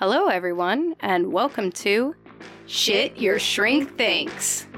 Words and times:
Hello, 0.00 0.28
everyone, 0.28 0.94
and 1.00 1.32
welcome 1.32 1.72
to 1.72 2.14
Shit 2.66 3.16
Your 3.16 3.40
Shrink 3.40 3.98
Thinks. 3.98 4.68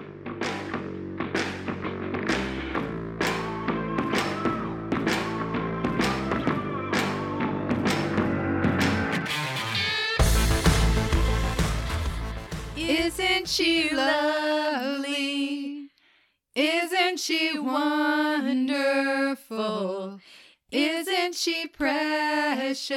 Isn't 12.78 13.46
she 13.46 13.94
lovely? 13.94 15.90
Isn't 16.54 17.20
she 17.20 17.58
wonderful? 17.58 18.58
Isn't 20.70 21.34
she 21.34 21.66
precious? 21.66 22.88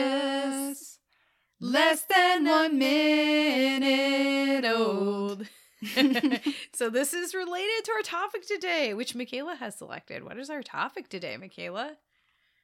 Less 1.64 2.04
than 2.04 2.44
one 2.44 2.78
minute 2.78 4.66
old. 4.70 5.48
so 6.74 6.90
this 6.90 7.14
is 7.14 7.34
related 7.34 7.86
to 7.86 7.92
our 7.94 8.02
topic 8.02 8.46
today, 8.46 8.94
which 8.94 9.16
Michaela 9.16 9.56
has 9.56 9.76
selected. 9.76 10.26
What 10.26 10.38
is 10.38 10.50
our 10.50 10.62
topic 10.62 11.08
today, 11.08 11.38
Michaela? 11.38 11.94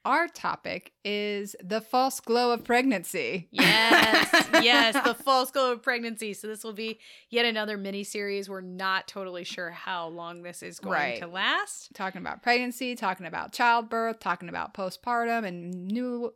Our 0.03 0.27
topic 0.27 0.91
is 1.05 1.55
the 1.63 1.79
false 1.79 2.19
glow 2.19 2.51
of 2.51 2.65
pregnancy. 2.65 3.47
Yes, 3.51 4.47
yes, 4.61 5.01
the 5.05 5.13
false 5.13 5.49
glow 5.51 5.71
of 5.71 5.81
pregnancy. 5.81 6.33
So 6.33 6.47
this 6.47 6.65
will 6.65 6.73
be 6.73 6.99
yet 7.29 7.45
another 7.45 7.77
mini 7.77 8.03
series. 8.03 8.49
We're 8.49 8.59
not 8.59 9.07
totally 9.07 9.45
sure 9.45 9.69
how 9.71 10.09
long 10.09 10.41
this 10.43 10.61
is 10.61 10.79
going 10.81 10.93
Right. 10.93 11.19
to 11.21 11.27
last. 11.27 11.93
Talking 11.93 12.19
about 12.19 12.43
pregnancy, 12.43 12.95
talking 12.95 13.25
about 13.25 13.53
childbirth, 13.53 14.19
talking 14.19 14.49
about 14.49 14.73
postpartum 14.73 15.45
and 15.45 15.87
new 15.87 16.33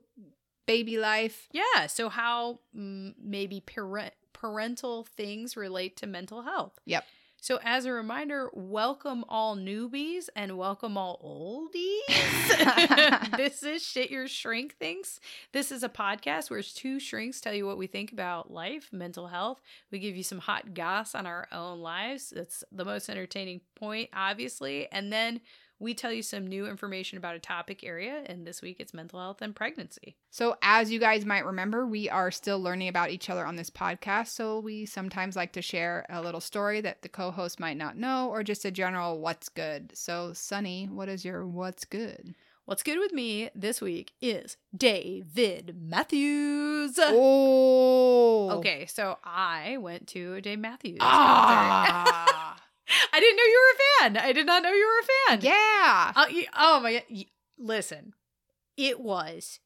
baby 0.66 0.97
life. 0.97 1.47
Yeah. 1.52 1.88
So 1.88 2.09
how 2.09 2.59
mm, 2.75 3.14
maybe 3.22 3.61
parent 3.61 4.14
parental 4.33 5.05
things 5.05 5.55
relate 5.55 5.95
to 5.97 6.08
mental 6.08 6.42
health. 6.42 6.78
Yep. 6.86 7.05
So 7.44 7.59
as 7.61 7.86
a 7.86 7.92
reminder, 7.92 8.50
welcome 8.53 9.25
all 9.28 9.58
newbies 9.58 10.30
and 10.33 10.58
welcome 10.58 10.97
all 10.97 11.70
oldies. 11.70 13.31
this 13.38 13.64
is 13.64 13.86
shit 13.86 14.09
your 14.09 14.30
shrink 14.30 14.78
thinks. 14.78 15.20
This 15.52 15.70
is 15.70 15.83
a 15.83 15.89
podcast 15.89 16.50
where 16.50 16.61
two 16.61 17.02
shrinks 17.02 17.42
tell 17.42 17.53
you 17.53 17.66
what 17.66 17.77
we 17.77 17.86
think 17.86 18.14
about 18.14 18.50
life, 18.50 18.88
mental 18.94 19.27
health. 19.27 19.61
We 19.92 20.00
give 20.00 20.16
you 20.16 20.23
some 20.23 20.39
hot 20.39 20.73
goss 20.73 21.16
on 21.16 21.25
our 21.25 21.50
own 21.52 21.81
lives. 21.81 22.31
That's 22.33 22.64
the 22.72 22.86
most 22.86 23.09
entertaining 23.09 23.59
point, 23.75 24.09
obviously. 24.14 24.89
And 24.89 25.11
then 25.11 25.42
we 25.84 25.94
tell 25.94 26.12
you 26.12 26.23
some 26.23 26.48
new 26.48 26.66
information 26.66 27.17
about 27.17 27.36
a 27.36 27.39
topic 27.39 27.84
area. 27.84 28.23
And 28.26 28.48
this 28.48 28.62
week 28.62 28.78
it's 28.80 28.94
mental 28.94 29.20
health 29.20 29.42
and 29.42 29.56
pregnancy. 29.56 30.16
So, 30.31 30.56
as 30.62 30.92
you 30.92 31.00
guys 31.00 31.26
might 31.26 31.45
remember, 31.45 31.86
we 31.86 32.09
are 32.09 32.31
still 32.31 32.59
learning 32.59 32.88
about 32.88 33.12
each 33.12 33.30
other 33.30 33.45
on 33.45 33.56
this 33.58 33.70
podcast. 33.70 34.30
So, 34.30 34.59
we 34.59 34.86
sometimes 34.86 35.36
like 35.36 35.52
to 35.54 35.61
share 35.61 36.06
a 36.09 36.22
little 36.22 36.42
story 36.42 36.81
that 36.81 37.02
the 37.02 37.09
co 37.09 37.30
host 37.31 37.59
might 37.59 37.78
not 37.78 37.98
know 37.98 38.30
or 38.30 38.44
just 38.44 38.66
a 38.66 38.72
general 38.72 39.20
what's 39.20 39.50
good. 39.50 39.92
So, 39.95 40.31
Sunny, 40.34 40.88
what 40.89 41.09
is 41.09 41.26
your 41.26 41.45
what's 41.45 41.86
good? 41.86 42.34
What's 42.66 42.81
good 42.81 42.98
with 42.98 43.11
me 43.11 43.50
this 43.54 43.82
week 43.82 44.14
is 44.21 44.55
David 44.76 45.76
Matthews. 45.77 46.98
Oh, 46.98 48.52
Okay, 48.60 48.86
so 48.86 49.17
I 49.21 49.76
went 49.77 50.08
to 50.10 50.36
a 50.36 50.42
Dave 50.42 50.60
Matthews. 50.60 51.00
Ah, 51.02 52.39
I 53.14 53.20
didn't 53.20 53.37
know 53.37 53.43
you 53.43 53.61
were 53.61 53.76
a 53.76 54.09
fan. 54.11 54.17
I 54.17 54.31
did 54.33 54.45
not 54.45 54.64
know 54.64 54.71
you 54.71 54.87
were 54.87 54.99
a 54.99 55.37
fan. 55.37 55.39
yeah. 55.45 56.14
Oh, 56.15 56.26
y- 56.31 56.48
oh 56.58 56.80
my 56.81 56.93
god. 56.93 57.04
Listen, 57.58 58.14
it 58.77 58.99
was 58.99 59.59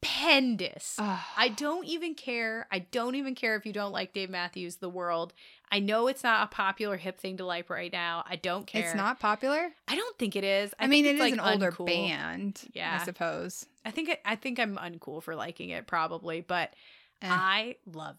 stupendous. 0.00 0.96
Ah. 0.98 1.32
I 1.36 1.48
don't 1.48 1.84
even 1.86 2.14
care. 2.14 2.66
I 2.70 2.80
don't 2.80 3.14
even 3.14 3.34
care 3.34 3.56
if 3.56 3.66
you 3.66 3.72
don't 3.72 3.92
like 3.92 4.12
Dave 4.12 4.30
Matthews, 4.30 4.76
The 4.76 4.88
World. 4.88 5.32
I 5.70 5.80
know 5.80 6.06
it's 6.06 6.22
not 6.22 6.44
a 6.44 6.46
popular 6.54 6.96
hip 6.96 7.18
thing 7.18 7.38
to 7.38 7.44
like 7.44 7.68
right 7.70 7.92
now. 7.92 8.24
I 8.28 8.36
don't 8.36 8.66
care. 8.66 8.84
It's 8.86 8.94
not 8.94 9.18
popular. 9.18 9.68
I 9.88 9.96
don't 9.96 10.16
think 10.18 10.36
it 10.36 10.44
is. 10.44 10.72
I, 10.78 10.86
mean, 10.86 11.04
it 11.06 11.16
is 11.16 11.20
it's, 11.20 11.32
an 11.34 11.40
older 11.40 11.72
uncool. 11.72 11.86
band. 11.86 12.60
Yeah. 12.72 12.98
I 13.00 13.04
suppose. 13.04 13.66
I 13.84 13.90
think 13.90 14.16
I 14.24 14.36
think 14.36 14.58
I'm 14.60 14.76
uncool 14.76 15.22
for 15.22 15.34
liking 15.34 15.70
it 15.70 15.86
probably, 15.86 16.40
but 16.40 16.72
Eh. 17.22 17.28
I 17.30 17.76
love 17.92 18.16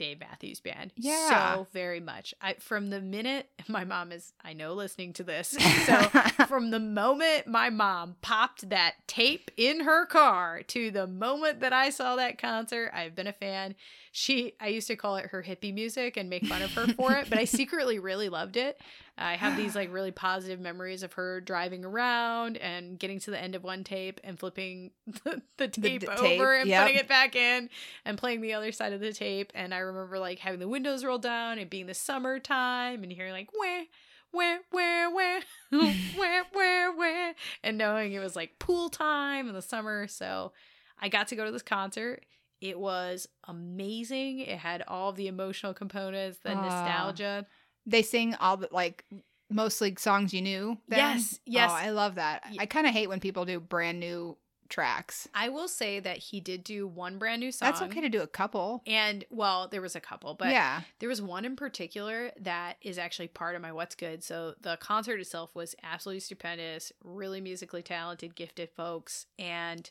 Dave 0.00 0.18
Matthews 0.20 0.60
Band 0.60 0.92
Yeah. 0.96 1.54
so 1.56 1.66
very 1.74 2.00
much. 2.00 2.34
I 2.40 2.54
from 2.54 2.88
the 2.88 3.02
minute 3.02 3.48
my 3.68 3.84
mom 3.84 4.12
is 4.12 4.32
I 4.42 4.54
know 4.54 4.72
listening 4.72 5.12
to 5.14 5.22
this. 5.24 5.56
So 5.86 6.02
from 6.46 6.70
the 6.70 6.80
moment 6.80 7.46
my 7.46 7.68
mom 7.70 8.16
popped 8.22 8.70
that 8.70 8.94
tape 9.06 9.50
in 9.58 9.80
her 9.80 10.06
car 10.06 10.62
to 10.68 10.90
the 10.90 11.06
moment 11.06 11.60
that 11.60 11.72
I 11.74 11.90
saw 11.90 12.16
that 12.16 12.38
concert, 12.38 12.90
I've 12.94 13.14
been 13.14 13.26
a 13.26 13.32
fan. 13.32 13.74
She 14.12 14.54
I 14.60 14.68
used 14.68 14.88
to 14.88 14.96
call 14.96 15.16
it 15.16 15.26
her 15.26 15.42
hippie 15.42 15.72
music 15.72 16.16
and 16.16 16.28
make 16.28 16.44
fun 16.44 16.62
of 16.62 16.72
her 16.74 16.88
for 16.88 17.12
it, 17.12 17.30
but 17.30 17.38
I 17.38 17.44
secretly 17.46 17.98
really 17.98 18.28
loved 18.28 18.56
it. 18.56 18.80
I 19.16 19.36
have 19.36 19.56
these 19.56 19.76
like 19.76 19.92
really 19.92 20.10
positive 20.10 20.58
memories 20.58 21.02
of 21.02 21.12
her 21.12 21.40
driving 21.40 21.84
around 21.84 22.56
and 22.56 22.98
getting 22.98 23.20
to 23.20 23.30
the 23.30 23.40
end 23.40 23.54
of 23.54 23.62
one 23.62 23.84
tape 23.84 24.20
and 24.24 24.38
flipping 24.38 24.90
the, 25.24 25.42
the 25.58 25.68
tape 25.68 26.00
d- 26.00 26.06
over 26.08 26.22
tape, 26.22 26.40
and 26.60 26.68
yep. 26.68 26.82
putting 26.82 26.98
it 26.98 27.08
back 27.08 27.36
in 27.36 27.68
and 28.04 28.18
playing 28.18 28.40
the 28.40 28.54
other 28.54 28.72
side 28.72 28.92
of 28.92 29.00
the 29.00 29.12
tape. 29.12 29.52
And 29.54 29.72
I 29.72 29.78
remember 29.78 30.18
like 30.18 30.40
having 30.40 30.60
the 30.60 30.68
windows 30.68 31.04
rolled 31.04 31.22
down 31.22 31.58
and 31.58 31.70
being 31.70 31.86
the 31.86 31.94
summertime 31.94 33.02
and 33.02 33.12
hearing 33.12 33.32
like 33.32 33.50
where 33.52 33.84
where 34.32 34.60
where 34.70 35.10
where 35.10 35.40
where 36.16 36.44
where 36.52 36.92
where 36.92 37.34
and 37.62 37.78
knowing 37.78 38.12
it 38.12 38.20
was 38.20 38.36
like 38.36 38.58
pool 38.58 38.88
time 38.88 39.48
in 39.48 39.54
the 39.54 39.62
summer. 39.62 40.06
So 40.08 40.52
I 41.00 41.08
got 41.08 41.28
to 41.28 41.36
go 41.36 41.44
to 41.44 41.52
this 41.52 41.62
concert. 41.62 42.24
It 42.60 42.78
was 42.78 43.26
amazing. 43.48 44.40
It 44.40 44.58
had 44.58 44.82
all 44.86 45.12
the 45.12 45.26
emotional 45.28 45.74
components, 45.74 46.38
the 46.42 46.52
Ah. 46.52 46.62
nostalgia. 46.62 47.46
they 47.86 48.02
sing 48.02 48.34
all 48.36 48.58
the 48.58 48.68
like 48.70 49.04
mostly 49.48 49.94
songs 49.98 50.32
you 50.34 50.42
knew. 50.42 50.78
then? 50.88 51.16
Yes, 51.16 51.40
yes. 51.46 51.70
Oh, 51.72 51.74
I 51.74 51.90
love 51.90 52.16
that. 52.16 52.44
I 52.58 52.66
kind 52.66 52.86
of 52.86 52.92
hate 52.92 53.08
when 53.08 53.20
people 53.20 53.44
do 53.44 53.58
brand 53.58 53.98
new 53.98 54.36
tracks. 54.68 55.26
I 55.34 55.48
will 55.48 55.66
say 55.66 55.98
that 55.98 56.18
he 56.18 56.38
did 56.40 56.62
do 56.62 56.86
one 56.86 57.18
brand 57.18 57.40
new 57.40 57.50
song. 57.50 57.66
That's 57.70 57.82
okay 57.82 58.00
to 58.02 58.08
do 58.08 58.20
a 58.22 58.26
couple. 58.28 58.82
And 58.86 59.24
well, 59.30 59.66
there 59.66 59.80
was 59.80 59.96
a 59.96 60.00
couple, 60.00 60.34
but 60.34 60.50
yeah. 60.50 60.82
There 61.00 61.08
was 61.08 61.20
one 61.20 61.44
in 61.44 61.56
particular 61.56 62.30
that 62.38 62.76
is 62.82 62.96
actually 62.98 63.28
part 63.28 63.56
of 63.56 63.62
my 63.62 63.72
What's 63.72 63.96
Good. 63.96 64.22
So 64.22 64.54
the 64.60 64.76
concert 64.76 65.18
itself 65.18 65.54
was 65.56 65.74
absolutely 65.82 66.20
stupendous, 66.20 66.92
really 67.02 67.40
musically 67.40 67.82
talented, 67.82 68.36
gifted 68.36 68.68
folks, 68.76 69.26
and 69.38 69.90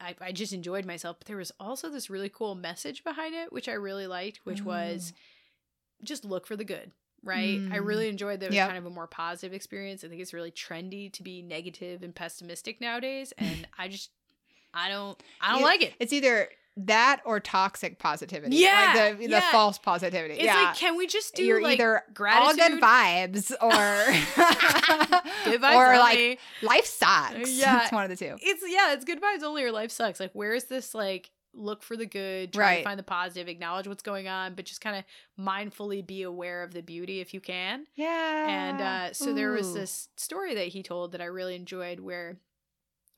I, 0.00 0.14
I 0.20 0.32
just 0.32 0.52
enjoyed 0.52 0.86
myself. 0.86 1.16
But 1.18 1.26
there 1.28 1.36
was 1.36 1.52
also 1.60 1.90
this 1.90 2.08
really 2.10 2.28
cool 2.30 2.54
message 2.54 3.04
behind 3.04 3.34
it, 3.34 3.52
which 3.52 3.68
I 3.68 3.72
really 3.74 4.06
liked, 4.06 4.40
which 4.44 4.62
was 4.62 5.12
just 6.02 6.24
look 6.24 6.46
for 6.46 6.56
the 6.56 6.64
good. 6.64 6.92
Right. 7.22 7.58
I 7.70 7.78
Mm. 7.78 7.84
really 7.86 8.08
enjoyed 8.08 8.40
that 8.40 8.46
it 8.46 8.48
was 8.48 8.54
Yep. 8.56 8.68
kind 8.68 8.78
of 8.78 8.86
a 8.86 8.90
more 8.90 9.06
positive 9.06 9.52
experience. 9.52 10.02
I 10.02 10.08
think 10.08 10.22
it's 10.22 10.32
really 10.32 10.50
trendy 10.50 11.12
to 11.12 11.22
be 11.22 11.42
negative 11.42 12.02
and 12.02 12.14
pessimistic 12.14 12.80
nowadays. 12.80 13.32
And 13.36 13.68
I 13.78 13.88
just 13.88 14.10
I 14.72 14.88
don't 14.88 15.22
I 15.40 15.50
don't 15.50 15.58
You- 15.60 15.66
like 15.66 15.82
it. 15.82 15.92
It's 15.98 16.12
either 16.14 16.48
that 16.76 17.20
or 17.24 17.40
toxic 17.40 17.98
positivity. 17.98 18.56
Yeah, 18.56 18.92
Like 18.96 19.18
the, 19.18 19.26
the 19.26 19.30
yeah. 19.32 19.50
false 19.52 19.78
positivity. 19.78 20.34
It's 20.34 20.44
yeah. 20.44 20.54
like, 20.64 20.76
can 20.76 20.96
we 20.96 21.06
just 21.06 21.34
do 21.34 21.44
You're 21.44 21.62
like 21.62 21.78
either 21.78 22.02
all 22.32 22.54
good 22.54 22.80
vibes 22.80 23.50
or 23.60 23.70
Good 25.44 25.60
vibes 25.60 25.74
or 25.74 25.98
like 25.98 26.38
life 26.62 26.86
sucks. 26.86 27.50
Yeah. 27.50 27.82
it's 27.82 27.92
one 27.92 28.04
of 28.04 28.10
the 28.10 28.16
two. 28.16 28.36
it's 28.40 28.62
yeah, 28.66 28.92
it's 28.92 29.04
good 29.04 29.20
vibes 29.20 29.42
only 29.42 29.62
or 29.64 29.72
life 29.72 29.90
sucks. 29.90 30.20
Like 30.20 30.32
where 30.32 30.54
is 30.54 30.64
this 30.64 30.94
like 30.94 31.30
look 31.52 31.82
for 31.82 31.96
the 31.96 32.06
good, 32.06 32.52
try 32.52 32.64
Right. 32.64 32.76
to 32.78 32.84
find 32.84 32.98
the 32.98 33.02
positive, 33.02 33.48
acknowledge 33.48 33.88
what's 33.88 34.04
going 34.04 34.28
on, 34.28 34.54
but 34.54 34.64
just 34.64 34.80
kind 34.80 34.96
of 34.96 35.04
mindfully 35.44 36.06
be 36.06 36.22
aware 36.22 36.62
of 36.62 36.72
the 36.72 36.82
beauty 36.82 37.20
if 37.20 37.34
you 37.34 37.40
can. 37.40 37.86
Yeah. 37.96 38.46
And 38.48 38.80
uh 38.80 39.12
so 39.12 39.32
there 39.34 39.50
was 39.50 39.74
this 39.74 40.08
story 40.16 40.54
that 40.54 40.68
he 40.68 40.82
told 40.82 41.12
that 41.12 41.20
I 41.20 41.24
really 41.26 41.56
enjoyed 41.56 42.00
where 42.00 42.38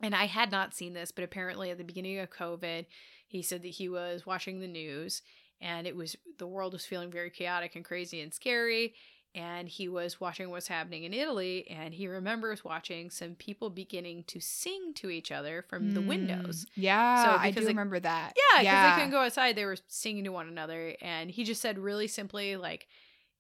and 0.01 0.15
I 0.17 0.25
had 0.27 0.51
not 0.51 0.75
seen 0.75 0.95
this, 0.95 1.13
but 1.13 1.23
apparently 1.23 1.71
at 1.71 1.79
the 1.79 1.85
beginning 1.85 2.19
of 2.19 2.29
COVID, 2.31 2.87
he 3.33 3.43
said 3.43 3.63
that 3.63 3.69
he 3.69 3.89
was 3.89 4.27
watching 4.27 4.61
the 4.61 4.69
news 4.69 5.23
and 5.61 5.87
it 5.87 5.97
was 5.97 6.17
the 6.39 6.47
world 6.47 6.73
was 6.73 6.85
feeling 6.87 7.11
very 7.11 7.31
chaotic 7.31 7.75
and 7.77 7.85
crazy 7.85 8.21
and 8.21 8.33
scary 8.35 8.95
and 9.35 9.67
he 9.69 9.89
was 9.89 10.21
watching 10.21 10.51
what's 10.51 10.69
happening 10.69 11.05
in 11.05 11.15
Italy 11.15 11.67
and 11.71 11.95
he 11.95 12.07
remembers 12.07 12.63
watching 12.63 13.09
some 13.09 13.35
people 13.35 13.71
beginning 13.71 14.23
to 14.25 14.39
sing 14.41 14.93
to 14.95 15.09
each 15.09 15.33
other 15.33 15.63
from 15.71 15.93
the 15.95 16.01
Mm. 16.01 16.07
windows. 16.07 16.67
Yeah, 16.75 17.25
So 17.25 17.31
I 17.39 17.51
do 17.51 17.61
they- 17.61 17.67
remember 17.69 17.99
that. 18.01 18.35
Yeah, 18.37 18.61
because 18.61 18.91
they 18.91 18.95
couldn't 18.97 19.11
go 19.13 19.21
outside. 19.21 19.57
They 19.57 19.65
were 19.65 19.79
singing 19.89 20.25
to 20.25 20.33
one 20.33 20.49
another. 20.49 20.95
And 21.01 21.31
he 21.31 21.45
just 21.45 21.63
said 21.63 21.79
really 21.79 22.09
simply, 22.09 22.57
like, 22.57 22.89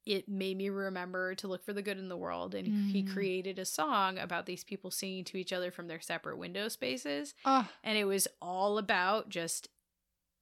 it 0.06 0.28
made 0.30 0.56
me 0.56 0.70
remember 0.70 1.34
to 1.36 1.46
look 1.46 1.62
for 1.62 1.74
the 1.74 1.82
good 1.82 1.98
in 1.98 2.08
the 2.08 2.16
world. 2.16 2.54
And 2.54 2.66
he 2.90 3.02
Mm. 3.02 3.12
created 3.12 3.58
a 3.58 3.66
song 3.66 4.18
about 4.18 4.46
these 4.46 4.64
people 4.64 4.90
singing 4.90 5.24
to 5.24 5.36
each 5.36 5.52
other 5.52 5.70
from 5.70 5.88
their 5.88 6.00
separate 6.00 6.38
window 6.38 6.68
spaces. 6.68 7.34
Oh, 7.44 7.68
And 7.84 7.98
it 7.98 8.04
was 8.04 8.26
all 8.40 8.78
about 8.78 9.28
just 9.28 9.68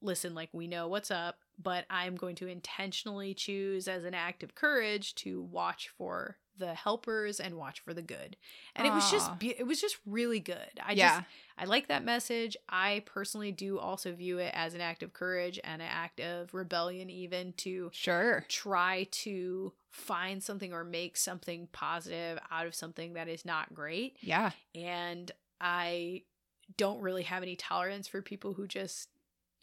listen, 0.02 0.34
like, 0.34 0.50
we 0.52 0.66
know 0.66 0.88
what's 0.88 1.10
up, 1.10 1.38
but 1.62 1.84
I'm 1.90 2.16
going 2.16 2.36
to 2.36 2.46
intentionally 2.46 3.34
choose 3.34 3.88
as 3.88 4.04
an 4.04 4.14
act 4.14 4.42
of 4.42 4.54
courage 4.54 5.14
to 5.16 5.42
watch 5.42 5.90
for 5.96 6.38
the 6.58 6.74
helpers 6.74 7.40
and 7.40 7.56
watch 7.56 7.80
for 7.80 7.94
the 7.94 8.02
good. 8.02 8.36
And 8.76 8.86
it 8.86 8.92
was 8.92 9.10
just, 9.10 9.30
it 9.40 9.66
was 9.66 9.80
just 9.80 9.96
really 10.04 10.40
good. 10.40 10.70
I 10.86 10.92
yeah. 10.92 11.08
just, 11.08 11.26
I 11.56 11.64
like 11.64 11.88
that 11.88 12.04
message. 12.04 12.56
I 12.68 13.02
personally 13.06 13.50
do 13.50 13.78
also 13.78 14.12
view 14.12 14.38
it 14.38 14.52
as 14.54 14.74
an 14.74 14.82
act 14.82 15.02
of 15.02 15.14
courage 15.14 15.58
and 15.64 15.80
an 15.80 15.88
act 15.90 16.20
of 16.20 16.52
rebellion, 16.52 17.08
even 17.08 17.54
to 17.58 17.90
sure. 17.92 18.44
try 18.48 19.06
to 19.10 19.72
find 19.88 20.42
something 20.42 20.72
or 20.72 20.84
make 20.84 21.16
something 21.16 21.68
positive 21.72 22.38
out 22.50 22.66
of 22.66 22.74
something 22.74 23.14
that 23.14 23.28
is 23.28 23.46
not 23.46 23.72
great. 23.72 24.16
Yeah. 24.20 24.50
And 24.74 25.30
I 25.60 26.22
don't 26.76 27.00
really 27.00 27.24
have 27.24 27.42
any 27.42 27.56
tolerance 27.56 28.06
for 28.06 28.22
people 28.22 28.52
who 28.52 28.66
just 28.66 29.08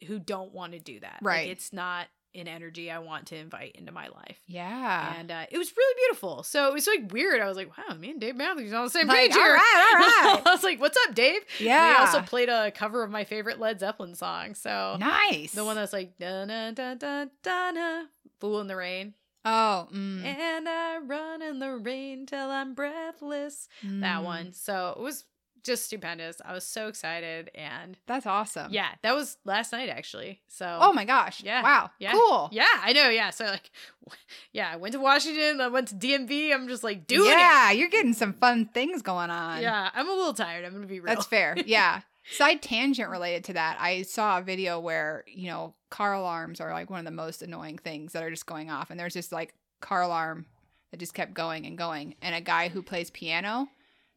who 0.06 0.20
don't 0.20 0.54
want 0.54 0.74
to 0.74 0.80
do 0.80 1.00
that. 1.00 1.20
Like, 1.22 1.26
Right. 1.26 1.50
it's 1.50 1.72
not 1.74 2.08
an 2.36 2.48
energy 2.48 2.92
I 2.92 3.00
want 3.00 3.28
to 3.28 3.36
invite 3.38 3.72
into 3.76 3.92
my 3.92 4.10
life. 4.10 4.40
Yeah. 4.46 5.16
And 5.18 5.32
uh, 5.32 5.46
it 5.50 5.58
was 5.58 5.72
really 5.76 5.96
beautiful. 6.06 6.44
So 6.44 6.68
it 6.68 6.74
was 6.74 6.86
like 6.86 7.12
weird. 7.12 7.42
I 7.42 7.48
was 7.48 7.58
like, 7.58 7.76
wow, 7.76 7.96
me 7.96 8.12
and 8.12 8.22
Dave 8.22 8.36
Matthews 8.36 8.74
on 8.74 8.84
the 8.84 8.90
same 8.92 9.08
Like, 9.08 9.18
page 9.18 9.32
all 9.32 9.42
here. 9.44 9.54
right, 9.54 9.90
all 9.94 10.34
right. 10.36 10.42
I 10.46 10.52
was 10.54 10.64
like, 10.64 10.80
what's 10.80 10.98
up, 11.08 11.16
Dave? 11.16 11.42
yeah. 11.60 11.94
They 11.94 12.00
also 12.00 12.22
played 12.22 12.50
a 12.50 12.70
cover 12.72 13.04
of 13.04 13.10
my 13.10 13.24
favorite 13.24 13.60
Led 13.60 13.80
Zeppelin 13.80 14.14
song. 14.14 14.54
So 14.54 14.98
nice. 15.00 15.54
the 15.54 15.66
one 15.66 15.78
that's 15.78 15.94
like 15.94 16.18
da 16.20 16.46
da 16.46 16.72
da 16.72 16.94
da 16.94 17.26
da 17.44 17.72
da 17.72 18.04
Fool 18.40 18.62
in 18.62 18.68
the 18.68 18.76
Rain. 18.76 19.16
Oh, 19.46 19.88
mm, 19.94 20.24
And 20.26 20.68
I 20.68 20.98
run 20.98 21.42
in 21.42 21.60
the 21.60 21.78
rain 21.78 22.26
till 22.26 22.50
I'm 22.52 22.74
breathless. 22.76 23.70
That 23.82 24.20
mm. 24.22 24.24
one. 24.26 24.52
So 24.54 24.94
it 24.98 25.02
was 25.02 25.24
just 25.68 25.86
stupendous. 25.86 26.38
I 26.44 26.54
was 26.54 26.64
so 26.64 26.88
excited 26.88 27.52
and 27.54 27.98
That's 28.08 28.26
awesome. 28.26 28.74
yeah, 28.74 28.90
that 29.04 29.14
was 29.14 29.38
last 29.46 29.72
night 29.72 29.90
actually. 29.90 30.42
So 30.48 30.80
Oh 30.82 30.94
my 30.94 31.06
gosh. 31.06 31.44
Yeah. 31.44 31.62
Wow. 31.62 31.92
Yeah. 32.00 32.14
Cool. 32.14 32.50
Yeah, 32.52 32.66
I 32.82 32.94
know. 32.94 33.10
Yeah. 33.10 33.30
So 33.30 33.46
like 33.46 33.70
yeah, 34.52 34.70
I 34.74 34.78
went 34.78 34.94
to 34.94 35.00
Washington, 35.00 35.62
I 35.62 35.68
went 35.68 35.90
to 35.90 35.96
DMV. 35.96 36.54
I'm 36.54 36.68
just 36.68 36.84
like 36.84 37.06
doing 37.06 37.30
yeah, 37.30 37.72
you're 37.72 37.90
getting 37.90 38.14
some 38.14 38.34
fun 38.34 38.66
things 38.74 39.02
going 39.04 39.30
on. 39.30 39.62
Yeah, 39.62 39.90
I'm 39.94 40.10
a 40.10 40.14
little 40.14 40.34
tired. 40.34 40.66
I'm 40.66 40.74
gonna 40.74 40.88
be 40.88 41.00
real. 41.00 41.14
That's 41.14 41.28
fair. 41.28 41.56
Yeah. 41.68 42.02
Side 42.32 42.62
tangent 42.62 43.10
related 43.10 43.46
to 43.46 43.54
that, 43.54 43.78
I 43.80 44.02
saw 44.02 44.40
a 44.40 44.42
video 44.42 44.82
where, 44.82 45.24
you 45.28 45.50
know, 45.50 45.76
car 45.90 46.14
alarms 46.14 46.60
are 46.60 46.74
like 46.74 46.90
one 46.90 47.00
of 47.00 47.06
the 47.06 47.12
most 47.12 47.42
annoying 47.42 47.78
things 47.78 48.12
that 48.12 48.22
are 48.24 48.30
just 48.30 48.46
going 48.46 48.70
off. 48.70 48.90
And 48.90 49.00
there's 49.00 49.14
this 49.14 49.32
like 49.32 49.54
car 49.80 50.02
alarm 50.02 50.46
that 50.92 51.00
just 51.00 51.14
kept 51.14 51.34
going 51.34 51.66
and 51.66 51.78
going. 51.78 52.16
And 52.22 52.36
a 52.36 52.42
guy 52.42 52.68
who 52.68 52.82
plays 52.82 53.10
piano 53.10 53.70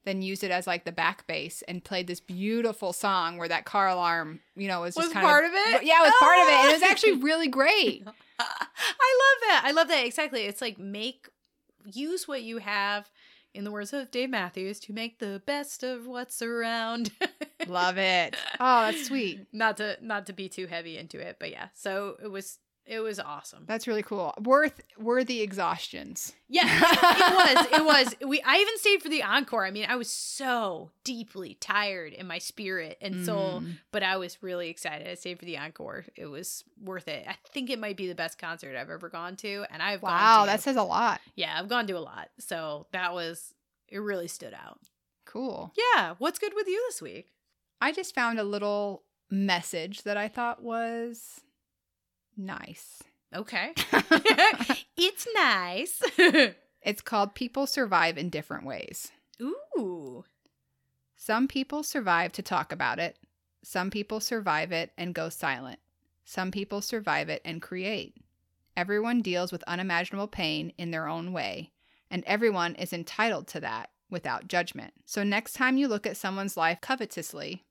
then 0.05 0.23
used 0.23 0.43
it 0.43 0.51
as 0.51 0.67
like 0.67 0.85
the 0.85 0.93
back 0.93 1.27
bass 1.27 1.63
and 1.69 1.85
played 1.85 2.07
this 2.07 2.21
beautiful 2.21 2.93
song 2.93 3.37
where 3.37 3.49
that 3.49 3.65
car 3.67 3.89
alarm, 3.89 4.41
you 4.57 4.67
know, 4.69 4.81
was 4.81 4.95
just 4.95 5.09
was 5.09 5.13
kind 5.13 5.27
part 5.27 5.45
of, 5.45 5.51
of 5.51 5.57
it. 5.57 5.85
Yeah, 5.85 5.99
it 6.01 6.07
was 6.07 6.15
part 6.21 6.39
of 6.41 6.49
it. 6.49 6.55
And 6.55 6.71
it 6.71 6.73
was 6.75 6.83
Ah! 6.83 6.91
actually 6.91 7.13
really 7.23 7.49
great. 7.59 8.03
I 8.39 8.43
love 8.43 9.41
that. 9.49 9.63
I 9.65 9.71
love 9.73 9.89
that. 9.89 10.07
Exactly. 10.07 10.43
It's 10.43 10.61
like 10.63 10.79
make 10.79 11.29
use 11.85 12.27
what 12.27 12.43
you 12.43 12.59
have 12.59 13.11
in 13.53 13.65
the 13.65 13.71
words 13.71 13.93
of 13.93 14.11
Dave 14.11 14.31
Matthews 14.31 14.79
to 14.81 14.93
make 14.93 15.19
the 15.19 15.43
best 15.45 15.83
of 15.83 16.07
what's 16.07 16.41
around. 16.41 17.11
Love 17.67 17.99
it. 17.99 18.37
Oh, 18.61 18.83
that's 18.91 19.07
sweet. 19.07 19.47
not 19.53 19.77
to 19.79 19.97
not 20.01 20.27
to 20.27 20.33
be 20.33 20.49
too 20.49 20.67
heavy 20.67 20.97
into 20.99 21.19
it, 21.19 21.37
but 21.41 21.51
yeah. 21.51 21.69
So 21.75 22.17
it 22.23 22.29
was 22.29 22.59
it 22.91 22.99
was 23.01 23.21
awesome. 23.21 23.63
That's 23.67 23.87
really 23.87 24.03
cool. 24.03 24.35
Worth 24.43 24.81
worthy 24.99 25.41
exhaustions. 25.43 26.35
Yeah, 26.49 26.65
it 26.69 27.35
was. 27.57 27.67
It 27.81 27.85
was. 27.85 28.29
We. 28.29 28.43
I 28.43 28.57
even 28.57 28.77
stayed 28.79 29.01
for 29.01 29.09
the 29.09 29.23
encore. 29.23 29.65
I 29.65 29.71
mean, 29.71 29.87
I 29.89 29.95
was 29.97 30.11
so 30.11 30.91
deeply 31.05 31.55
tired 31.61 32.13
in 32.13 32.27
my 32.27 32.39
spirit 32.39 32.99
and 33.01 33.25
soul, 33.25 33.61
Mm. 33.61 33.75
but 33.93 34.03
I 34.03 34.17
was 34.17 34.43
really 34.43 34.69
excited. 34.69 35.07
I 35.07 35.15
stayed 35.15 35.39
for 35.39 35.45
the 35.45 35.57
encore. 35.57 36.05
It 36.17 36.27
was 36.27 36.65
worth 36.83 37.07
it. 37.09 37.25
I 37.29 37.37
think 37.53 37.71
it 37.71 37.79
might 37.79 37.97
be 37.97 38.09
the 38.09 38.15
best 38.17 38.39
concert 38.39 38.77
I've 38.77 38.91
ever 38.91 39.09
gone 39.09 39.37
to, 39.37 39.65
and 39.71 39.81
I've 39.83 40.03
Wow, 40.03 40.39
gone 40.39 40.47
to, 40.47 40.53
that 40.53 40.61
says 40.61 40.77
a 40.77 40.83
lot. 40.83 41.21
yeah, 41.37 41.57
I've 41.59 41.69
gone 41.69 41.87
to 41.87 41.93
a 41.97 42.01
lot. 42.01 42.29
So 42.39 42.87
that 42.93 43.15
was 43.15 43.55
it. 43.89 43.99
Really 43.99 44.29
stood 44.29 44.53
out. 44.55 44.81
Cool. 45.27 45.73
Yeah. 45.95 46.15
What's 46.19 46.41
good 46.41 46.55
with 46.57 46.67
you 46.67 46.85
this 46.89 47.01
week? 47.01 47.29
I 47.81 47.93
just 47.93 48.15
found 48.17 48.41
a 48.41 48.45
little 48.45 49.05
message 49.31 50.03
that 50.03 50.17
I 50.17 50.27
thought 50.27 50.61
was 50.63 51.41
nice. 52.41 53.03
Okay. 53.35 53.73
it's 54.97 55.27
nice. 55.35 56.03
It's 56.83 57.03
called 57.03 57.35
People 57.35 57.67
Survive 57.67 58.17
in 58.17 58.31
Different 58.31 58.65
Ways. 58.65 59.13
Ooh. 59.43 60.25
Some 61.15 61.47
people 61.47 61.83
survive 61.83 62.33
to 62.33 62.43
talk 62.43 62.73
about 62.73 62.99
it. 62.99 63.19
Some 63.63 63.91
people 63.91 64.19
survive 64.19 64.73
it 64.73 64.91
and 64.97 65.15
go 65.15 65.29
silent. 65.29 65.79
Some 66.25 66.51
people 66.51 66.81
survive 66.81 67.29
it 67.29 67.43
and 67.45 67.61
create. 67.61 68.17
Everyone 68.77 69.21
deals 69.21 69.53
with 69.53 69.63
unimaginable 69.65 70.29
pain 70.29 70.73
in 70.79 70.91
their 70.91 71.07
own 71.07 71.35
way, 71.35 71.73
and 72.11 72.25
everyone 72.25 72.75
is 72.77 72.95
entitled 72.95 73.47
to 73.49 73.61
that 73.61 73.91
without 74.09 74.49
judgment. 74.49 74.95
So, 75.05 75.23
next 75.23 75.53
time 75.53 75.77
you 75.77 75.87
look 75.87 76.07
at 76.07 76.17
someone's 76.17 76.57
life 76.57 76.81
covetously, 76.81 77.67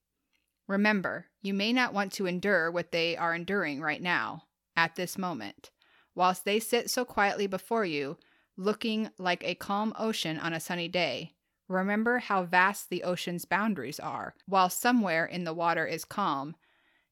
remember 0.68 1.26
you 1.42 1.56
may 1.56 1.74
not 1.74 1.94
want 1.94 2.14
to 2.14 2.28
endure 2.28 2.70
what 2.70 2.92
they 2.92 3.18
are 3.18 3.34
enduring 3.34 3.82
right 3.82 4.02
now, 4.02 4.44
at 4.80 4.96
this 4.96 5.18
moment. 5.18 5.72
Whilst 6.16 6.46
they 6.46 6.60
sit 6.60 6.90
so 6.90 7.06
quietly 7.06 7.48
before 7.48 7.86
you, 7.86 8.18
looking 8.58 9.10
like 9.18 9.44
a 9.44 9.56
calm 9.56 9.94
ocean 9.98 10.40
on 10.40 10.54
a 10.54 10.60
sunny 10.60 10.88
day, 10.88 11.34
Remember 11.70 12.18
how 12.18 12.44
vast 12.44 12.90
the 12.90 13.04
ocean's 13.04 13.46
boundaries 13.46 14.00
are. 14.00 14.34
While 14.48 14.72
somewhere 14.72 15.24
in 15.24 15.44
the 15.44 15.54
water 15.54 15.86
is 15.86 16.04
calm, 16.04 16.56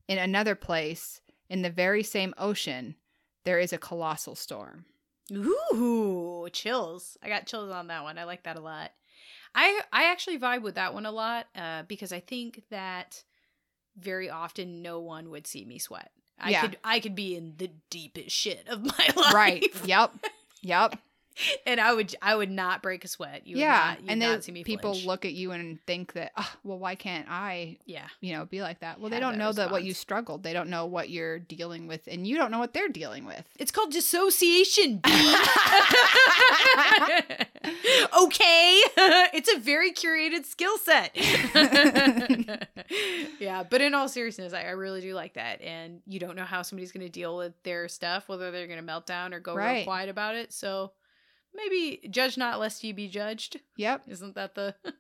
in 0.08 0.18
another 0.18 0.56
place, 0.56 1.22
in 1.48 1.62
the 1.62 1.70
very 1.70 2.02
same 2.02 2.34
ocean, 2.40 2.96
there 3.46 3.60
is 3.60 3.72
a 3.72 3.78
colossal 3.78 4.36
storm. 4.36 4.86
Ooh, 5.32 6.50
chills. 6.52 7.18
I 7.22 7.30
got 7.30 7.46
chills 7.46 7.70
on 7.70 7.88
that 7.88 8.04
one. 8.04 8.18
I 8.18 8.24
like 8.24 8.44
that 8.44 8.58
a 8.58 8.62
lot. 8.62 8.92
I 9.54 9.82
I 9.94 10.06
actually 10.06 10.40
vibe 10.40 10.64
with 10.64 10.76
that 10.76 10.94
one 10.96 11.06
a 11.06 11.12
lot 11.12 11.46
uh, 11.56 11.84
because 11.84 12.12
I 12.12 12.20
think 12.20 12.64
that 12.72 13.24
very 13.96 14.30
often 14.30 14.82
no 14.82 15.00
one 15.02 15.30
would 15.30 15.46
see 15.46 15.66
me 15.66 15.78
sweat. 15.78 16.12
I 16.40 16.52
Yeah. 16.52 16.62
could 16.62 16.78
I 16.84 17.00
could 17.00 17.16
be 17.16 17.36
in 17.36 17.54
the 17.58 17.70
deepest 17.90 18.36
shit 18.36 18.68
of 18.68 18.84
my 18.84 19.10
life. 19.16 19.34
Right. 19.34 19.66
Yep. 19.86 20.12
Yep. 20.62 21.00
and 21.66 21.80
I 21.80 21.94
would 21.94 22.16
I 22.22 22.36
would 22.36 22.52
not 22.52 22.82
break 22.82 23.04
a 23.06 23.08
sweat. 23.08 23.46
You 23.46 23.56
would 23.56 23.62
yeah. 23.62 23.96
not, 24.00 24.00
and 24.08 24.22
then 24.22 24.42
see 24.42 24.52
me 24.52 24.64
people 24.64 24.94
flinch. 24.94 25.06
look 25.06 25.26
at 25.26 25.34
you 25.34 25.52
and 25.52 25.80
think 25.86 26.14
that, 26.14 26.32
oh, 26.38 26.54
well, 26.64 26.80
why 26.80 26.96
can't 26.96 27.28
I, 27.30 27.78
Yeah. 27.86 28.08
you 28.22 28.34
know, 28.34 28.46
be 28.46 28.62
like 28.62 28.80
that? 28.80 29.00
Well, 29.00 29.10
they 29.10 29.20
don't 29.20 29.38
know 29.38 29.52
that 29.52 29.72
what 29.72 29.84
you 29.84 29.94
struggled. 29.94 30.44
They 30.44 30.54
don't 30.54 30.70
know 30.70 30.86
what 30.86 31.10
you're 31.10 31.40
dealing 31.40 31.88
with, 31.88 32.08
and 32.08 32.28
you 32.28 32.38
don't 32.38 32.52
know 32.52 32.60
what 32.60 32.74
they're 32.74 32.90
dealing 32.90 33.26
with. 33.26 33.44
It's 33.58 33.72
called 33.72 33.92
dissociation. 33.92 34.98
B. 35.04 35.10
okay. 38.22 38.82
it's 39.34 39.54
a 39.54 39.60
very 39.60 39.92
curated 39.92 40.46
skill 40.46 40.78
set. 40.78 41.12
yeah, 43.40 43.64
but 43.64 43.82
in 43.82 43.94
all 43.94 44.08
seriousness, 44.08 44.54
I, 44.54 44.64
I 44.64 44.72
really 44.72 45.02
do 45.02 45.14
like 45.14 45.34
that. 45.36 45.62
And 45.62 46.02
you 46.06 46.20
don't 46.20 46.36
know 46.36 46.44
how 46.46 46.62
somebody's 46.62 46.92
going 46.92 47.06
to 47.06 47.12
deal 47.12 47.38
with 47.38 47.54
their 47.64 47.88
stuff, 47.88 48.28
whether 48.30 48.52
they're 48.52 48.68
going 48.68 48.80
to 48.80 48.86
melt 48.86 49.06
down 49.06 49.34
or 49.34 49.40
go 49.40 49.56
real 49.56 49.84
quiet 49.84 50.10
about 50.10 50.36
it. 50.36 50.54
So 50.54 50.92
maybe 51.54 52.08
judge 52.10 52.38
not 52.38 52.60
lest 52.60 52.84
you 52.84 52.94
be 52.94 53.08
judged. 53.08 53.60
Yep. 53.78 54.04
Isn't 54.08 54.36
that 54.36 54.56
the. 54.56 54.76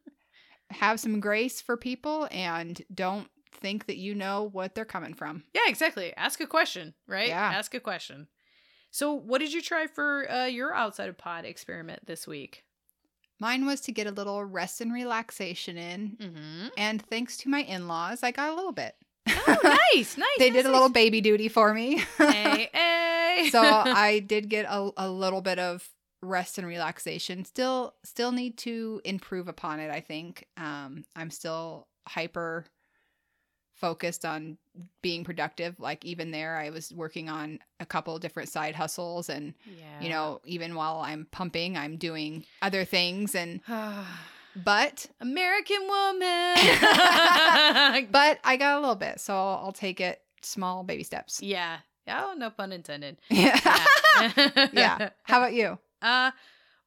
Have 0.70 1.00
some 1.00 1.22
grace 1.22 1.62
for 1.62 1.77
people 1.77 2.27
and 2.30 2.82
don't 2.94 3.30
think 3.54 3.86
that 3.86 3.96
you 3.96 4.13
know 4.13 4.50
what 4.51 4.75
they're 4.75 4.84
coming 4.84 5.13
from. 5.13 5.44
yeah, 5.54 5.62
exactly. 5.68 6.13
Ask 6.18 6.42
a 6.42 6.46
question, 6.46 6.94
right? 7.08 7.30
Yeah. 7.30 7.54
Ask 7.56 7.74
a 7.74 7.80
question. 7.80 8.27
So, 8.92 9.13
what 9.13 9.39
did 9.39 9.54
you 9.54 9.62
try 9.62 9.88
for 9.88 10.30
uh, 10.30 10.46
your 10.46 10.74
outside 10.74 11.08
of 11.08 11.18
pod 11.18 11.46
experiment 11.46 12.06
this 12.06 12.27
week? 12.27 12.63
Mine 13.39 13.66
was 13.66 13.82
to 13.82 13.92
get 13.92 14.08
a 14.08 14.12
little 14.12 14.44
rest 14.44 14.82
and 14.82 14.92
relaxation 14.92 15.77
in. 15.77 16.18
Mm-hmm. 16.20 16.68
And 16.77 17.01
thanks 17.04 17.38
to 17.38 17.50
my 17.50 17.62
in 17.62 17.88
laws, 17.88 18.24
I 18.24 18.32
got 18.32 18.51
a 18.51 18.56
little 18.56 18.72
bit. 18.72 18.96
Oh, 19.27 19.58
nice, 19.94 20.18
nice. 20.18 20.27
they 20.39 20.50
nice, 20.50 20.54
did 20.54 20.66
a 20.66 20.70
nice. 20.70 20.74
little 20.74 20.89
baby 20.89 21.22
duty 21.22 21.48
for 21.48 21.74
me. 21.74 22.01
hey, 22.18 22.70
hey. 22.74 23.50
so 23.51 23.62
I 23.62 24.24
did 24.25 24.50
get 24.50 24.66
a, 24.68 24.89
a 24.98 25.10
little 25.10 25.42
bit 25.42 25.60
of 25.60 25.88
rest 26.21 26.57
and 26.57 26.67
relaxation. 26.67 27.45
Still 27.45 27.93
still 28.03 28.31
need 28.31 28.57
to 28.59 29.01
improve 29.05 29.47
upon 29.47 29.79
it, 29.79 29.91
I 29.91 30.00
think. 30.01 30.47
Um 30.57 31.05
I'm 31.15 31.29
still 31.29 31.88
hyper 32.07 32.65
focused 33.74 34.25
on 34.25 34.57
being 35.03 35.24
productive. 35.24 35.79
Like 35.79 36.03
even 36.03 36.31
there, 36.31 36.57
I 36.57 36.71
was 36.71 36.91
working 36.91 37.29
on 37.29 37.59
a 37.79 37.86
couple 37.86 38.17
different 38.17 38.50
side 38.50 38.75
hustles, 38.75 39.29
and 39.29 39.53
Yeah. 39.65 40.01
you 40.01 40.09
know, 40.09 40.41
even 40.45 40.74
while 40.74 41.00
I'm 41.00 41.27
pumping, 41.29 41.77
I'm 41.77 41.97
doing 41.97 42.43
other 42.63 42.86
things. 42.86 43.36
And 43.36 43.62
but 44.55 45.05
American 45.21 45.77
woman. 45.88 46.55
but 48.12 48.39
I 48.43 48.57
got 48.57 48.77
a 48.77 48.79
little 48.79 48.95
bit, 48.95 49.19
so 49.19 49.36
I'll, 49.36 49.65
I'll 49.65 49.71
take 49.74 50.01
it 50.01 50.21
small 50.41 50.83
baby 50.83 51.03
steps. 51.03 51.41
yeah. 51.43 51.77
Oh, 52.09 52.33
no 52.38 52.50
pun 52.50 52.71
intended. 52.71 53.17
Yeah. 53.29 53.59
Yeah. 54.38 54.69
yeah. 54.74 55.09
How 55.24 55.39
about 55.39 55.53
you? 55.53 55.77
Uh, 56.01 56.32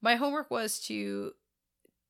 my 0.02 0.16
homework 0.16 0.50
was 0.50 0.80
to 0.80 1.32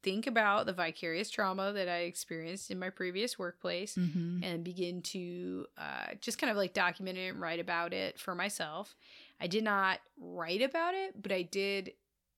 think 0.02 0.26
about 0.26 0.64
the 0.64 0.73
vicarious 0.73 1.28
trauma 1.28 1.73
that 1.73 1.88
I 1.88 1.99
experienced 2.00 2.71
in 2.71 2.78
my 2.78 2.88
previous 2.90 3.38
workplace 3.38 3.97
Mm-hmm. 3.97 4.42
and 4.42 4.64
begin 4.64 5.02
to 5.02 5.66
uh, 5.76 6.14
just 6.21 6.38
kind 6.38 6.50
of 6.50 6.57
like 6.57 6.73
document 6.73 7.19
it 7.19 7.28
and 7.28 7.40
write 7.40 7.61
about 7.61 7.92
it 7.92 8.19
for 8.19 8.35
myself. 8.35 8.95
I 9.40 9.47
did 9.47 9.62
not 9.64 9.99
write 10.19 10.62
about 10.62 10.95
it, 10.95 11.21
but 11.21 11.33
I 11.33 11.42
did 11.42 11.92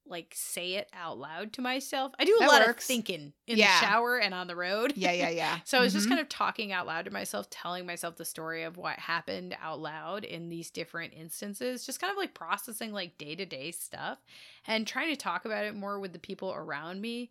like 0.06 0.32
say 0.37 0.75
it 0.75 0.88
out 0.92 1.18
loud 1.18 1.52
to 1.54 1.61
myself. 1.62 2.12
I 2.18 2.25
do 2.25 2.35
a 2.37 2.40
That 2.40 2.49
lot 2.49 2.66
works. 2.66 2.85
of 2.85 2.87
thinking 2.88 3.32
in 3.47 3.56
Yeah. 3.59 3.80
the 3.80 3.87
shower 3.87 4.18
and 4.18 4.35
on 4.35 4.47
the 4.47 4.56
road. 4.56 4.92
Yeah, 4.97 5.12
yeah, 5.12 5.30
yeah. 5.30 5.59
So 5.64 5.78
I 5.78 5.80
was 5.82 5.92
just 5.92 6.06
Mhm. 6.06 6.11
kind 6.11 6.21
of 6.21 6.28
talking 6.28 6.73
out 6.73 6.87
loud 6.87 7.04
to 7.06 7.11
myself, 7.11 7.49
telling 7.50 7.87
myself 7.87 8.16
the 8.16 8.25
story 8.25 8.62
of 8.64 8.76
what 8.76 8.99
happened 8.99 9.56
out 9.62 9.80
loud 9.80 10.25
in 10.25 10.49
these 10.49 10.71
different 10.71 11.14
instances, 11.14 11.87
just 11.87 12.00
kind 12.00 12.11
of 12.11 12.16
like 12.16 12.35
processing 12.35 12.92
like 12.92 13.16
day 13.16 13.35
to 13.37 13.47
day 13.47 13.71
stuff 13.71 14.18
and 14.66 14.87
trying 14.87 15.09
to 15.09 15.16
talk 15.16 15.44
about 15.44 15.64
it 15.64 15.75
more 15.75 15.99
with 16.00 16.12
the 16.12 16.18
people 16.18 16.52
around 16.52 17.00
me. 17.00 17.30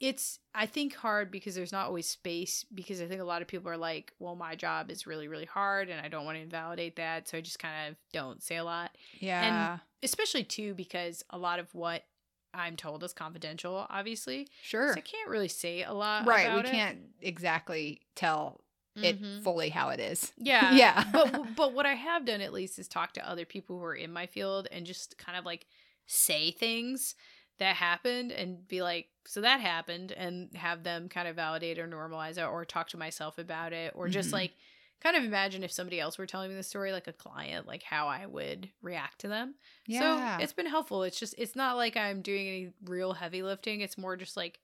It's, 0.00 0.38
I 0.54 0.66
think, 0.66 0.94
hard 0.94 1.30
because 1.30 1.54
there's 1.54 1.72
not 1.72 1.86
always 1.86 2.06
space 2.06 2.64
because 2.74 3.00
I 3.00 3.06
think 3.06 3.20
a 3.20 3.24
lot 3.24 3.40
of 3.42 3.48
people 3.48 3.70
are 3.70 3.76
like, 3.78 4.12
well, 4.18 4.36
my 4.36 4.54
job 4.54 4.90
is 4.90 5.06
really, 5.06 5.26
really 5.28 5.46
hard 5.46 5.88
and 5.88 6.00
I 6.04 6.08
don't 6.08 6.24
want 6.26 6.36
to 6.36 6.42
invalidate 6.42 6.96
that. 6.96 7.28
So 7.28 7.38
I 7.38 7.40
just 7.40 7.58
kind 7.58 7.90
of 7.90 7.96
don't 8.12 8.42
say 8.42 8.56
a 8.56 8.64
lot 8.64 8.90
yeah. 9.20 9.72
And 9.72 9.80
especially 10.02 10.44
too 10.44 10.74
because 10.74 11.24
a 11.30 11.38
lot 11.38 11.58
of 11.58 11.74
what 11.74 12.04
I'm 12.52 12.76
told 12.76 13.02
is 13.04 13.12
confidential, 13.12 13.86
obviously. 13.90 14.48
sure. 14.62 14.88
So 14.92 14.98
I 14.98 15.00
can't 15.00 15.30
really 15.30 15.48
say 15.48 15.82
a 15.82 15.92
lot. 15.92 16.26
right. 16.26 16.52
We 16.54 16.60
it. 16.60 16.66
can't 16.66 16.98
exactly 17.22 18.00
tell 18.14 18.60
it 18.96 19.20
Mhm. 19.22 19.42
fully 19.42 19.68
how 19.70 19.90
it 19.90 20.00
is. 20.00 20.32
Yeah. 20.38 20.72
Yeah. 20.74 21.04
but 21.12 21.54
but 21.56 21.72
what 21.74 21.84
I 21.86 21.94
have 21.94 22.24
done 22.24 22.40
at 22.40 22.52
least 22.52 22.78
is 22.78 22.88
talk 22.88 23.12
to 23.14 23.28
other 23.28 23.44
people 23.44 23.78
who 23.78 23.84
are 23.84 23.94
in 23.94 24.10
my 24.12 24.26
field 24.26 24.68
and 24.72 24.86
just 24.86 25.18
kind 25.18 25.36
of 25.38 25.44
like 25.44 25.66
say 26.06 26.50
things 26.50 27.14
that 27.58 27.76
happened 27.76 28.32
and 28.32 28.66
be 28.68 28.82
like, 28.82 29.08
so 29.26 29.40
that 29.40 29.60
happened 29.60 30.12
and 30.12 30.54
have 30.56 30.82
them 30.82 31.08
kind 31.08 31.26
of 31.28 31.36
validate 31.36 31.78
or 31.78 31.88
normalize 31.88 32.38
it 32.38 32.44
or 32.44 32.64
talk 32.64 32.88
to 32.90 32.96
myself 32.96 33.38
about 33.38 33.72
it 33.72 33.92
or 33.96 34.08
just 34.08 34.28
Mhm. 34.30 34.34
like 34.34 34.52
kind 35.00 35.16
of 35.16 35.24
imagine 35.24 35.62
if 35.62 35.70
somebody 35.72 36.00
else 36.00 36.16
were 36.16 36.26
telling 36.26 36.48
me 36.50 36.56
the 36.56 36.62
story 36.62 36.90
like 36.92 37.06
a 37.06 37.12
client 37.12 37.66
like 37.66 37.82
how 37.82 38.08
I 38.08 38.24
would 38.26 38.70
react 38.82 39.20
to 39.20 39.28
them. 39.28 39.54
Yeah. 39.86 40.38
So 40.38 40.42
it's 40.44 40.52
been 40.52 40.66
helpful. 40.66 41.02
It's 41.02 41.18
just 41.18 41.34
it's 41.38 41.54
not 41.56 41.76
like 41.76 41.96
I'm 41.96 42.22
doing 42.22 42.46
any 42.48 42.72
real 42.84 43.12
heavy 43.14 43.42
lifting. 43.42 43.80
It's 43.80 43.98
more 43.98 44.16
just 44.16 44.36
like 44.36 44.58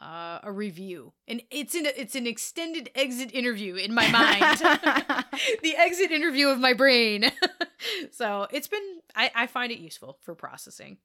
uh, 0.00 0.38
a 0.42 0.50
review, 0.50 1.12
and 1.28 1.42
it's 1.50 1.74
an 1.74 1.84
it's 1.86 2.14
an 2.14 2.26
extended 2.26 2.90
exit 2.94 3.30
interview 3.34 3.74
in 3.76 3.92
my 3.94 4.08
mind. 4.10 4.58
the 5.62 5.76
exit 5.76 6.10
interview 6.10 6.48
of 6.48 6.58
my 6.58 6.72
brain. 6.72 7.30
so 8.10 8.46
it's 8.50 8.68
been 8.68 9.00
I, 9.14 9.30
I 9.34 9.46
find 9.46 9.70
it 9.70 9.78
useful 9.78 10.18
for 10.22 10.34
processing. 10.34 10.96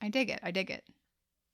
I 0.00 0.08
dig 0.08 0.30
it. 0.30 0.40
I 0.42 0.50
dig 0.50 0.70
it. 0.70 0.84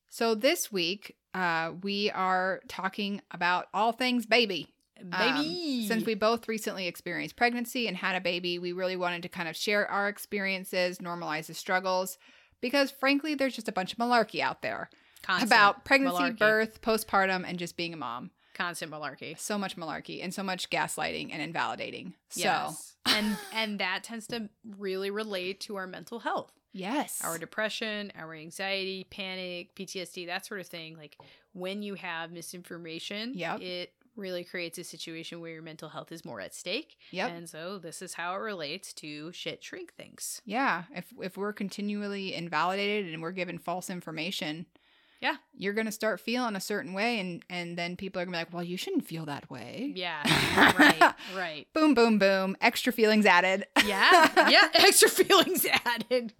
So 0.08 0.34
this 0.34 0.70
week, 0.72 1.16
uh, 1.34 1.72
we 1.82 2.10
are 2.10 2.60
talking 2.68 3.20
about 3.30 3.66
all 3.74 3.92
things 3.92 4.26
baby. 4.26 4.72
Um, 4.98 5.10
Baby, 5.10 5.86
since 5.86 6.06
we 6.06 6.14
both 6.14 6.48
recently 6.48 6.86
experienced 6.86 7.36
pregnancy 7.36 7.86
and 7.86 7.94
had 7.98 8.16
a 8.16 8.20
baby, 8.20 8.58
we 8.58 8.72
really 8.72 8.96
wanted 8.96 9.22
to 9.24 9.28
kind 9.28 9.46
of 9.46 9.54
share 9.54 9.86
our 9.90 10.08
experiences, 10.08 10.98
normalize 10.98 11.48
the 11.48 11.54
struggles, 11.54 12.16
because 12.62 12.90
frankly, 12.90 13.34
there's 13.34 13.54
just 13.54 13.68
a 13.68 13.72
bunch 13.72 13.92
of 13.92 13.98
malarkey 13.98 14.40
out 14.40 14.62
there 14.62 14.88
Constant 15.22 15.50
about 15.50 15.84
pregnancy, 15.84 16.16
malarkey. 16.22 16.38
birth, 16.38 16.80
postpartum, 16.80 17.44
and 17.46 17.58
just 17.58 17.76
being 17.76 17.92
a 17.92 17.96
mom. 17.98 18.30
constant 18.54 18.90
malarkey. 18.90 19.38
So 19.38 19.58
much 19.58 19.76
malarkey 19.76 20.24
and 20.24 20.32
so 20.32 20.42
much 20.42 20.70
gaslighting 20.70 21.28
and 21.30 21.42
invalidating. 21.42 22.14
So, 22.30 22.72
and 23.04 23.36
and 23.52 23.78
that 23.80 24.02
tends 24.02 24.26
to 24.28 24.48
really 24.78 25.10
relate 25.10 25.60
to 25.62 25.76
our 25.76 25.86
mental 25.86 26.20
health. 26.20 26.52
Yes. 26.76 27.20
our 27.24 27.38
depression, 27.38 28.12
our 28.16 28.34
anxiety, 28.34 29.04
panic, 29.10 29.74
PTSD, 29.74 30.26
that 30.26 30.46
sort 30.46 30.60
of 30.60 30.66
thing. 30.66 30.96
Like 30.96 31.16
when 31.52 31.82
you 31.82 31.94
have 31.94 32.30
misinformation, 32.32 33.32
Yep. 33.34 33.60
it 33.62 33.92
really 34.16 34.44
creates 34.44 34.78
a 34.78 34.84
situation 34.84 35.40
where 35.40 35.50
your 35.52 35.62
mental 35.62 35.90
health 35.90 36.10
is 36.10 36.24
more 36.24 36.40
at 36.40 36.54
stake. 36.54 36.96
Yep. 37.10 37.30
And 37.32 37.48
so 37.50 37.78
this 37.78 38.00
is 38.00 38.14
how 38.14 38.34
it 38.34 38.38
relates 38.38 38.92
to 38.94 39.30
shit 39.32 39.62
shrink 39.62 39.92
thinks. 39.94 40.40
Yeah, 40.46 40.84
if 40.94 41.06
if 41.20 41.36
we're 41.36 41.52
continually 41.52 42.34
invalidated 42.34 43.12
and 43.12 43.22
we're 43.22 43.32
given 43.32 43.58
false 43.58 43.90
information, 43.90 44.64
Yeah. 45.20 45.36
you're 45.54 45.74
gonna 45.74 45.92
start 45.92 46.18
feeling 46.20 46.56
a 46.56 46.60
certain 46.60 46.94
way, 46.94 47.20
and 47.20 47.42
and 47.50 47.76
then 47.76 47.96
people 47.96 48.20
are 48.22 48.24
gonna 48.24 48.36
be 48.36 48.40
like, 48.44 48.52
"Well, 48.54 48.62
you 48.64 48.78
shouldn't 48.78 49.06
feel 49.06 49.26
that 49.26 49.50
way." 49.50 49.92
Yeah. 49.94 50.22
right. 50.78 51.14
Right. 51.36 51.66
Boom, 51.74 51.92
boom, 51.92 52.18
boom. 52.18 52.56
Extra 52.62 52.94
feelings 52.94 53.26
added. 53.26 53.66
Yeah. 53.84 54.48
Yeah. 54.48 54.68
Extra 54.74 55.10
feelings 55.10 55.66
added. 55.84 56.32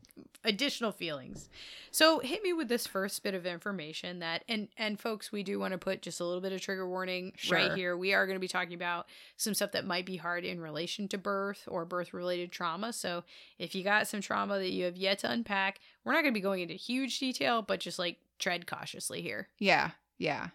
Additional 0.44 0.92
feelings. 0.92 1.48
So 1.90 2.18
hit 2.20 2.42
me 2.42 2.52
with 2.52 2.68
this 2.68 2.86
first 2.86 3.22
bit 3.22 3.34
of 3.34 3.46
information 3.46 4.18
that 4.20 4.44
and 4.48 4.68
and 4.76 5.00
folks, 5.00 5.32
we 5.32 5.42
do 5.42 5.58
want 5.58 5.72
to 5.72 5.78
put 5.78 6.02
just 6.02 6.20
a 6.20 6.24
little 6.24 6.40
bit 6.40 6.52
of 6.52 6.60
trigger 6.60 6.88
warning 6.88 7.32
right 7.50 7.72
here. 7.72 7.96
We 7.96 8.14
are 8.14 8.26
going 8.26 8.36
to 8.36 8.40
be 8.40 8.48
talking 8.48 8.74
about 8.74 9.06
some 9.36 9.54
stuff 9.54 9.72
that 9.72 9.86
might 9.86 10.06
be 10.06 10.16
hard 10.16 10.44
in 10.44 10.60
relation 10.60 11.08
to 11.08 11.18
birth 11.18 11.64
or 11.66 11.84
birth 11.84 12.12
related 12.12 12.52
trauma. 12.52 12.92
So 12.92 13.24
if 13.58 13.74
you 13.74 13.82
got 13.82 14.06
some 14.08 14.20
trauma 14.20 14.58
that 14.58 14.70
you 14.70 14.84
have 14.84 14.96
yet 14.96 15.18
to 15.20 15.30
unpack, 15.30 15.80
we're 16.04 16.12
not 16.12 16.22
going 16.22 16.34
to 16.34 16.38
be 16.38 16.42
going 16.42 16.62
into 16.62 16.74
huge 16.74 17.18
detail, 17.18 17.62
but 17.62 17.80
just 17.80 17.98
like 17.98 18.18
tread 18.38 18.66
cautiously 18.66 19.22
here. 19.22 19.48
yeah, 19.58 19.90
yeah. 20.18 20.48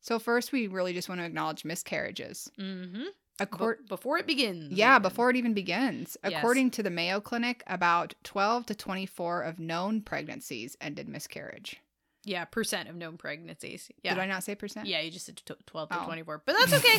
So 0.00 0.18
first, 0.18 0.52
we 0.52 0.68
really 0.68 0.92
just 0.92 1.08
want 1.08 1.20
to 1.20 1.24
acknowledge 1.24 1.64
miscarriages. 1.64 2.50
Mm-hmm. 2.58 3.06
Accord- 3.40 3.86
before 3.88 4.18
it 4.18 4.26
begins. 4.26 4.72
yeah, 4.72 4.94
even. 4.96 5.02
before 5.02 5.30
it 5.30 5.36
even 5.36 5.54
begins. 5.54 6.16
Yes. 6.24 6.34
According 6.38 6.70
to 6.72 6.82
the 6.82 6.90
Mayo 6.90 7.20
Clinic, 7.20 7.62
about 7.66 8.14
12 8.24 8.66
to 8.66 8.74
24 8.74 9.42
of 9.42 9.58
known 9.58 10.00
pregnancies 10.02 10.76
ended 10.80 11.08
miscarriage. 11.08 11.80
Yeah, 12.24 12.44
percent 12.44 12.88
of 12.88 12.96
known 12.96 13.16
pregnancies. 13.16 13.90
Yeah. 14.02 14.14
Did 14.14 14.20
I 14.22 14.26
not 14.26 14.42
say 14.44 14.54
percent? 14.54 14.86
Yeah, 14.86 15.00
you 15.00 15.10
just 15.10 15.26
said 15.26 15.36
tw- 15.36 15.66
12 15.66 15.88
to 15.90 16.00
Oh. 16.02 16.04
24, 16.04 16.42
but 16.44 16.56
that's 16.58 16.72
okay. 16.74 16.98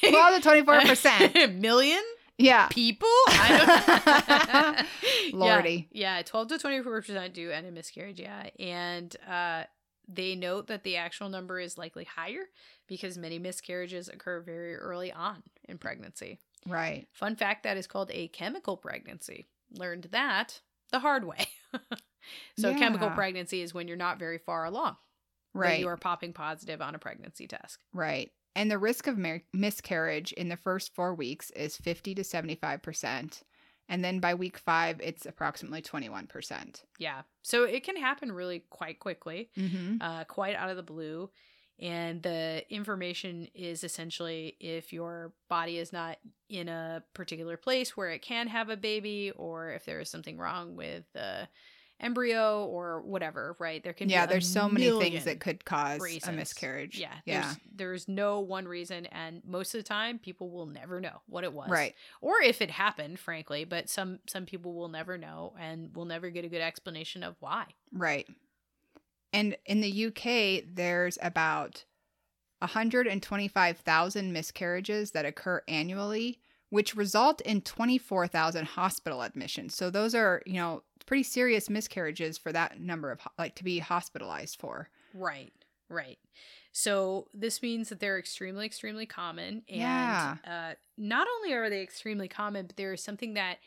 12 0.10 0.42
to 0.42 0.48
24%. 0.48 1.54
Million 1.60 2.02
yeah. 2.36 2.66
people? 2.68 3.08
I 3.28 4.86
don't 5.32 5.34
Lordy. 5.34 5.88
Yeah, 5.92 6.16
yeah, 6.16 6.22
12 6.22 6.48
to 6.48 6.54
24% 6.58 7.32
do 7.32 7.50
end 7.50 7.66
in 7.66 7.74
miscarriage, 7.74 8.20
yeah. 8.20 8.48
And 8.58 9.14
uh, 9.28 9.64
they 10.08 10.34
note 10.34 10.66
that 10.66 10.82
the 10.84 10.96
actual 10.96 11.28
number 11.28 11.58
is 11.60 11.78
likely 11.78 12.04
higher 12.04 12.42
because 12.90 13.16
many 13.16 13.38
miscarriages 13.38 14.08
occur 14.08 14.40
very 14.40 14.76
early 14.76 15.10
on 15.10 15.42
in 15.66 15.78
pregnancy. 15.78 16.38
Right. 16.66 17.06
Fun 17.14 17.36
fact 17.36 17.62
that 17.62 17.78
is 17.78 17.86
called 17.86 18.10
a 18.12 18.28
chemical 18.28 18.76
pregnancy. 18.76 19.46
Learned 19.72 20.08
that 20.10 20.60
the 20.92 20.98
hard 20.98 21.24
way. 21.24 21.46
so, 22.58 22.74
chemical 22.74 23.08
pregnancy 23.10 23.62
is 23.62 23.72
when 23.72 23.88
you're 23.88 23.96
not 23.96 24.18
very 24.18 24.36
far 24.38 24.64
along. 24.66 24.96
Right. 25.54 25.80
You 25.80 25.88
are 25.88 25.96
popping 25.96 26.32
positive 26.32 26.82
on 26.82 26.94
a 26.94 26.98
pregnancy 26.98 27.46
test. 27.46 27.78
Right. 27.94 28.30
And 28.56 28.70
the 28.70 28.78
risk 28.78 29.06
of 29.06 29.16
mar- 29.16 29.42
miscarriage 29.54 30.32
in 30.32 30.48
the 30.48 30.56
first 30.56 30.94
four 30.94 31.14
weeks 31.14 31.50
is 31.52 31.76
50 31.76 32.16
to 32.16 32.22
75%. 32.22 33.42
And 33.88 34.04
then 34.04 34.20
by 34.20 34.34
week 34.34 34.58
five, 34.58 35.00
it's 35.00 35.26
approximately 35.26 35.82
21%. 35.82 36.82
Yeah. 36.98 37.22
So 37.42 37.64
it 37.64 37.82
can 37.84 37.96
happen 37.96 38.30
really 38.32 38.64
quite 38.70 38.98
quickly, 39.00 39.50
Mm-hmm. 39.56 39.96
uh, 40.00 40.24
quite 40.24 40.54
out 40.56 40.70
of 40.70 40.76
the 40.76 40.82
blue. 40.82 41.30
And 41.80 42.22
the 42.22 42.62
information 42.68 43.48
is 43.54 43.84
essentially 43.84 44.56
if 44.60 44.92
your 44.92 45.32
body 45.48 45.78
is 45.78 45.92
not 45.92 46.18
in 46.48 46.68
a 46.68 47.02
particular 47.14 47.56
place 47.56 47.96
where 47.96 48.10
it 48.10 48.20
can 48.20 48.48
have 48.48 48.68
a 48.68 48.76
baby, 48.76 49.32
or 49.34 49.70
if 49.70 49.86
there 49.86 50.00
is 50.00 50.10
something 50.10 50.36
wrong 50.36 50.76
with 50.76 51.04
the 51.14 51.48
embryo 52.00 52.64
or 52.64 53.00
whatever, 53.02 53.56
right? 53.58 53.82
There 53.82 53.92
can 53.92 54.08
Yeah, 54.08 54.26
there's 54.26 54.48
so 54.48 54.68
many 54.68 54.90
things 54.98 55.24
that 55.24 55.40
could 55.40 55.64
cause 55.64 56.00
a 56.26 56.32
miscarriage. 56.32 56.98
Yeah, 56.98 57.14
Yeah. 57.24 57.42
There's, 57.42 57.56
there's 57.74 58.08
no 58.08 58.40
one 58.40 58.66
reason, 58.66 59.06
and 59.06 59.42
most 59.46 59.74
of 59.74 59.78
the 59.78 59.88
time, 59.88 60.18
people 60.18 60.50
will 60.50 60.66
never 60.66 61.00
know 61.00 61.20
what 61.26 61.44
it 61.44 61.52
was, 61.52 61.70
Right. 61.70 61.94
Or 62.20 62.42
if 62.42 62.60
it 62.60 62.70
happened, 62.70 63.18
frankly. 63.18 63.64
But 63.64 63.88
some 63.88 64.18
some 64.26 64.46
people 64.46 64.74
will 64.74 64.88
never 64.88 65.16
know, 65.16 65.54
and 65.58 65.94
will 65.94 66.04
never 66.04 66.30
get 66.30 66.44
a 66.44 66.48
good 66.48 66.62
explanation 66.62 67.22
of 67.22 67.36
why. 67.40 67.66
Right. 67.92 68.26
And 69.32 69.56
in 69.66 69.80
the 69.80 70.06
UK, 70.06 70.64
there's 70.74 71.18
about 71.22 71.84
125,000 72.60 74.32
miscarriages 74.32 75.12
that 75.12 75.24
occur 75.24 75.62
annually, 75.68 76.40
which 76.70 76.94
result 76.94 77.40
in 77.42 77.60
24,000 77.62 78.64
hospital 78.66 79.22
admissions. 79.22 79.74
So 79.74 79.90
those 79.90 80.14
are, 80.14 80.42
you 80.46 80.54
know, 80.54 80.82
pretty 81.06 81.22
serious 81.22 81.70
miscarriages 81.70 82.38
for 82.38 82.52
that 82.52 82.80
number 82.80 83.10
of 83.10 83.20
like 83.38 83.54
to 83.56 83.64
be 83.64 83.78
hospitalized 83.78 84.60
for. 84.60 84.88
Right, 85.14 85.52
right. 85.88 86.18
So 86.72 87.26
this 87.34 87.62
means 87.62 87.88
that 87.88 87.98
they're 87.98 88.18
extremely, 88.18 88.66
extremely 88.66 89.06
common. 89.06 89.62
And 89.68 89.80
Yeah. 89.80 90.36
uh, 90.46 90.74
not 90.96 91.26
only 91.36 91.52
are 91.54 91.68
they 91.70 91.82
extremely 91.82 92.28
common, 92.28 92.66
but 92.66 92.76
there 92.76 92.92
is 92.92 93.02
something 93.02 93.34
that 93.34 93.58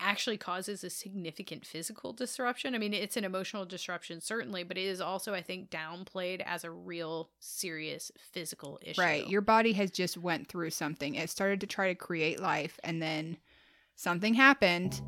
actually 0.00 0.36
causes 0.38 0.82
a 0.82 0.90
significant 0.90 1.66
physical 1.66 2.12
disruption. 2.12 2.74
I 2.74 2.78
mean, 2.78 2.94
it's 2.94 3.16
an 3.16 3.24
emotional 3.24 3.64
disruption, 3.64 4.20
certainly, 4.20 4.62
but 4.62 4.78
it 4.78 4.84
is 4.84 5.00
also, 5.00 5.34
I 5.34 5.42
think, 5.42 5.70
downplayed 5.70 6.40
as 6.44 6.64
a 6.64 6.70
real 6.70 7.30
serious 7.38 8.10
physical 8.32 8.78
issue. 8.82 9.00
Right. 9.00 9.28
Your 9.28 9.40
body 9.42 9.72
has 9.74 9.90
just 9.90 10.16
went 10.16 10.48
through 10.48 10.70
something. 10.70 11.14
It 11.14 11.30
started 11.30 11.60
to 11.60 11.66
try 11.66 11.88
to 11.88 11.94
create 11.94 12.40
life 12.40 12.78
and 12.82 13.00
then 13.02 13.36
something 13.96 14.34
happened 14.34 15.00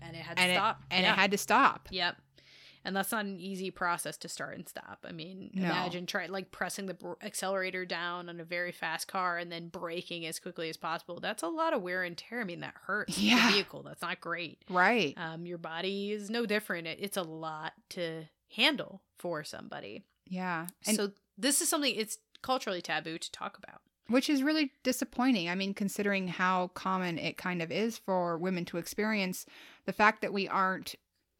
and 0.00 0.14
it 0.16 0.20
had 0.22 0.36
to 0.36 0.42
and 0.42 0.52
it 0.52 0.54
stop. 0.54 0.82
and 0.90 1.04
Yeah. 1.04 1.12
it 1.12 1.16
had 1.16 1.30
to 1.32 1.38
stop. 1.38 1.88
Yep. 1.90 2.16
And 2.84 2.94
that's 2.94 3.12
not 3.12 3.24
an 3.24 3.40
easy 3.40 3.70
process 3.70 4.16
to 4.18 4.28
start 4.28 4.56
and 4.56 4.68
stop. 4.68 5.04
I 5.08 5.12
mean, 5.12 5.50
No. 5.54 5.64
imagine 5.64 6.04
try 6.06 6.26
like 6.26 6.50
pressing 6.50 6.86
the 6.86 6.94
br- 6.94 7.12
accelerator 7.22 7.84
down 7.86 8.28
on 8.28 8.38
a 8.40 8.44
very 8.44 8.72
fast 8.72 9.08
car 9.08 9.38
and 9.38 9.50
then 9.50 9.68
braking 9.68 10.26
as 10.26 10.38
quickly 10.38 10.68
as 10.68 10.76
possible. 10.76 11.18
That's 11.20 11.42
a 11.42 11.48
lot 11.48 11.72
of 11.72 11.80
wear 11.82 12.02
and 12.02 12.16
tear. 12.16 12.40
I 12.40 12.44
mean, 12.44 12.60
that 12.60 12.74
hurts 12.86 13.18
Yeah. 13.18 13.46
the 13.46 13.52
vehicle. 13.54 13.82
That's 13.82 14.02
not 14.02 14.20
great. 14.20 14.62
Right. 14.68 15.14
Um, 15.16 15.46
your 15.46 15.58
body 15.58 16.12
is 16.12 16.28
no 16.28 16.44
different. 16.46 16.86
It, 16.86 16.98
it's 17.00 17.16
a 17.16 17.22
lot 17.22 17.72
to 17.90 18.24
handle 18.54 19.02
for 19.18 19.42
somebody. 19.44 20.04
yeah. 20.26 20.66
And 20.86 20.96
so 20.96 21.12
this 21.38 21.60
is 21.60 21.68
something 21.68 21.94
it's 21.94 22.18
culturally 22.42 22.82
taboo 22.82 23.16
to 23.18 23.32
talk 23.32 23.56
about. 23.58 23.80
which 24.08 24.28
is 24.28 24.42
really 24.42 24.70
disappointing. 24.82 25.48
I 25.48 25.54
mean, 25.54 25.72
considering 25.72 26.28
how 26.28 26.68
common 26.74 27.18
it 27.18 27.38
kind 27.38 27.62
of 27.62 27.72
is 27.72 27.96
for 27.96 28.36
women 28.36 28.66
to 28.66 28.76
experience 28.76 29.46
the 29.86 29.94
fact 29.94 30.20
that 30.20 30.30
we 30.32 30.46
aren't 30.46 30.94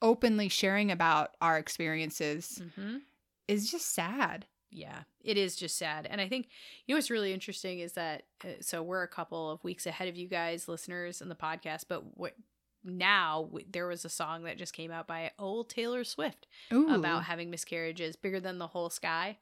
openly 0.05 0.49
sharing 0.49 0.91
about 0.93 1.31
our 1.41 1.59
experiences 1.59 2.63
Mm-hmm. 2.63 2.99
is 3.49 3.71
just 3.71 3.93
sad. 3.95 4.47
Yeah, 4.71 5.03
it 5.23 5.37
is 5.37 5.55
just 5.57 5.77
sad. 5.79 6.07
And 6.11 6.21
I 6.21 6.29
think, 6.29 6.49
you 6.87 6.95
know, 6.95 6.97
what's 6.99 7.11
really 7.11 7.33
interesting 7.33 7.79
is 7.79 7.93
that, 7.93 8.25
uh, 8.45 8.49
so 8.61 8.83
we're 8.83 9.03
a 9.05 9.09
couple 9.09 9.51
of 9.51 9.63
weeks 9.65 9.87
ahead 9.87 10.09
of 10.09 10.17
you 10.17 10.27
guys, 10.29 10.67
listeners, 10.69 11.21
in 11.21 11.29
the 11.29 11.35
podcast, 11.37 11.85
but 11.89 12.17
what 12.17 12.35
now 12.83 13.45
w- 13.45 13.67
there 13.71 13.87
was 13.87 14.05
a 14.05 14.09
song 14.09 14.43
that 14.45 14.59
just 14.59 14.73
came 14.73 14.91
out 14.91 15.07
by 15.07 15.31
old 15.39 15.71
Taylor 15.71 16.03
Swift 16.05 16.47
Ooh. 16.73 16.93
about 16.95 17.25
having 17.25 17.51
miscarriages 17.51 18.17
bigger 18.17 18.41
than 18.41 18.59
the 18.59 18.67
whole 18.67 18.91
sky. 18.91 19.39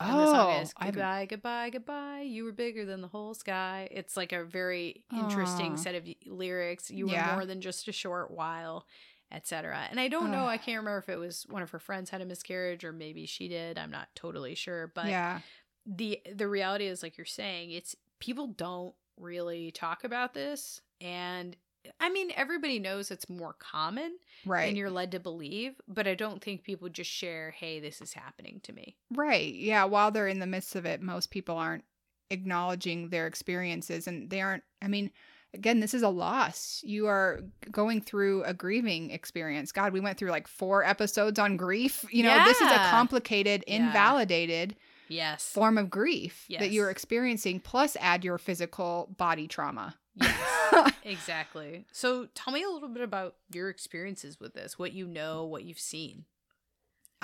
And 0.00 0.12
oh, 0.12 0.18
the 0.18 0.26
song 0.32 0.50
is 0.62 0.74
haven't- 0.76 0.94
goodbye, 0.96 1.26
goodbye, 1.26 1.70
goodbye. 1.70 2.20
You 2.26 2.44
were 2.44 2.52
bigger 2.52 2.84
than 2.84 3.00
the 3.00 3.08
whole 3.08 3.32
sky. 3.32 3.88
It's 3.90 4.16
like 4.18 4.32
a 4.32 4.44
very 4.44 5.02
interesting 5.12 5.72
Aw. 5.72 5.76
set 5.76 5.94
of 5.94 6.06
lyrics. 6.26 6.90
You 6.90 7.10
Yeah. 7.10 7.30
were 7.30 7.36
more 7.36 7.46
than 7.46 7.60
just 7.62 7.88
a 7.88 7.92
short 7.92 8.30
while, 8.30 8.86
etc. 9.34 9.86
And 9.90 9.98
I 9.98 10.08
don't 10.08 10.30
know. 10.30 10.46
I 10.46 10.56
can't 10.56 10.78
remember 10.78 10.98
if 10.98 11.08
it 11.08 11.18
was 11.18 11.44
one 11.48 11.62
of 11.62 11.70
her 11.70 11.78
friends 11.78 12.10
had 12.10 12.20
a 12.20 12.24
miscarriage 12.24 12.84
or 12.84 12.92
maybe 12.92 13.26
she 13.26 13.48
did. 13.48 13.78
I'm 13.78 13.90
not 13.90 14.08
totally 14.14 14.54
sure. 14.54 14.92
But 14.94 15.06
yeah, 15.06 15.40
the 15.86 16.20
the 16.32 16.48
reality 16.48 16.86
is, 16.86 17.02
like 17.02 17.18
you're 17.18 17.24
saying, 17.24 17.72
it's 17.72 17.96
people 18.20 18.48
don't 18.48 18.94
really 19.18 19.70
talk 19.70 20.04
about 20.04 20.34
this, 20.34 20.80
and 21.00 21.56
I 22.00 22.10
mean 22.10 22.30
everybody 22.36 22.78
knows 22.78 23.10
it's 23.10 23.28
more 23.28 23.56
common 23.58 24.16
right. 24.46 24.66
than 24.66 24.76
you're 24.76 24.90
led 24.90 25.10
to 25.12 25.20
believe. 25.20 25.74
But 25.88 26.06
I 26.06 26.14
don't 26.14 26.42
think 26.42 26.62
people 26.62 26.88
just 26.88 27.10
share, 27.10 27.50
"Hey, 27.50 27.80
this 27.80 28.00
is 28.00 28.12
happening 28.12 28.60
to 28.62 28.72
me." 28.72 28.96
Right. 29.10 29.52
Yeah. 29.54 29.84
While 29.84 30.10
they're 30.10 30.28
in 30.28 30.38
the 30.38 30.46
midst 30.46 30.76
of 30.76 30.86
it, 30.86 31.02
most 31.02 31.30
people 31.30 31.56
aren't 31.56 31.84
acknowledging 32.30 33.08
their 33.08 33.26
experiences 33.26 34.06
and 34.06 34.30
they 34.30 34.40
aren't, 34.40 34.64
I 34.82 34.88
mean, 34.88 35.10
again, 35.54 35.80
this 35.80 35.94
is 35.94 36.02
a 36.02 36.08
loss. 36.08 36.80
You 36.84 37.06
are 37.06 37.40
going 37.70 38.00
through 38.00 38.42
a 38.44 38.52
grieving 38.52 39.10
experience. 39.10 39.72
God, 39.72 39.92
we 39.92 40.00
went 40.00 40.18
through 40.18 40.30
like 40.30 40.46
four 40.48 40.84
episodes 40.84 41.38
on 41.38 41.56
grief. 41.56 42.04
You 42.10 42.24
know, 42.24 42.44
this 42.44 42.60
is 42.60 42.70
a 42.70 42.76
complicated, 42.90 43.64
Yeah. 43.66 43.86
invalidated 43.86 44.76
Yes. 45.08 45.46
form 45.48 45.78
of 45.78 45.90
grief 45.90 46.46
that 46.58 46.70
you're 46.70 46.90
experiencing, 46.90 47.60
plus 47.60 47.96
add 48.00 48.24
your 48.24 48.38
physical 48.38 49.14
body 49.16 49.46
trauma. 49.46 49.96
Yes. 50.16 50.92
exactly. 51.04 51.84
So 51.92 52.26
tell 52.34 52.52
me 52.52 52.62
a 52.62 52.68
little 52.68 52.88
bit 52.88 53.02
about 53.02 53.36
your 53.52 53.68
experiences 53.68 54.38
with 54.40 54.54
this, 54.54 54.78
what 54.78 54.92
you 54.92 55.06
know, 55.06 55.44
what 55.44 55.64
you've 55.64 55.78
seen. 55.78 56.24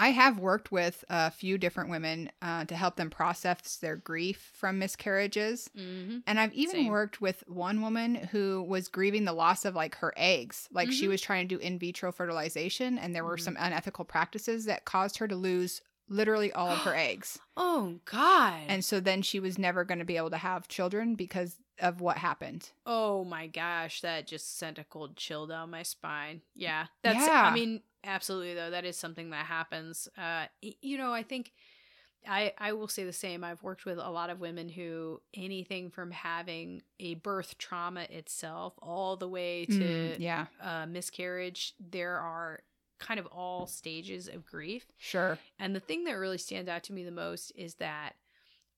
I 0.03 0.13
have 0.13 0.39
worked 0.39 0.73
with 0.73 1.05
a 1.11 1.31
few 1.31 1.59
different 1.59 1.91
women 1.91 2.31
uh, 2.41 2.65
to 2.65 2.75
help 2.75 2.97
them 2.97 3.11
process 3.11 3.77
their 3.77 3.97
grief 3.97 4.51
from 4.55 4.79
miscarriages. 4.79 5.69
Mm-hmm. 5.77 6.21
And 6.27 6.41
I've 6.41 6.55
even 6.55 6.73
Same. 6.77 6.89
worked 6.89 7.21
with 7.21 7.45
one 7.47 7.83
woman 7.83 8.15
who 8.15 8.63
was 8.63 8.89
grieving 8.89 9.27
the 9.27 9.35
loss 9.35 9.67
of 9.67 9.75
like 9.75 9.97
her 9.97 10.15
eggs. 10.17 10.69
Like 10.73 10.91
she 10.91 11.05
Mhm. 11.05 11.11
was 11.11 11.21
trying 11.21 11.49
to 11.49 11.57
do 11.57 11.61
in 11.61 11.79
vitro 11.79 12.13
fertilization, 12.13 12.97
and 12.99 13.15
there 13.15 13.25
were 13.25 13.37
Mhm. 13.37 13.43
some 13.43 13.57
unethical 13.61 14.07
practices 14.07 14.65
that 14.65 14.87
caused 14.87 15.19
her 15.19 15.29
to 15.29 15.37
lose 15.37 15.83
literally 16.09 16.51
all 16.53 16.69
of 16.71 16.79
her 16.79 16.95
eggs. 16.97 17.39
Oh 17.57 18.01
God. 18.07 18.63
And 18.69 18.83
so 18.85 19.01
then 19.01 19.21
she 19.23 19.39
was 19.39 19.59
never 19.59 19.85
going 19.85 19.99
to 20.01 20.05
be 20.07 20.17
able 20.17 20.31
to 20.31 20.39
have 20.39 20.67
children 20.67 21.15
because 21.15 21.59
of 21.79 22.01
what 22.01 22.19
happened. 22.19 22.71
Oh 22.85 23.25
my 23.25 23.47
gosh, 23.47 24.01
that 24.01 24.27
just 24.27 24.59
sent 24.59 24.79
a 24.79 24.85
cold 24.85 25.17
chill 25.17 25.47
down 25.47 25.71
my 25.71 25.83
spine. 25.83 26.43
Yeah. 26.55 26.87
That's 27.03 27.27
Yeah. 27.27 27.43
I 27.43 27.55
mean, 27.55 27.83
absolutely 28.05 28.55
though, 28.55 28.71
that 28.71 28.85
is 28.85 28.97
something 28.97 29.31
that 29.31 29.47
happens. 29.47 30.09
Uh 30.17 30.47
you 30.61 30.99
know, 30.99 31.13
I 31.13 31.23
think 31.23 31.53
I 32.27 32.53
I 32.59 32.73
will 32.73 32.89
say 32.89 33.05
the 33.05 33.13
same. 33.13 33.45
I've 33.45 33.63
worked 33.63 33.85
with 33.85 33.99
a 33.99 34.11
lot 34.11 34.31
of 34.31 34.41
women 34.41 34.69
who 34.69 35.21
anything 35.35 35.91
from 35.91 36.11
having 36.11 36.83
a 36.99 37.15
birth 37.17 37.59
trauma 37.59 38.03
itself 38.11 38.75
all 38.83 39.17
the 39.17 39.29
way 39.29 39.67
to 39.67 39.75
Mm, 39.75 40.21
yeah, 40.21 40.47
uh 40.61 40.87
miscarriage, 40.87 41.75
there 41.81 42.19
are 42.19 42.61
kind 42.99 43.21
of 43.21 43.27
all 43.27 43.67
stages 43.67 44.29
of 44.29 44.45
grief. 44.45 44.87
sure. 44.99 45.39
And 45.59 45.75
the 45.75 45.81
thing 45.81 46.05
that 46.05 46.13
really 46.15 46.39
stands 46.39 46.69
out 46.69 46.85
to 46.85 46.93
me 46.93 47.05
the 47.05 47.11
most 47.11 47.53
is 47.57 47.75
that 47.77 48.15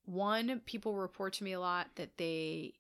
one, 0.05 0.61
people 0.67 0.95
report 0.97 1.35
to 1.35 1.45
me 1.45 1.53
a 1.53 1.61
lot 1.61 1.89
that 1.97 2.19
they 2.19 2.75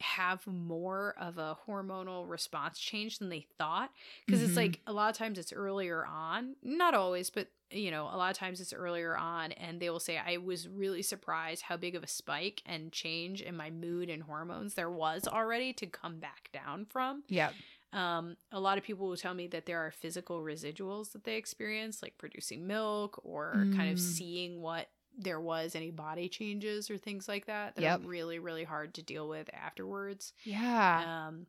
have 0.00 0.46
more 0.46 1.14
of 1.18 1.38
a 1.38 1.56
hormonal 1.66 2.28
response 2.28 2.78
change 2.78 3.18
than 3.18 3.28
they 3.28 3.46
thought. 3.58 3.90
Because 4.26 4.40
Mhm. 4.40 4.46
it's 4.48 4.56
like 4.56 4.80
a 4.86 4.92
lot 4.92 5.10
of 5.10 5.16
times 5.16 5.38
it's 5.38 5.52
earlier 5.52 6.04
on, 6.06 6.56
not 6.62 6.94
always, 6.94 7.30
but 7.30 7.48
you 7.70 7.90
know, 7.90 8.04
a 8.04 8.16
lot 8.16 8.30
of 8.30 8.36
times 8.36 8.60
it's 8.60 8.72
earlier 8.72 9.16
on, 9.16 9.50
and 9.52 9.80
they 9.80 9.90
will 9.90 9.98
say, 9.98 10.18
I 10.18 10.36
was 10.36 10.68
really 10.68 11.02
surprised 11.02 11.62
how 11.62 11.76
big 11.76 11.96
of 11.96 12.04
a 12.04 12.06
spike 12.06 12.62
and 12.64 12.92
change 12.92 13.42
in 13.42 13.56
my 13.56 13.70
mood 13.70 14.08
and 14.08 14.22
hormones 14.22 14.74
there 14.74 14.90
was 14.90 15.26
already 15.26 15.72
to 15.74 15.86
come 15.86 16.20
back 16.20 16.50
down 16.52 16.84
from. 16.84 17.24
yeah 17.28 17.52
Um, 17.92 18.36
a 18.52 18.60
lot 18.60 18.78
of 18.78 18.84
people 18.84 19.08
will 19.08 19.16
tell 19.16 19.34
me 19.34 19.46
that 19.48 19.66
there 19.66 19.78
are 19.80 19.90
physical 19.90 20.42
residuals 20.42 21.12
that 21.12 21.24
they 21.24 21.36
experience, 21.36 22.02
like 22.02 22.18
producing 22.18 22.66
milk 22.66 23.20
or 23.24 23.68
kind 23.70 23.90
of 23.90 23.98
Mm. 23.98 24.00
seeing 24.00 24.60
what 24.60 24.88
there 25.16 25.40
was 25.40 25.74
any 25.74 25.90
body 25.90 26.28
changes 26.28 26.90
or 26.90 26.98
things 26.98 27.28
like 27.28 27.46
that 27.46 27.74
that 27.76 27.82
Yep. 27.82 28.00
are 28.00 28.06
really, 28.06 28.38
really 28.38 28.64
hard 28.64 28.94
to 28.94 29.02
deal 29.02 29.28
with 29.28 29.48
afterwards. 29.52 30.32
Yeah. 30.44 31.26
Um, 31.28 31.46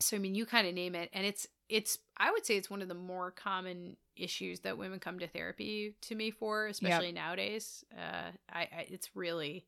so 0.00 0.16
I 0.16 0.20
mean, 0.20 0.34
you 0.34 0.46
kind 0.46 0.66
of 0.66 0.74
name 0.74 0.94
it, 0.94 1.10
and 1.12 1.26
it's 1.26 1.46
it's 1.68 1.98
I 2.16 2.30
would 2.30 2.44
say 2.44 2.56
it's 2.56 2.70
one 2.70 2.82
of 2.82 2.88
the 2.88 2.94
more 2.94 3.30
common 3.30 3.96
issues 4.16 4.60
that 4.60 4.78
women 4.78 5.00
come 5.00 5.18
to 5.18 5.26
therapy 5.28 5.94
to 6.02 6.14
me 6.14 6.30
for, 6.30 6.66
especially 6.66 7.12
nowadays. 7.12 7.84
Uh, 7.96 8.30
I, 8.52 8.60
I 8.60 8.86
it's 8.90 9.14
really 9.14 9.66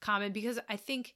common 0.00 0.32
because 0.32 0.58
I 0.68 0.76
think 0.76 1.14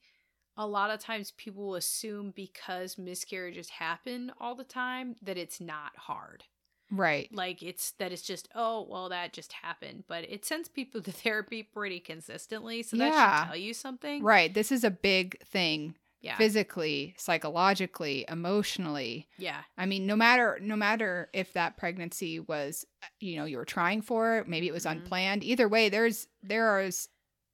a 0.57 0.66
lot 0.66 0.90
of 0.90 1.00
times 1.00 1.31
people 1.33 1.74
assume 1.76 2.33
because 2.37 2.98
miscarriages 2.98 3.70
happen 3.70 4.33
all 4.38 4.55
the 4.55 4.64
time 4.64 5.16
that 5.22 5.38
it's 5.38 5.61
not 5.61 5.96
hard 5.96 6.44
right. 6.92 7.28
like 7.33 7.62
it's 7.62 7.90
that 7.92 8.12
it's 8.12 8.22
just 8.22 8.48
oh 8.55 8.87
well 8.88 9.09
that 9.09 9.33
just 9.33 9.52
happened 9.52 10.05
but 10.07 10.22
it 10.31 10.44
sends 10.44 10.68
people 10.68 11.00
to 11.09 11.11
therapy 11.11 11.62
pretty 11.64 11.98
consistently 11.98 12.83
so 12.85 12.96
that 12.96 13.09
Yeah. 13.12 13.40
should 13.40 13.46
tell 13.48 13.57
you 13.57 13.74
something 13.74 14.22
Right. 14.22 14.52
This 14.55 14.70
is 14.70 14.85
a 14.85 14.90
big 14.90 15.40
thing 15.46 15.96
yeah 16.20 16.37
physically, 16.37 17.14
psychologically, 17.18 18.24
emotionally. 18.28 19.26
yeah 19.38 19.62
I 19.76 19.87
mean, 19.87 20.07
no 20.07 20.14
matter 20.16 20.59
no 20.62 20.76
matter 20.76 21.28
if 21.33 21.52
that 21.55 21.76
pregnancy 21.76 22.38
was, 22.40 22.85
uh, 23.02 23.07
you 23.20 23.37
know, 23.37 23.44
you 23.44 23.57
were 23.57 23.64
trying 23.64 24.02
for 24.02 24.38
it, 24.38 24.46
maybe 24.48 24.68
it 24.68 24.72
was 24.72 24.85
Mhm. 24.85 24.92
unplanned. 24.92 25.42
Either 25.44 25.68
way, 25.68 25.88
there's 25.88 26.28
there 26.42 26.81
is 26.81 27.09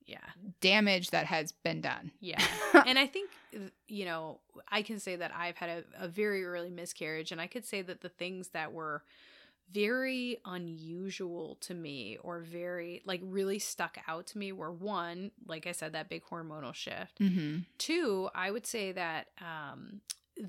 yeah 0.08 0.18
damage 0.60 1.10
that 1.10 1.26
has 1.26 1.52
been 1.52 1.80
done. 1.80 2.10
yeah 2.20 2.42
and 2.86 2.98
i 2.98 3.06
think 3.06 3.30
you 3.86 4.04
know 4.04 4.40
i 4.70 4.82
can 4.82 4.98
say 4.98 5.14
that 5.16 5.30
i've 5.36 5.56
had 5.56 5.68
a, 5.68 6.04
a 6.04 6.08
very 6.08 6.44
early 6.44 6.70
miscarriage 6.70 7.30
and 7.30 7.40
i 7.40 7.46
could 7.46 7.64
say 7.64 7.82
that 7.82 8.00
the 8.00 8.08
things 8.08 8.48
that 8.48 8.72
were 8.72 9.02
very 9.70 10.38
unusual 10.46 11.56
to 11.60 11.74
me 11.74 12.16
or 12.22 12.40
very 12.40 13.02
like 13.04 13.20
really 13.22 13.58
stuck 13.58 13.98
out 14.08 14.26
to 14.26 14.38
me 14.38 14.50
were 14.50 14.72
one 14.72 15.30
like 15.46 15.66
i 15.66 15.72
said 15.72 15.92
that 15.92 16.08
big 16.08 16.22
hormonal 16.30 16.74
shift 16.74 17.18
mm-hmm. 17.20 17.58
two 17.76 18.30
i 18.34 18.50
would 18.50 18.66
say 18.66 18.92
that 18.92 19.26
um 19.40 20.00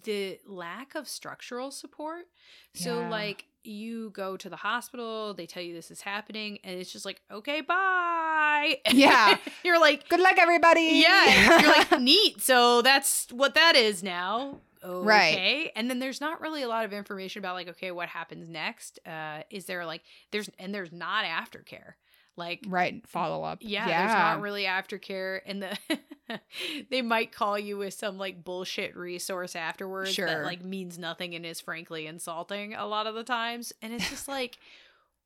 the 0.05 0.39
lack 0.45 0.95
of 0.95 1.07
structural 1.07 1.69
support 1.71 2.25
so 2.73 2.99
Yeah. 3.01 3.09
like 3.09 3.45
you 3.63 4.09
go 4.11 4.37
to 4.37 4.49
the 4.49 4.55
hospital 4.55 5.33
they 5.33 5.45
tell 5.45 5.61
you 5.61 5.73
this 5.73 5.91
is 5.91 6.01
happening 6.01 6.59
and 6.63 6.79
it's 6.79 6.91
just 6.91 7.05
like 7.05 7.21
okay 7.31 7.61
bye. 7.61 8.77
Yeah. 8.91 9.37
you're 9.63 9.79
like 9.79 10.07
Good 10.09 10.19
luck, 10.19 10.35
everybody. 10.37 11.01
yeah. 11.05 11.59
You're 11.61 11.69
like 11.71 11.99
neat. 12.01 12.41
So 12.41 12.81
that's 12.81 13.27
what 13.31 13.55
that 13.55 13.75
is 13.75 14.01
now. 14.03 14.57
Okay. 14.83 15.05
Right. 15.05 15.71
and 15.75 15.89
then 15.89 15.99
there's 15.99 16.21
not 16.21 16.39
really 16.39 16.61
a 16.63 16.67
lot 16.69 16.85
of 16.85 16.93
information 16.93 17.39
about 17.39 17.55
like 17.55 17.67
okay 17.69 17.91
what 17.91 18.07
happens 18.09 18.47
next? 18.49 18.99
Uh 19.05 19.41
is 19.49 19.65
there 19.65 19.85
like 19.85 20.01
there's 20.31 20.49
and 20.57 20.73
there's 20.73 20.91
not 20.91 21.25
aftercare 21.25 21.93
Like 22.39 22.63
right 22.67 23.05
follow 23.07 23.43
up. 23.43 23.59
yeah, 23.61 23.85
there's 23.85 24.13
not 24.13 24.41
really 24.41 24.63
aftercare 24.63 25.41
and 25.45 25.61
the 25.61 25.99
they 26.89 27.01
might 27.01 27.31
call 27.31 27.59
you 27.59 27.77
with 27.77 27.93
some 27.93 28.17
like 28.17 28.43
bullshit 28.43 28.95
resource 28.95 29.55
afterwards 29.55 30.15
that 30.15 30.43
like 30.45 30.63
means 30.63 30.97
nothing 30.97 31.35
and 31.35 31.45
is 31.45 31.59
frankly 31.59 32.07
insulting 32.07 32.73
a 32.73 32.87
lot 32.87 33.05
of 33.05 33.15
the 33.15 33.23
times. 33.23 33.73
And 33.81 33.93
it's 33.93 34.09
just 34.09 34.27
like 34.27 34.57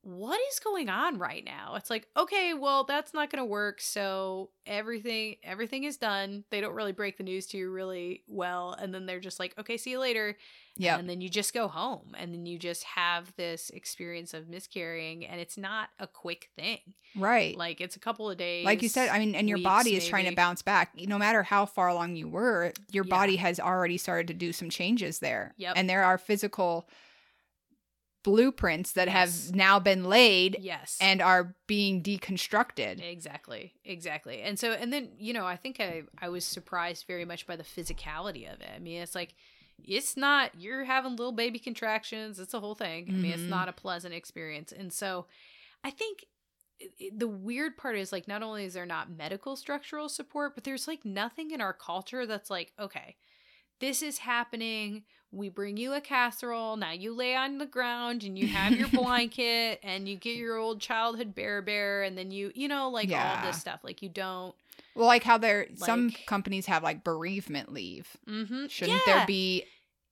what 0.05 0.37
is 0.51 0.59
going 0.59 0.89
on 0.89 1.17
right 1.17 1.45
now? 1.45 1.75
It's 1.75 1.89
like, 1.89 2.07
okay, 2.17 2.53
well, 2.53 2.83
that's 2.83 3.13
not 3.13 3.29
going 3.29 3.39
to 3.41 3.45
work. 3.45 3.79
So 3.79 4.49
everything 4.65 5.35
everything 5.43 5.85
is 5.85 5.95
done. 5.97 6.43
They 6.51 6.59
don't 6.59 6.73
really 6.75 6.91
break 6.91 7.17
the 7.17 7.23
news 7.23 7.47
to 7.47 7.57
you 7.57 7.71
really 7.71 8.23
well 8.27 8.73
and 8.73 8.93
then 8.93 9.05
they're 9.05 9.19
just 9.21 9.39
like, 9.39 9.57
"Okay, 9.57 9.77
see 9.77 9.91
you 9.91 9.99
later." 9.99 10.37
yeah. 10.75 10.97
And 10.97 11.07
then 11.09 11.21
you 11.21 11.29
just 11.29 11.53
go 11.53 11.67
home 11.67 12.15
and 12.17 12.33
then 12.33 12.45
you 12.45 12.57
just 12.57 12.83
have 12.83 13.31
this 13.37 13.69
experience 13.69 14.33
of 14.33 14.49
miscarrying 14.49 15.25
and 15.25 15.39
it's 15.39 15.57
not 15.57 15.89
a 15.99 16.07
quick 16.07 16.49
thing. 16.57 16.79
Right. 17.15 17.55
Like 17.55 17.79
it's 17.79 17.95
a 17.95 17.99
couple 17.99 18.29
of 18.29 18.37
days. 18.37 18.65
like 18.65 18.81
you 18.81 18.89
said, 18.89 19.09
I 19.09 19.19
mean, 19.19 19.35
and 19.35 19.47
your 19.47 19.59
weeks, 19.59 19.69
body 19.69 19.95
is 19.95 20.07
trying 20.07 20.25
to 20.25 20.35
bounce 20.35 20.61
back. 20.63 20.91
No 20.97 21.17
matter 21.19 21.43
how 21.43 21.65
far 21.67 21.87
along 21.89 22.15
you 22.15 22.27
were, 22.27 22.73
your 22.91 23.05
Yeah. 23.05 23.09
body 23.09 23.35
has 23.37 23.59
already 23.59 23.97
started 23.97 24.27
to 24.29 24.33
do 24.33 24.51
some 24.51 24.69
changes 24.69 25.19
there. 25.19 25.53
Yep. 25.57 25.73
And 25.77 25.89
there 25.89 26.03
are 26.03 26.17
physical 26.17 26.89
blueprints 28.23 28.93
that 28.93 29.07
Yes. 29.07 29.47
have 29.47 29.55
now 29.55 29.79
been 29.79 30.05
laid 30.05 30.57
Yes. 30.59 30.97
and 31.01 31.21
are 31.21 31.55
being 31.67 32.01
deconstructed. 32.01 33.01
Exactly. 33.01 33.73
Exactly. 33.83 34.41
And 34.41 34.57
so 34.57 34.71
and 34.71 34.91
then, 34.91 35.11
you 35.17 35.33
know, 35.33 35.45
I 35.45 35.55
think 35.57 35.79
I 35.79 36.03
I 36.19 36.29
was 36.29 36.45
surprised 36.45 37.05
very 37.07 37.25
much 37.25 37.45
by 37.45 37.55
the 37.55 37.63
physicality 37.63 38.51
of 38.51 38.61
it. 38.61 38.69
I 38.75 38.79
mean, 38.79 39.01
it's 39.01 39.15
like 39.15 39.35
it's 39.83 40.15
not 40.15 40.51
you're 40.59 40.85
having 40.85 41.15
little 41.15 41.31
baby 41.33 41.59
contractions. 41.59 42.39
It's 42.39 42.53
a 42.53 42.59
whole 42.59 42.75
thing. 42.75 43.09
I 43.09 43.13
mean, 43.13 43.31
it's 43.33 43.43
Mhm. 43.43 43.49
not 43.49 43.67
a 43.69 43.73
pleasant 43.73 44.13
experience. 44.13 44.71
And 44.71 44.91
so 44.93 45.27
I 45.83 45.89
think 45.91 46.25
the 47.15 47.27
weird 47.27 47.77
part 47.77 47.97
is 47.97 48.11
like 48.11 48.27
not 48.27 48.43
only 48.43 48.65
is 48.65 48.73
there 48.73 48.85
not 48.85 49.09
medical 49.09 49.55
structural 49.55 50.09
support, 50.09 50.55
but 50.55 50.63
there's 50.63 50.87
like 50.87 51.05
nothing 51.05 51.51
in 51.51 51.61
our 51.61 51.73
culture 51.73 52.25
that's 52.25 52.49
like, 52.49 52.73
okay, 52.79 53.15
this 53.79 54.01
is 54.01 54.19
happening. 54.19 55.03
We 55.33 55.49
bring 55.49 55.77
you 55.77 55.93
a 55.93 56.01
casserole. 56.01 56.77
Now 56.77 56.91
you 56.91 57.13
lay 57.13 57.35
on 57.35 57.57
the 57.57 57.65
ground 57.65 58.23
and 58.23 58.37
you 58.37 58.47
have 58.47 58.73
your 58.73 58.87
blanket 58.93 59.79
and 59.83 60.07
you 60.07 60.15
get 60.15 60.35
your 60.37 60.57
old 60.57 60.79
childhood 60.79 61.33
bear 61.33 61.61
bear 61.61 62.03
and 62.03 62.15
then 62.17 62.29
you, 62.31 62.51
you 62.53 62.67
know, 62.67 62.89
like 62.89 63.09
all 63.11 63.45
this 63.45 63.59
stuff. 63.59 63.79
Like 63.83 64.01
you 64.01 64.09
don't. 64.09 64.53
Well, 64.95 65.07
like 65.07 65.23
how 65.23 65.39
there 65.39 65.67
some 65.75 66.11
companies 66.27 66.67
have 66.67 66.83
like 66.83 67.03
bereavement 67.03 67.73
leave. 67.73 68.07
Mm-hmm. 68.29 68.67
Shouldn't 68.67 69.01
there 69.07 69.25
be 69.25 69.65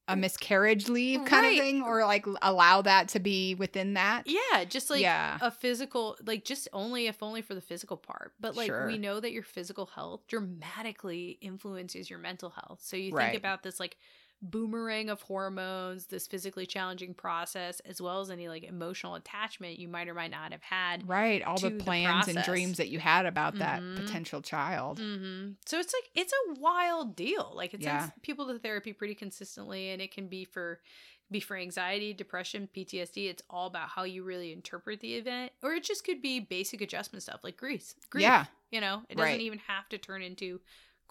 a 0.08 0.16
miscarriage 0.16 0.90
leave 0.90 1.24
kind 1.26 1.44
Right. 1.46 1.58
of 1.60 1.64
thing 1.64 1.84
or 1.84 2.04
like 2.04 2.26
allow 2.42 2.82
that 2.82 3.10
to 3.10 3.20
be 3.20 3.54
within 3.54 3.94
that? 3.94 4.24
Yeah, 4.26 4.64
just 4.66 4.90
like 4.90 5.02
yeah. 5.02 5.38
a 5.40 5.52
physical, 5.52 6.18
like 6.26 6.44
just 6.44 6.68
only 6.74 7.06
if 7.06 7.22
only 7.22 7.44
for 7.44 7.54
the 7.54 7.62
physical 7.62 7.96
part. 7.96 8.34
But 8.40 8.56
like 8.56 8.66
Sure. 8.66 8.88
we 8.88 8.98
know 8.98 9.20
that 9.20 9.32
your 9.32 9.44
physical 9.44 9.86
health 9.86 10.22
dramatically 10.28 11.38
influences 11.42 12.10
your 12.10 12.20
mental 12.20 12.50
health. 12.50 12.80
So 12.82 12.98
you 12.98 13.14
Right. 13.14 13.28
think 13.32 13.38
about 13.38 13.64
this 13.64 13.80
like 13.80 13.98
boomerang 14.42 15.10
of 15.10 15.22
hormones, 15.22 16.08
this 16.08 16.28
physically 16.28 16.66
challenging 16.66 17.14
process, 17.14 17.80
as 17.82 18.02
well 18.02 18.22
as 18.22 18.30
any 18.32 18.48
like 18.50 18.64
emotional 18.64 19.16
attachment 19.16 19.78
you 19.80 19.88
might 19.88 20.08
or 20.08 20.14
might 20.14 20.32
not 20.32 20.52
have 20.52 20.64
had. 20.64 21.08
Right, 21.08 21.42
all 21.44 21.60
the 21.60 21.70
to 21.70 21.78
the 21.78 21.84
plans 21.84 22.28
and 22.28 22.44
dreams 22.44 22.78
that 22.78 22.90
you 22.90 23.00
had 23.00 23.26
about 23.26 23.58
that 23.60 23.82
Mhm. 23.82 23.96
potential 23.96 24.42
child. 24.42 25.00
hmm 25.00 25.52
So 25.66 25.80
it's 25.80 25.94
like 25.94 26.10
it's 26.16 26.34
a 26.34 26.54
wild 26.60 27.16
deal. 27.16 27.52
Like 27.56 27.74
it 27.74 27.82
Yeah. 27.82 28.00
sends 28.00 28.14
people 28.22 28.48
to 28.48 28.58
therapy 28.60 28.94
pretty 28.94 29.16
consistently, 29.16 29.90
and 29.92 30.02
it 30.02 30.12
can 30.12 30.28
be 30.28 30.44
for 30.46 30.82
be 31.30 31.40
for 31.40 31.56
anxiety, 31.56 32.14
depression, 32.14 32.68
PTSD. 32.76 33.30
It's 33.30 33.42
all 33.50 33.68
about 33.68 33.88
how 33.88 34.04
you 34.04 34.22
really 34.22 34.52
interpret 34.52 35.00
the 35.00 35.16
event, 35.16 35.54
or 35.64 35.74
it 35.74 35.84
just 35.84 36.04
could 36.04 36.22
be 36.22 36.42
basic 36.42 36.82
adjustment 36.82 37.24
stuff 37.24 37.40
like 37.44 37.56
grief. 37.56 37.94
grief 38.10 38.24
Yeah. 38.24 38.46
you 38.70 38.82
know, 38.82 39.04
it 39.08 39.16
doesn't 39.16 39.32
Right. 39.32 39.40
even 39.42 39.60
have 39.60 39.88
to 39.90 39.98
turn 39.98 40.22
into 40.22 40.60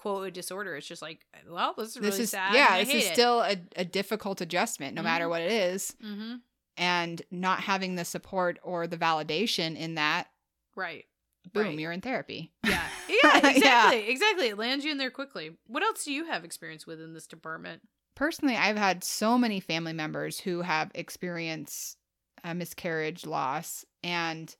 quote 0.00 0.26
a 0.26 0.30
disorder. 0.30 0.76
It's 0.76 0.86
just 0.86 1.02
like, 1.02 1.20
well, 1.48 1.74
this 1.76 1.88
is 1.88 1.94
This 1.94 2.02
really 2.02 2.20
is 2.22 2.30
sad. 2.30 2.54
yeah, 2.54 2.78
this 2.78 2.88
is 2.94 3.04
it. 3.06 3.12
still 3.12 3.40
a, 3.40 3.56
a 3.76 3.84
difficult 3.84 4.40
adjustment 4.40 4.94
no 4.94 5.02
matter 5.02 5.26
Mhm. 5.26 5.30
what 5.30 5.42
it 5.42 5.52
is 5.52 5.94
hmm 6.00 6.36
and 6.76 7.20
not 7.30 7.60
having 7.60 7.96
the 7.96 8.04
support 8.06 8.58
or 8.62 8.86
the 8.86 8.96
validation 8.96 9.76
in 9.76 9.96
that 9.96 10.28
right. 10.76 11.04
boom, 11.52 11.64
Right. 11.66 11.78
you're 11.78 11.92
in 11.92 12.00
therapy. 12.00 12.52
Yeah, 12.64 12.82
yeah, 13.08 13.16
Yeah. 13.42 13.50
exactly, 13.50 14.08
exactly. 14.08 14.46
It 14.48 14.56
lands 14.58 14.84
you 14.84 14.90
in 14.92 14.96
there 14.98 15.10
quickly. 15.10 15.58
What 15.66 15.82
else 15.82 16.04
do 16.04 16.12
you 16.12 16.24
have 16.26 16.44
experience 16.44 16.86
with 16.86 17.00
in 17.00 17.12
this 17.12 17.26
department? 17.26 17.82
Personally, 18.14 18.56
I've 18.56 18.76
had 18.78 19.04
so 19.04 19.36
many 19.36 19.60
family 19.60 19.92
members 19.92 20.40
who 20.40 20.62
have 20.62 20.90
experienced 20.94 21.98
a 22.44 22.54
miscarriage 22.54 23.26
loss 23.26 23.84
and 24.02 24.54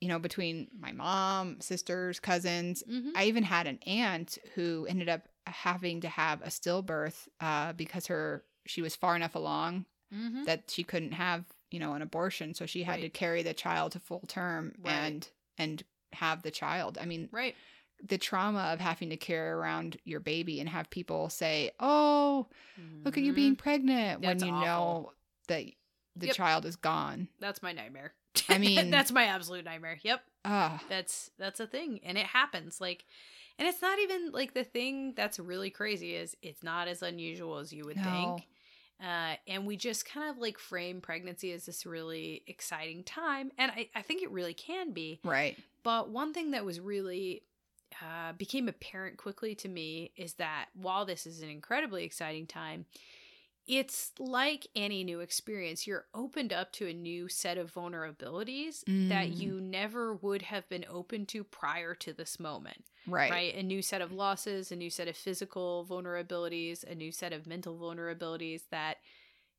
you 0.00 0.08
know, 0.08 0.18
between 0.18 0.68
my 0.78 0.92
mom, 0.92 1.60
sisters, 1.60 2.20
cousins, 2.20 2.82
Mm-hmm. 2.90 3.10
I 3.16 3.24
even 3.24 3.42
had 3.44 3.66
an 3.66 3.78
aunt 3.86 4.38
who 4.54 4.86
ended 4.88 5.08
up 5.08 5.28
having 5.46 6.00
to 6.02 6.08
have 6.08 6.42
a 6.42 6.46
stillbirth 6.48 7.28
uh, 7.40 7.72
because 7.72 8.06
her 8.08 8.44
she 8.66 8.82
was 8.82 8.96
far 8.96 9.14
enough 9.16 9.34
along 9.34 9.86
Mm-hmm. 10.14 10.44
that 10.44 10.70
she 10.70 10.84
couldn't 10.84 11.12
have 11.12 11.44
you 11.70 11.80
know 11.80 11.94
an 11.94 12.02
abortion, 12.02 12.54
so 12.54 12.64
she 12.66 12.84
had 12.84 13.00
to 13.00 13.08
carry 13.08 13.42
the 13.42 13.52
child 13.54 13.92
to 13.92 13.98
full 14.00 14.24
term 14.28 14.72
Right. 14.84 14.92
and 14.92 15.28
and 15.58 15.82
have 16.12 16.42
the 16.42 16.50
child. 16.52 16.96
I 17.00 17.06
mean, 17.06 17.28
Right. 17.32 17.54
the 18.02 18.18
trauma 18.18 18.70
of 18.72 18.78
having 18.80 19.10
to 19.10 19.16
carry 19.16 19.48
around 19.50 19.96
your 20.04 20.20
baby 20.20 20.60
and 20.60 20.68
have 20.68 20.90
people 20.90 21.28
say, 21.28 21.72
"Oh, 21.80 22.46
look 23.04 23.16
at 23.18 23.24
you 23.24 23.32
being 23.32 23.56
pregnant," 23.56 24.20
when 24.20 24.38
Mm-hmm. 24.38 24.46
You 24.46 24.52
awful. 24.52 24.66
know 24.66 25.12
that 25.48 25.64
the 26.14 26.26
Yep. 26.28 26.36
child 26.36 26.66
is 26.66 26.76
gone. 26.76 27.28
That's 27.40 27.62
my 27.62 27.72
nightmare. 27.72 28.14
I 28.48 28.58
mean- 28.58 28.90
that's 28.90 29.12
my 29.12 29.24
absolute 29.24 29.64
nightmare. 29.64 29.98
Yep. 30.02 30.22
Ah, 30.44 30.80
That's 30.88 31.30
that's 31.38 31.58
a 31.60 31.66
thing 31.66 31.98
and 32.04 32.16
it 32.16 32.26
happens 32.26 32.80
like 32.80 33.04
and 33.58 33.66
it's 33.66 33.82
not 33.82 33.98
even 33.98 34.30
like 34.30 34.54
the 34.54 34.62
thing 34.62 35.12
that's 35.16 35.38
really 35.40 35.70
crazy 35.70 36.14
is 36.14 36.36
it's 36.42 36.62
not 36.62 36.86
as 36.88 37.02
unusual 37.02 37.58
as 37.58 37.72
you 37.72 37.84
would 37.84 37.96
No. 37.96 38.02
think. 38.04 38.46
Uh, 39.02 39.34
and 39.48 39.66
we 39.66 39.76
just 39.76 40.06
kind 40.08 40.30
of 40.30 40.38
like 40.38 40.58
frame 40.58 41.00
pregnancy 41.00 41.52
as 41.52 41.66
this 41.66 41.84
really 41.84 42.42
exciting 42.46 43.02
time. 43.04 43.50
And 43.58 43.70
I, 43.72 43.88
I 43.94 44.02
think 44.02 44.22
it 44.22 44.30
really 44.30 44.54
can 44.54 44.92
be. 44.92 45.20
right. 45.24 45.56
But 45.82 46.08
one 46.10 46.32
thing 46.32 46.52
that 46.52 46.64
was 46.64 46.80
really 46.80 47.42
uh, 48.02 48.32
became 48.32 48.68
apparent 48.68 49.16
quickly 49.18 49.54
to 49.56 49.68
me 49.68 50.12
is 50.16 50.34
that 50.34 50.66
while 50.74 51.04
this 51.04 51.26
is 51.26 51.42
an 51.42 51.48
incredibly 51.50 52.04
exciting 52.04 52.46
time, 52.46 52.86
it's 53.66 54.12
like 54.18 54.66
any 54.76 55.02
new 55.04 55.20
experience. 55.20 55.86
You're 55.86 56.06
opened 56.14 56.52
up 56.52 56.72
to 56.74 56.86
a 56.86 56.92
new 56.92 57.28
set 57.28 57.58
of 57.58 57.72
vulnerabilities 57.74 58.84
that 59.08 59.30
Mm. 59.30 59.36
you 59.36 59.60
never 59.60 60.14
would 60.14 60.42
have 60.42 60.68
been 60.68 60.84
open 60.88 61.26
to 61.26 61.42
prior 61.44 61.94
to 61.96 62.12
this 62.12 62.38
moment, 62.38 62.84
Right. 63.06 63.30
right? 63.30 63.54
A 63.54 63.62
new 63.62 63.82
set 63.82 64.00
of 64.02 64.12
losses, 64.12 64.70
a 64.70 64.76
new 64.76 64.90
set 64.90 65.08
of 65.08 65.16
physical 65.16 65.84
vulnerabilities, 65.88 66.84
a 66.84 66.94
new 66.94 67.10
set 67.10 67.32
of 67.32 67.46
mental 67.46 67.76
vulnerabilities 67.78 68.68
that 68.70 68.98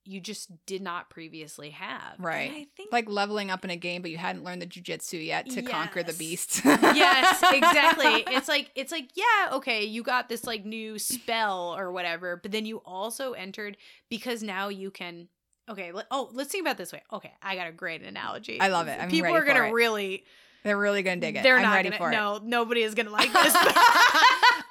you 0.07 0.19
just 0.21 0.49
did 0.65 0.81
not 0.81 1.09
previously 1.09 1.71
have. 1.71 2.15
And 2.15 2.25
Right. 2.25 2.49
I 2.51 2.67
think 2.75 2.91
Like 2.91 3.09
leveling 3.09 3.51
up 3.51 3.63
in 3.63 3.69
a 3.69 3.75
game, 3.75 4.01
but 4.01 4.09
you 4.11 4.17
hadn't 4.17 4.43
learned 4.43 4.61
the 4.61 4.65
jujitsu 4.67 5.23
yet 5.25 5.49
to 5.51 5.61
conquer 5.61 6.03
the 6.03 6.13
beast. 6.13 6.61
yes, 6.65 7.43
exactly. 7.53 8.23
It's 8.37 8.47
like 8.47 8.71
it's 8.75 8.91
like 8.91 9.09
yeah, 9.15 9.49
okay, 9.53 9.83
you 9.83 10.03
got 10.03 10.29
this 10.29 10.45
like 10.45 10.65
new 10.65 10.97
spell 10.99 11.75
or 11.77 11.91
whatever, 11.91 12.37
but 12.37 12.51
then 12.51 12.65
you 12.65 12.77
also 12.85 13.33
entered 13.33 13.77
because 14.09 14.41
now 14.43 14.69
you 14.69 14.91
can. 14.91 15.27
Okay, 15.69 15.91
let, 15.91 16.05
oh, 16.11 16.29
let's 16.31 16.49
think 16.49 16.63
about 16.63 16.75
it 16.75 16.77
this 16.77 16.93
way. 16.93 17.01
Okay, 17.11 17.33
I 17.41 17.55
got 17.55 17.67
a 17.67 17.73
great 17.73 18.01
analogy. 18.01 18.61
I 18.61 18.69
love 18.69 18.87
it. 18.87 19.01
I'm 19.01 19.09
People 19.09 19.35
are 19.35 19.43
gonna 19.43 19.65
it. 19.65 19.73
really. 19.73 20.23
They're 20.63 20.77
really 20.77 21.03
gonna 21.03 21.19
dig 21.19 21.35
it. 21.35 21.43
They're 21.43 21.57
I'm 21.57 21.63
not 21.63 21.73
ready 21.73 21.89
gonna. 21.89 21.97
for 21.99 22.09
it. 22.09 22.13
no, 22.13 22.39
nobody 22.43 22.83
is 22.83 22.95
gonna 22.95 23.09
like 23.11 23.31
this. 23.33 23.53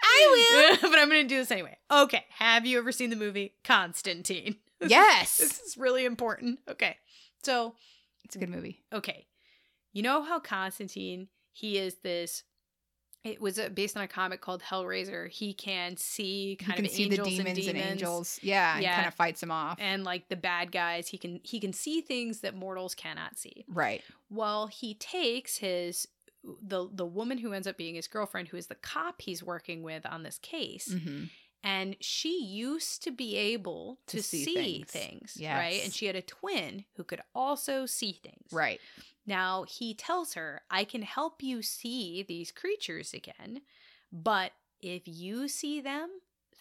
I 0.09 0.77
will, 0.81 0.91
but 0.91 0.99
I'm 0.99 1.09
gonna 1.09 1.25
do 1.25 1.37
this 1.37 1.51
anyway. 1.51 1.77
Okay, 1.91 2.25
have 2.39 2.67
you 2.67 2.79
ever 2.79 2.93
seen 2.93 3.11
the 3.11 3.17
movie 3.17 3.55
Constantine? 3.65 4.57
Yes. 4.81 5.39
this 5.39 5.61
is 5.61 5.77
really 5.77 6.05
important. 6.05 6.59
Okay, 6.69 6.97
so 7.43 7.75
It's 8.25 8.37
a 8.37 8.39
good 8.39 8.51
movie. 8.51 8.83
okay, 8.93 9.27
you 9.93 10.03
know 10.03 10.23
how 10.23 10.39
Constantine 10.41 11.29
he 11.53 11.79
is 11.79 11.97
this. 12.03 12.43
It 13.25 13.41
was 13.41 13.59
uh, 13.59 13.71
based 13.71 13.97
on 13.97 14.05
a 14.05 14.09
comic 14.09 14.41
called 14.41 14.63
Hellblazer. 14.63 15.29
He 15.29 15.53
can 15.53 15.97
see 15.97 16.57
kind 16.61 16.77
can 16.77 16.85
of 16.85 16.91
see 16.93 17.05
angels 17.05 17.27
the 17.29 17.37
demons 17.37 17.67
and 17.67 17.77
and, 17.77 17.91
angels. 17.91 18.39
Yeah, 18.41 18.77
and 18.77 18.87
kind 18.87 19.07
of 19.09 19.15
fights 19.15 19.41
them 19.41 19.51
off. 19.51 19.79
and 19.81 20.05
like 20.05 20.29
the 20.29 20.37
bad 20.37 20.71
guys. 20.71 21.09
He 21.09 21.19
can 21.19 21.41
he 21.43 21.59
can 21.59 21.73
see 21.73 22.01
things 22.03 22.41
that 22.43 22.55
mortals 22.55 22.95
cannot 22.95 23.37
see. 23.37 23.65
right. 23.69 24.03
Well, 24.31 24.69
he 24.69 24.95
takes 24.95 25.57
his 25.57 26.07
the 26.63 26.89
the 26.93 27.07
woman 27.07 27.39
who 27.39 27.53
ends 27.53 27.67
up 27.67 27.77
being 27.77 27.97
his 27.97 28.07
girlfriend, 28.07 28.49
who 28.49 28.57
is 28.57 28.69
the 28.69 28.77
cop 28.77 29.21
he's 29.23 29.43
working 29.43 29.83
with 29.83 30.07
on 30.07 30.23
this 30.23 30.39
case, 30.39 30.93
hmm 30.93 31.25
and 31.67 31.97
she 32.01 32.45
used 32.45 33.03
to 33.03 33.11
be 33.11 33.37
able 33.37 33.99
to, 34.07 34.19
To 34.19 34.23
see 34.23 34.45
see, 34.45 34.85
things. 34.85 34.91
things, 34.93 35.39
right? 35.43 35.81
And 35.83 35.93
she 35.93 36.07
had 36.07 36.15
a 36.15 36.23
twin 36.23 36.85
who 36.95 37.03
could 37.03 37.21
also 37.35 37.87
see 37.87 38.21
things. 38.23 38.53
Right. 38.53 38.81
Now 39.27 39.65
he 39.65 39.93
tells 39.93 40.35
her, 40.35 40.63
I 40.71 40.85
can 40.85 41.03
help 41.03 41.43
you 41.43 41.63
see 41.63 42.23
these 42.23 42.53
creatures 42.53 43.13
again, 43.13 43.63
but 44.13 44.53
if 44.81 45.03
you 45.07 45.49
see 45.49 45.81
them, 45.81 46.09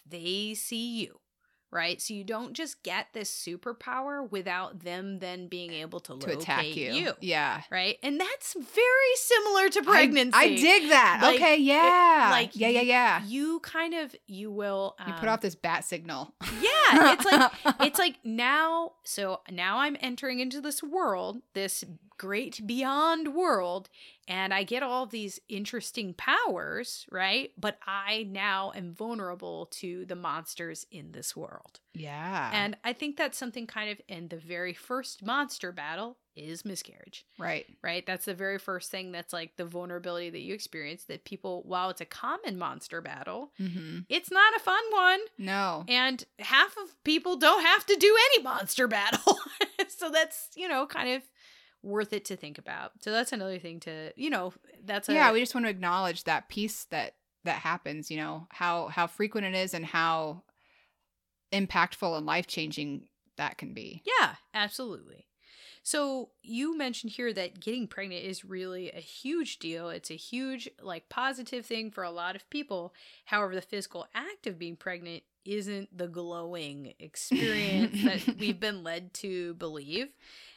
they 0.04 0.54
see 0.54 0.98
you. 1.02 1.20
Right? 1.70 2.00
So 2.00 2.14
you 2.14 2.24
don't 2.24 2.52
just 2.52 2.82
get 2.82 3.08
this 3.12 3.30
superpower 3.30 4.30
without 4.30 4.80
them 4.84 5.18
then 5.18 5.48
being 5.48 5.72
able 5.72 6.00
to, 6.00 6.16
To 6.18 6.30
attack 6.38 6.64
locate 6.64 6.94
you. 6.94 7.12
Yeah. 7.20 7.62
right? 7.70 7.98
And 8.02 8.20
that's 8.20 8.54
very 8.54 9.14
similar 9.16 9.68
to 9.70 9.82
pregnancy. 9.82 10.32
I, 10.34 10.48
dig 10.56 10.88
that. 10.90 11.20
Like, 11.22 11.36
okay, 11.36 11.54
it- 11.54 11.60
yeah. 11.60 12.28
like, 12.30 12.50
yeah, 12.54 12.68
yeah, 12.68 12.80
you- 12.80 12.88
yeah. 12.88 13.22
You 13.26 13.60
kind 13.60 13.94
of 13.94 14.14
you 14.26 14.50
will 14.50 14.96
You 15.06 15.12
um, 15.12 15.18
put 15.20 15.28
off 15.28 15.40
this 15.40 15.54
bat 15.54 15.84
signal. 15.84 16.32
Yeah, 16.60 17.12
it's 17.12 17.24
like 17.24 17.52
it's 17.80 17.98
like 17.98 18.16
now 18.24 18.92
so 19.02 19.40
now 19.50 19.78
i'm 19.78 19.96
entering 20.00 20.40
into 20.40 20.60
this 20.60 20.82
world 20.82 21.38
this 21.54 21.84
great 22.18 22.66
beyond 22.66 23.34
world 23.34 23.88
and 24.28 24.52
i 24.54 24.62
get 24.62 24.82
all 24.82 25.06
these 25.06 25.38
interesting 25.48 26.14
powers 26.14 27.06
right 27.10 27.52
but 27.58 27.78
i 27.86 28.26
now 28.30 28.72
am 28.74 28.92
vulnerable 28.92 29.66
to 29.66 30.04
the 30.06 30.16
monsters 30.16 30.86
in 30.90 31.12
this 31.12 31.36
world 31.36 31.80
yeah. 31.94 32.50
and 32.52 32.76
i 32.84 32.92
think 32.92 33.16
that's 33.16 33.38
something 33.38 33.66
kind 33.66 33.90
of 33.90 34.00
in 34.08 34.28
the 34.28 34.36
very 34.36 34.72
first 34.74 35.24
monster 35.24 35.72
battle 35.72 36.16
is 36.36 36.66
miscarriage 36.66 37.24
right. 37.38 37.64
right 37.82 38.04
that's 38.06 38.26
the 38.26 38.34
very 38.34 38.58
first 38.58 38.90
thing 38.90 39.10
that's 39.10 39.32
like 39.32 39.56
the 39.56 39.64
vulnerability 39.64 40.28
that 40.28 40.40
you 40.42 40.52
experience 40.52 41.04
that 41.04 41.24
people 41.24 41.62
while 41.64 41.88
it's 41.88 42.02
a 42.02 42.04
common 42.04 42.58
monster 42.58 43.00
battle 43.00 43.52
Mm-hmm. 43.58 44.00
it's 44.10 44.30
not 44.30 44.54
a 44.54 44.58
fun 44.58 44.82
one 44.92 45.20
No. 45.38 45.84
and 45.88 46.22
half 46.38 46.76
of 46.76 47.02
people 47.04 47.36
don't 47.36 47.64
have 47.64 47.86
to 47.86 47.96
do 47.96 48.14
any 48.34 48.42
monster 48.44 48.86
battle. 48.86 49.38
so 49.88 50.10
that's, 50.10 50.48
you 50.56 50.68
know, 50.68 50.86
kind 50.86 51.08
of 51.16 51.22
worth 51.86 52.12
it 52.12 52.24
to 52.26 52.36
think 52.36 52.58
about. 52.58 52.92
So 53.00 53.12
that's 53.12 53.32
another 53.32 53.58
thing 53.58 53.80
to, 53.80 54.12
you 54.16 54.28
know, 54.28 54.52
that's 54.84 55.08
a 55.08 55.14
yeah, 55.14 55.32
we 55.32 55.40
just 55.40 55.54
want 55.54 55.66
to 55.66 55.70
acknowledge 55.70 56.24
that 56.24 56.48
piece 56.48 56.84
that 56.86 57.14
that 57.44 57.60
happens, 57.60 58.10
you 58.10 58.16
know, 58.16 58.46
how 58.50 58.88
how 58.88 59.06
frequent 59.06 59.46
it 59.46 59.54
is 59.54 59.72
and 59.72 59.86
how 59.86 60.42
impactful 61.52 62.16
and 62.16 62.26
life-changing 62.26 63.08
that 63.36 63.56
can 63.56 63.72
be. 63.72 64.02
Yeah, 64.04 64.34
absolutely. 64.52 65.26
So 65.82 66.30
you 66.42 66.76
mentioned 66.76 67.12
here 67.12 67.32
that 67.32 67.60
getting 67.60 67.86
pregnant 67.86 68.24
is 68.24 68.44
really 68.44 68.90
a 68.90 68.98
huge 68.98 69.60
deal. 69.60 69.88
It's 69.88 70.10
a 70.10 70.16
huge 70.16 70.68
like 70.82 71.08
positive 71.08 71.64
thing 71.64 71.92
for 71.92 72.02
a 72.02 72.10
lot 72.10 72.34
of 72.34 72.50
people. 72.50 72.92
However, 73.26 73.54
the 73.54 73.62
physical 73.62 74.08
act 74.12 74.48
of 74.48 74.58
being 74.58 74.74
pregnant 74.74 75.22
isn't 75.44 75.96
the 75.96 76.08
glowing 76.08 76.94
experience 76.98 78.02
that 78.02 78.36
we've 78.36 78.58
been 78.58 78.82
led 78.82 79.14
to 79.14 79.54
believe. 79.54 80.08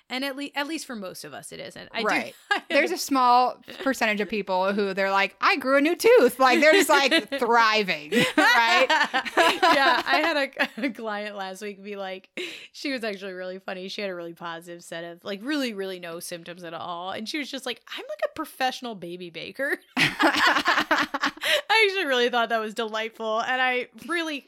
And 0.10 0.26
at 0.26 0.36
least 0.36 0.54
at 0.56 0.68
least 0.68 0.86
for 0.86 0.96
most 0.96 1.24
of 1.24 1.34
us 1.34 1.52
it 1.52 1.60
isn't. 1.60 1.90
I 1.94 2.02
Right. 2.02 2.36
do 2.56 2.62
There's 2.70 2.92
a 2.92 2.98
small 2.98 3.58
percentage 3.84 4.20
of 4.22 4.30
people 4.30 4.74
who 4.74 4.94
they're 4.94 5.12
like, 5.12 5.36
I 5.40 5.58
grew 5.58 5.78
a 5.78 5.82
new 5.82 5.96
tooth. 5.96 6.40
Like 6.40 6.60
they're 6.60 6.74
just 6.74 6.90
like 6.90 7.30
thriving, 7.40 8.12
right? 8.38 8.88
yeah, 9.38 10.04
I 10.06 10.22
had 10.24 10.38
a, 10.38 10.86
a 10.86 10.90
client 10.90 11.36
last 11.36 11.62
week 11.62 11.84
be 11.84 11.96
like, 11.96 12.30
she 12.72 12.92
was 12.92 13.04
actually 13.04 13.34
really 13.34 13.60
funny. 13.60 13.88
She 13.88 14.02
had 14.02 14.10
a 14.10 14.16
really 14.16 14.34
positive 14.34 14.84
set 14.84 15.04
of 15.04 15.24
like 15.24 15.42
really, 15.44 15.74
really 15.74 16.00
no 16.00 16.20
symptoms 16.20 16.64
at 16.64 16.74
all. 16.74 17.12
And 17.12 17.28
she 17.30 17.38
was 17.38 17.50
just 17.50 17.66
like, 17.66 17.82
I'm 17.96 18.04
like 18.10 18.22
a 18.26 18.34
professional 18.34 18.96
baby 18.96 19.30
baker. 19.30 19.78
I 19.98 21.86
actually 21.88 22.06
really 22.06 22.30
thought 22.30 22.50
that 22.50 22.60
was 22.60 22.74
delightful. 22.74 23.42
And 23.42 23.62
I 23.62 23.88
really, 24.08 24.48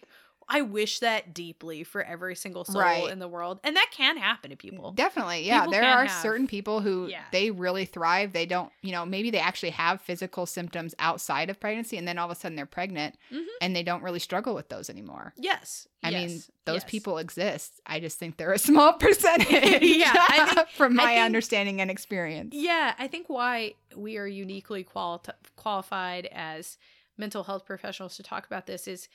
I 0.54 0.62
wish 0.64 1.00
that 1.00 1.34
deeply 1.34 1.86
for 1.86 2.04
every 2.04 2.36
single 2.36 2.66
soul 2.66 2.82
Right. 2.82 3.10
in 3.10 3.20
the 3.20 3.28
world. 3.30 3.62
And 3.64 3.74
that 3.78 3.88
can 3.94 4.18
happen 4.18 4.50
to 4.52 4.58
people. 4.58 4.92
Definitely. 4.92 5.46
Yeah. 5.48 5.62
People 5.62 5.72
there 5.72 5.84
are 5.86 6.06
have- 6.06 6.22
certain 6.22 6.46
people 6.46 6.82
who 6.82 7.08
Yeah. 7.08 7.24
they 7.32 7.52
really 7.52 7.86
thrive. 7.86 8.34
They 8.34 8.46
don't, 8.46 8.70
you 8.82 8.92
know, 8.92 9.06
maybe 9.06 9.30
they 9.32 9.40
actually 9.40 9.70
have 9.70 10.02
physical 10.02 10.46
symptoms 10.46 10.94
outside 11.00 11.50
of 11.50 11.58
pregnancy 11.62 11.96
and 11.98 12.06
then 12.06 12.18
all 12.18 12.26
of 12.30 12.32
a 12.32 12.36
sudden 12.36 12.58
they're 12.58 12.66
pregnant 12.66 13.16
Mhm. 13.32 13.46
and 13.62 13.74
they 13.74 13.82
don't 13.82 14.04
really 14.04 14.20
struggle 14.20 14.54
with 14.54 14.68
those 14.68 14.90
anymore. 14.90 15.34
Yes. 15.38 15.88
I 16.04 16.12
mean, 16.12 16.42
those 16.66 16.82
yes. 16.82 16.84
people 16.92 17.18
exist. 17.18 17.80
I 17.86 18.02
just 18.02 18.20
think 18.20 18.36
they're 18.36 18.52
a 18.52 18.60
small 18.72 18.94
percentage. 18.94 19.82
Yeah, 19.82 20.12
think- 20.54 20.68
from 20.76 20.96
my 20.96 21.06
think- 21.14 21.26
understanding 21.26 21.80
and 21.80 21.90
experience. 21.90 22.54
Yeah, 22.54 22.94
I 23.00 23.08
think 23.08 23.30
why 23.30 23.76
we 23.96 24.18
are 24.18 24.28
uniquely 24.28 24.84
quali- 24.84 25.22
qualified 25.56 26.26
as 26.32 26.78
mental 27.18 27.44
health 27.44 27.66
professionals 27.66 28.16
to 28.18 28.24
talk 28.24 28.46
about 28.46 28.66
this 28.66 28.88
is 28.88 29.08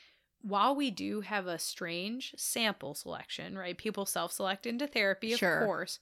while 0.42 0.74
we 0.76 0.90
do 0.90 1.20
have 1.22 1.46
a 1.46 1.58
strange 1.58 2.34
sample 2.36 2.94
selection, 2.94 3.56
right? 3.58 3.76
People 3.76 4.06
self 4.06 4.32
select 4.32 4.66
into 4.66 4.86
therapy, 4.86 5.32
of 5.32 5.38
Sure. 5.38 5.64
course. 5.64 5.98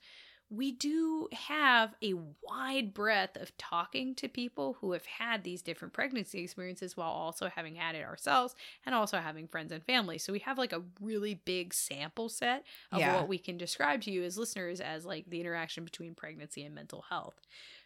We 0.50 0.72
do 0.72 1.28
have 1.32 1.94
a 2.02 2.14
wide 2.42 2.92
breadth 2.92 3.36
of 3.38 3.56
talking 3.56 4.14
to 4.16 4.28
people 4.28 4.74
who 4.80 4.92
have 4.92 5.06
had 5.06 5.42
these 5.42 5.62
different 5.62 5.94
pregnancy 5.94 6.44
experiences 6.44 6.96
while 6.96 7.10
also 7.10 7.48
having 7.48 7.74
had 7.76 7.94
it 7.96 8.04
ourselves 8.04 8.54
and 8.84 8.94
also 8.94 9.18
having 9.18 9.48
friends 9.48 9.72
and 9.72 9.82
family. 9.82 10.18
So 10.18 10.32
we 10.34 10.40
have 10.40 10.58
like 10.58 10.74
a 10.74 10.82
really 11.00 11.34
big 11.34 11.72
sample 11.72 12.28
set 12.28 12.64
of 12.92 13.00
Yeah. 13.00 13.16
what 13.16 13.28
we 13.28 13.38
can 13.38 13.56
describe 13.56 14.02
to 14.02 14.10
you 14.12 14.22
as 14.22 14.36
listeners 14.38 14.80
as 14.80 15.06
like 15.06 15.24
the 15.28 15.40
interaction 15.40 15.82
between 15.82 16.14
pregnancy 16.14 16.62
and 16.62 16.74
mental 16.74 17.06
health. 17.08 17.40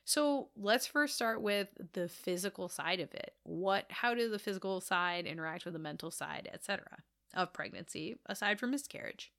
So 0.09 0.49
let's 0.57 0.87
first 0.87 1.17
start 1.17 1.43
with 1.43 1.69
the 1.93 2.09
physical 2.09 2.71
side 2.71 3.01
of 3.01 3.13
it. 3.13 3.35
What 3.43 3.85
how 3.91 4.15
do 4.15 4.31
the 4.31 4.39
physical 4.39 4.81
side 4.81 5.27
interact 5.27 5.67
with 5.67 5.75
the 5.75 5.79
mental 5.79 6.11
side, 6.11 6.49
etc. 6.51 6.87
of 7.35 7.53
pregnancy 7.53 8.17
aside 8.25 8.59
from 8.59 8.71
miscarriage? 8.71 9.31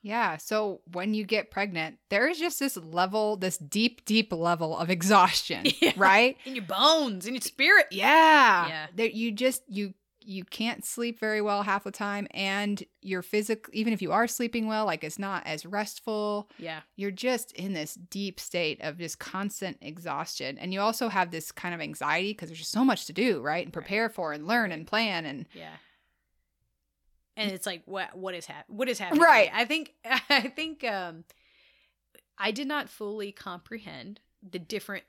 Yeah. 0.00 0.38
So 0.38 0.80
when 0.92 1.12
you 1.12 1.24
get 1.26 1.50
pregnant, 1.50 1.98
there 2.08 2.28
is 2.30 2.38
just 2.38 2.58
this 2.60 2.78
level, 2.78 3.36
this 3.36 3.58
deep, 3.58 4.06
deep 4.06 4.32
level 4.32 4.74
of 4.78 4.88
exhaustion, 4.88 5.66
Yeah. 5.82 5.92
right? 5.98 6.38
In 6.46 6.54
your 6.54 6.64
bones, 6.64 7.26
in 7.26 7.34
your 7.34 7.42
spirit. 7.42 7.88
Yeah. 7.90 8.68
Yeah. 8.68 8.86
That 8.96 9.12
you 9.12 9.32
just 9.32 9.64
you 9.68 9.92
you 10.26 10.44
can't 10.44 10.84
sleep 10.84 11.20
very 11.20 11.40
well 11.40 11.62
half 11.62 11.84
the 11.84 11.90
time 11.92 12.26
and 12.32 12.82
your 13.00 13.22
physical 13.22 13.72
even 13.72 13.92
if 13.92 14.02
you 14.02 14.10
are 14.10 14.26
sleeping 14.26 14.66
well, 14.66 14.84
like 14.84 15.04
it's 15.04 15.20
not 15.20 15.46
as 15.46 15.64
restful. 15.64 16.50
Yeah. 16.58 16.80
You're 16.96 17.12
just 17.12 17.52
in 17.52 17.74
this 17.74 17.94
deep 17.94 18.40
state 18.40 18.80
of 18.82 18.98
just 18.98 19.20
constant 19.20 19.78
exhaustion. 19.80 20.58
And 20.58 20.74
you 20.74 20.80
also 20.80 21.08
have 21.08 21.30
this 21.30 21.52
kind 21.52 21.74
of 21.74 21.80
anxiety 21.80 22.32
because 22.32 22.48
there's 22.48 22.58
just 22.58 22.72
so 22.72 22.84
much 22.84 23.06
to 23.06 23.12
do, 23.12 23.40
right? 23.40 23.64
And 23.64 23.72
prepare 23.72 24.08
for 24.08 24.32
and 24.32 24.48
learn 24.48 24.72
and 24.72 24.84
plan 24.84 25.24
and 25.24 25.46
Yeah. 25.54 25.76
And 27.36 27.52
it's 27.52 27.66
like 27.66 27.82
what 27.84 28.16
what 28.16 28.34
is 28.34 28.46
hap- 28.46 28.68
what 28.68 28.88
is 28.88 28.98
happening? 28.98 29.22
Right. 29.22 29.50
I 29.54 29.64
think 29.64 29.94
I 30.28 30.48
think 30.48 30.82
um 30.82 31.22
I 32.36 32.50
did 32.50 32.66
not 32.66 32.88
fully 32.88 33.30
comprehend 33.30 34.18
the 34.42 34.58
different 34.58 35.04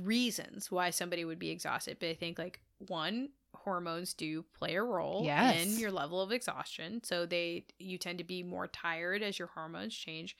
reasons 0.00 0.70
why 0.70 0.90
somebody 0.90 1.24
would 1.24 1.40
be 1.40 1.50
exhausted, 1.50 1.96
but 1.98 2.08
I 2.10 2.14
think 2.14 2.38
like 2.38 2.60
one 2.78 3.30
hormones 3.64 4.14
do 4.14 4.44
play 4.58 4.74
a 4.76 4.82
role 4.82 5.22
Yes. 5.24 5.64
in 5.66 5.78
your 5.78 5.90
level 5.92 6.20
of 6.20 6.32
exhaustion. 6.32 7.02
So 7.04 7.26
they 7.26 7.64
you 7.78 7.98
tend 7.98 8.18
to 8.18 8.24
be 8.24 8.42
more 8.42 8.66
tired 8.66 9.22
as 9.22 9.38
your 9.38 9.48
hormones 9.48 9.94
change. 9.94 10.36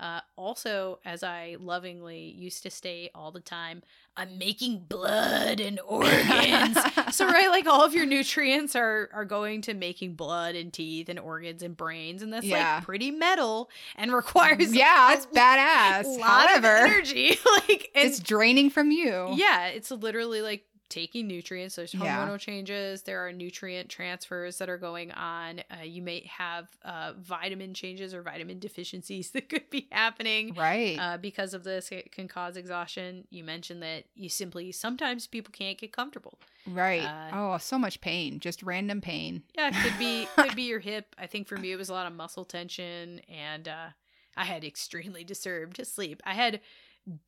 Uh, 0.00 0.18
also, 0.34 0.98
as 1.04 1.22
I 1.22 1.54
lovingly 1.60 2.18
used 2.18 2.64
to 2.64 2.70
say 2.70 3.10
all 3.14 3.30
the 3.30 3.38
time, 3.38 3.80
I'm 4.16 4.38
making 4.38 4.86
blood 4.88 5.60
and 5.60 5.78
organs. 5.86 6.76
so 7.12 7.26
right, 7.28 7.48
like 7.48 7.66
all 7.68 7.84
of 7.84 7.94
your 7.94 8.04
nutrients 8.04 8.74
are 8.74 9.08
are 9.12 9.24
going 9.24 9.60
to 9.62 9.74
making 9.74 10.14
blood 10.14 10.56
and 10.56 10.72
teeth 10.72 11.08
and 11.08 11.20
organs 11.20 11.62
and 11.62 11.76
brains, 11.76 12.22
and 12.22 12.32
that's 12.32 12.44
Yeah. 12.44 12.74
like 12.78 12.84
pretty 12.84 13.12
metal 13.12 13.70
and 13.94 14.12
requires 14.12 14.74
yeah, 14.74 15.12
it's 15.12 15.26
a 15.26 15.28
badass. 15.28 16.18
lot 16.18 16.48
However, 16.48 16.76
of 16.86 16.90
energy. 16.90 17.38
like 17.68 17.90
and 17.94 18.08
it's 18.08 18.18
draining 18.18 18.70
from 18.70 18.90
you. 18.90 19.28
yeah, 19.36 19.68
it's 19.68 19.92
literally 19.92 20.42
like 20.42 20.64
taking 20.94 21.26
nutrients. 21.26 21.74
There's 21.74 21.92
Yeah. 21.92 22.24
hormonal 22.26 22.38
changes. 22.38 23.02
There 23.02 23.26
are 23.26 23.32
nutrient 23.32 23.88
transfers 23.88 24.58
that 24.58 24.68
are 24.68 24.78
going 24.78 25.10
on. 25.10 25.60
Uh, 25.70 25.82
you 25.82 26.00
may 26.02 26.30
have 26.38 26.68
uh, 26.84 27.14
vitamin 27.18 27.74
changes 27.74 28.14
or 28.14 28.22
vitamin 28.22 28.60
deficiencies 28.60 29.30
that 29.32 29.48
could 29.48 29.68
be 29.70 29.88
happening. 29.90 30.54
Right. 30.54 30.96
Uh, 30.98 31.16
because 31.18 31.52
of 31.52 31.64
this, 31.64 31.90
it 31.90 32.12
can 32.12 32.28
cause 32.28 32.56
exhaustion. 32.56 33.26
You 33.30 33.42
mentioned 33.42 33.82
that 33.82 34.04
you 34.14 34.28
simply 34.28 34.70
sometimes 34.72 35.26
people 35.26 35.50
can't 35.52 35.76
get 35.76 35.92
comfortable. 35.92 36.38
right. 36.68 37.02
uh, 37.02 37.30
oh, 37.34 37.58
so 37.58 37.76
much 37.78 38.00
pain. 38.00 38.38
Just 38.38 38.62
random 38.62 39.00
pain. 39.00 39.42
Yeah, 39.56 39.68
it 39.68 39.74
could 39.82 39.98
be 39.98 40.28
could 40.36 40.54
be 40.54 40.62
your 40.62 40.80
hip. 40.80 41.14
I 41.18 41.26
think 41.26 41.48
for 41.48 41.56
me 41.56 41.72
it 41.72 41.76
was 41.76 41.88
a 41.88 41.92
lot 41.92 42.06
of 42.06 42.12
muscle 42.12 42.44
tension, 42.44 43.20
and 43.28 43.66
uh, 43.66 43.88
I 44.36 44.44
had 44.44 44.64
extremely 44.64 45.24
disturbed 45.32 45.84
sleep. 45.86 46.22
I 46.24 46.34
had 46.34 46.60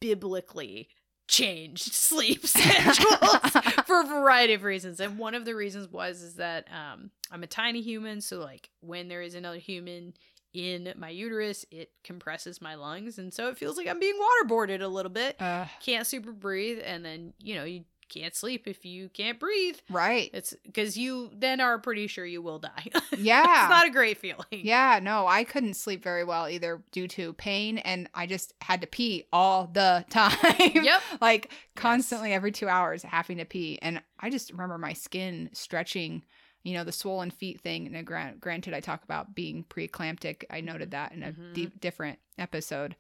biblically 0.01 0.89
changed 1.29 1.93
sleep 1.93 2.47
schedules 2.47 3.51
for 3.87 4.01
a 4.01 4.07
variety 4.07 4.55
of 4.55 4.63
reasons, 4.63 5.01
and 5.01 5.19
one 5.19 5.35
of 5.35 5.45
the 5.45 5.55
reasons 5.55 5.89
was 5.91 6.23
is 6.23 6.35
that 6.35 6.67
um, 6.73 7.11
I'm 7.31 7.43
a 7.43 7.47
tiny 7.47 7.83
human, 7.83 8.21
so 8.21 8.39
like 8.39 8.71
when 8.81 9.09
there 9.09 9.23
is 9.23 9.35
another 9.35 9.59
human 9.59 10.15
in 10.55 10.95
my 10.97 11.11
uterus, 11.11 11.67
it 11.71 11.91
compresses 12.03 12.63
my 12.63 12.77
lungs, 12.77 13.19
and 13.19 13.33
so 13.33 13.49
it 13.49 13.59
feels 13.59 13.77
like 13.77 13.87
I'm 13.87 14.01
being 14.01 14.19
waterboarded 14.19 14.81
a 14.81 14.89
little 14.89 15.13
bit. 15.13 15.41
Uh, 15.41 15.67
Can't 15.83 16.07
super 16.07 16.33
breathe, 16.33 16.79
and 16.83 17.05
then 17.05 17.35
you 17.39 17.55
know 17.57 17.65
you 17.65 17.85
can't 18.09 18.35
sleep 18.35 18.67
if 18.67 18.85
you 18.85 19.09
can't 19.09 19.39
breathe. 19.41 19.77
right. 19.91 20.31
It's 20.33 20.55
because 20.65 20.97
you 20.97 21.31
then 21.37 21.61
are 21.61 21.79
pretty 21.79 22.07
sure 22.07 22.25
you 22.27 22.43
will 22.43 22.59
die. 22.59 22.87
Yeah. 23.19 23.43
it's 23.43 23.71
not 23.71 23.87
a 23.87 23.91
great 23.91 24.19
feeling. 24.19 24.45
Yeah, 24.51 25.01
no, 25.03 25.27
I 25.27 25.45
couldn't 25.45 25.75
sleep 25.75 26.03
very 26.03 26.23
well 26.25 26.49
either 26.49 26.83
due 26.93 27.09
to 27.09 27.33
pain, 27.35 27.79
and 27.79 28.09
I 28.15 28.27
just 28.27 28.53
had 28.61 28.81
to 28.83 28.87
pee 28.87 29.25
all 29.33 29.69
the 29.73 30.05
time. 30.11 30.37
Yep. 30.75 31.03
like 31.21 31.51
constantly 31.75 32.33
every 32.33 32.53
two 32.53 32.69
hours 32.69 33.03
having 33.03 33.39
to 33.39 33.45
pee. 33.45 33.79
And 33.83 34.03
I 34.21 34.31
just 34.31 34.51
remember 34.53 34.77
my 34.79 34.93
skin 34.93 35.51
stretching, 35.53 36.25
you 36.63 36.75
know, 36.75 36.85
the 36.85 36.93
swollen 36.93 37.31
feet 37.31 37.61
thing. 37.61 37.87
And 37.95 38.07
grant, 38.07 38.41
granted, 38.41 38.75
I 38.75 38.81
talk 38.81 39.03
about 39.05 39.35
being 39.35 39.65
preeclamptic. 39.65 40.45
I 40.51 40.61
noted 40.61 40.91
that 40.91 41.13
in 41.13 41.23
a 41.23 41.33
Mhm. 41.33 41.55
deep, 41.55 41.81
different 41.81 42.19
episode. 42.39 42.97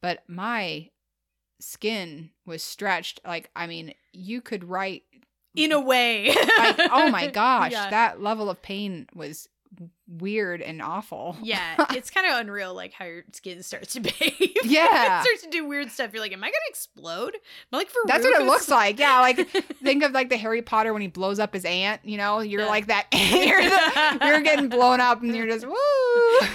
But 0.00 0.22
my 0.28 0.88
skin 1.60 2.30
was 2.46 2.62
stretched. 2.62 3.20
Like, 3.26 3.50
I 3.56 3.66
mean, 3.66 3.94
you 4.12 4.40
could 4.40 4.64
write 4.64 5.02
In 5.54 5.72
a 5.72 5.80
way. 5.80 6.28
like, 6.58 6.78
oh 6.92 7.10
my 7.10 7.26
gosh, 7.32 7.72
Yeah. 7.72 7.90
that 7.90 8.22
level 8.22 8.48
of 8.50 8.62
pain 8.62 9.06
was 9.14 9.48
weird 10.08 10.62
and 10.62 10.80
awful. 10.82 11.36
Yeah, 11.42 11.74
it's 11.90 12.10
kind 12.10 12.26
of 12.26 12.38
unreal, 12.40 12.74
like 12.74 12.92
how 12.92 13.04
your 13.04 13.24
skin 13.32 13.62
starts 13.62 13.92
to 13.94 14.00
behave. 14.00 14.32
Yeah. 14.64 15.20
it 15.20 15.22
starts 15.24 15.42
to 15.44 15.50
do 15.50 15.66
weird 15.66 15.90
stuff. 15.90 16.12
You're 16.12 16.20
like, 16.22 16.32
am 16.32 16.42
I 16.42 16.48
gonna 16.48 16.56
explode? 16.68 17.34
Am 17.34 17.78
like 17.78 17.88
for 17.88 18.00
That's 18.06 18.24
what 18.24 18.40
it 18.40 18.44
looks 18.44 18.68
like. 18.68 18.98
Yeah, 18.98 19.20
like 19.20 19.48
think 19.82 20.02
of 20.02 20.12
like 20.12 20.28
the 20.30 20.36
Harry 20.36 20.62
Potter 20.62 20.92
when 20.92 21.00
he 21.02 21.08
blows 21.08 21.38
up 21.38 21.54
his 21.54 21.64
aunt. 21.64 22.00
You 22.04 22.16
know, 22.18 22.40
you're 22.40 22.62
Yeah. 22.62 22.66
like 22.66 22.86
that. 22.88 23.06
you're, 23.12 23.62
the, 23.62 24.26
you're 24.26 24.40
getting 24.40 24.68
blown 24.68 25.00
up, 25.00 25.22
and 25.22 25.34
you're 25.34 25.46
just 25.46 25.66
woo. 25.66 25.74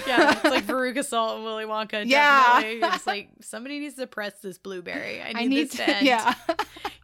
yeah, 0.06 0.32
it's 0.32 0.44
like 0.44 0.64
Veruca 0.64 1.04
Salt 1.04 1.36
and 1.36 1.44
Willy 1.44 1.64
Wonka. 1.64 2.04
Yeah. 2.06 2.60
It's 2.64 3.06
like 3.06 3.30
somebody 3.40 3.78
needs 3.80 3.94
to 3.96 4.06
press 4.06 4.34
this 4.40 4.58
blueberry. 4.58 5.20
I 5.22 5.32
need, 5.32 5.36
I 5.38 5.44
need 5.46 5.70
to. 5.72 5.76
to. 5.98 6.04
Yeah. 6.04 6.34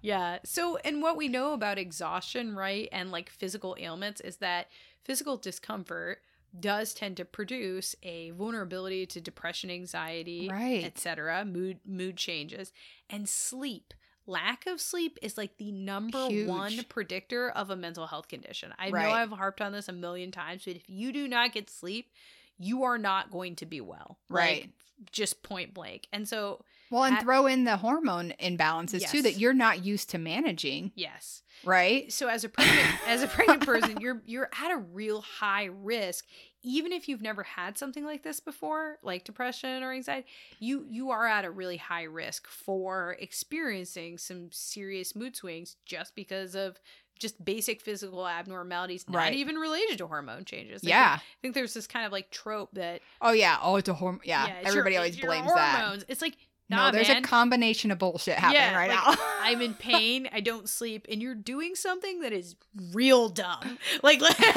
Yeah. 0.02 0.38
So, 0.44 0.76
and 0.78 1.02
what 1.02 1.16
we 1.16 1.28
know 1.28 1.52
about 1.54 1.78
exhaustion, 1.78 2.54
right, 2.54 2.88
and 2.92 3.10
like 3.10 3.30
physical 3.30 3.76
ailments 3.78 4.20
is 4.20 4.36
that 4.36 4.68
physical 5.04 5.36
discomfort 5.36 6.22
does 6.58 6.92
tend 6.94 7.16
to 7.16 7.24
produce 7.24 7.94
a 8.02 8.30
vulnerability 8.30 9.06
to 9.06 9.20
depression, 9.20 9.70
anxiety, 9.70 10.48
Right. 10.50 10.84
etc., 10.84 11.44
mood 11.44 11.78
mood 11.84 12.16
changes, 12.16 12.72
and 13.08 13.28
sleep. 13.28 13.94
Lack 14.26 14.66
of 14.66 14.80
sleep 14.80 15.18
is 15.22 15.36
like 15.38 15.56
the 15.56 15.72
number 15.72 16.26
Huge. 16.26 16.48
one 16.48 16.84
predictor 16.88 17.50
of 17.50 17.70
a 17.70 17.76
mental 17.76 18.06
health 18.06 18.28
condition. 18.28 18.72
I 18.78 18.90
Right. 18.90 19.02
know 19.04 19.10
I've 19.10 19.30
harped 19.30 19.60
on 19.60 19.72
this 19.72 19.88
a 19.88 19.92
million 19.92 20.30
times, 20.30 20.64
but 20.64 20.76
if 20.76 20.88
you 20.88 21.12
do 21.12 21.26
not 21.26 21.52
get 21.52 21.70
sleep, 21.70 22.12
you 22.58 22.82
are 22.84 22.98
not 22.98 23.30
going 23.30 23.56
to 23.56 23.66
be 23.66 23.80
well. 23.80 24.18
Like, 24.28 24.38
Right. 24.60 24.72
just 25.10 25.42
point 25.42 25.72
blank. 25.72 26.06
And 26.12 26.28
so, 26.28 26.64
Well, 26.90 27.04
and 27.04 27.16
At- 27.16 27.22
throw 27.22 27.46
in 27.46 27.64
the 27.64 27.76
hormone 27.76 28.34
imbalances 28.42 29.08
too 29.10 29.22
that 29.22 29.38
you're 29.38 29.54
not 29.54 29.84
used 29.84 30.10
to 30.10 30.18
managing, 30.18 30.92
yes. 30.96 31.42
right? 31.64 32.10
so 32.12 32.26
as 32.28 32.42
a 32.44 32.48
pregnant 32.48 32.88
as 33.06 33.22
a 33.22 33.28
pregnant 33.28 33.64
person 33.64 34.00
you're 34.00 34.22
you're 34.26 34.48
at 34.62 34.70
a 34.72 34.76
real 34.76 35.20
high 35.20 35.66
risk 35.66 36.26
even 36.62 36.90
if 36.92 37.08
you've 37.08 37.22
never 37.22 37.42
had 37.42 37.76
something 37.78 38.04
like 38.04 38.22
this 38.22 38.40
before 38.40 38.96
like 39.02 39.24
depression 39.24 39.82
or 39.82 39.92
anxiety 39.92 40.26
you 40.58 40.84
you 40.88 41.10
are 41.10 41.26
at 41.26 41.44
a 41.44 41.50
really 41.50 41.76
high 41.76 42.02
risk 42.04 42.46
for 42.48 43.16
experiencing 43.20 44.16
some 44.18 44.48
serious 44.52 45.14
mood 45.16 45.36
swings 45.36 45.76
just 45.84 46.14
because 46.14 46.54
of 46.54 46.78
just 47.18 47.42
basic 47.44 47.82
physical 47.82 48.26
abnormalities 48.26 49.04
not 49.08 49.18
Right. 49.18 49.34
even 49.34 49.56
related 49.56 49.98
to 49.98 50.06
hormone 50.06 50.44
changes 50.46 50.82
I 50.84 50.88
yeah. 50.88 51.10
think, 51.10 51.20
I 51.22 51.36
think 51.42 51.54
there's 51.54 51.74
this 51.74 51.86
kind 51.86 52.06
of 52.06 52.12
like 52.12 52.30
trope 52.30 52.70
that 52.74 53.02
Oh 53.20 53.32
yeah. 53.32 53.58
Oh, 53.60 53.76
it's 53.76 53.88
a 53.90 53.94
hormone. 53.94 54.22
Yeah. 54.24 54.46
your- 54.46 54.56
Everybody 54.68 54.94
it's 54.94 54.98
always 54.98 55.18
your 55.18 55.26
blames 55.26 55.52
that. 55.54 56.04
it's 56.08 56.22
like 56.22 56.36
No, 56.70 56.90
there's 56.92 57.08
man. 57.08 57.18
a 57.18 57.22
combination 57.22 57.90
of 57.90 57.98
bullshit 57.98 58.34
happening 58.36 58.62
Yeah, 58.62 58.76
right 58.76 58.90
like, 58.90 59.18
now. 59.18 59.24
I'm 59.42 59.60
in 59.60 59.74
pain. 59.74 60.28
I 60.32 60.40
don't 60.40 60.68
sleep, 60.68 61.06
and 61.10 61.20
you're 61.20 61.34
doing 61.34 61.74
something 61.74 62.20
that 62.20 62.32
is 62.32 62.54
real 62.92 63.28
dumb. 63.28 63.78
Like, 64.02 64.20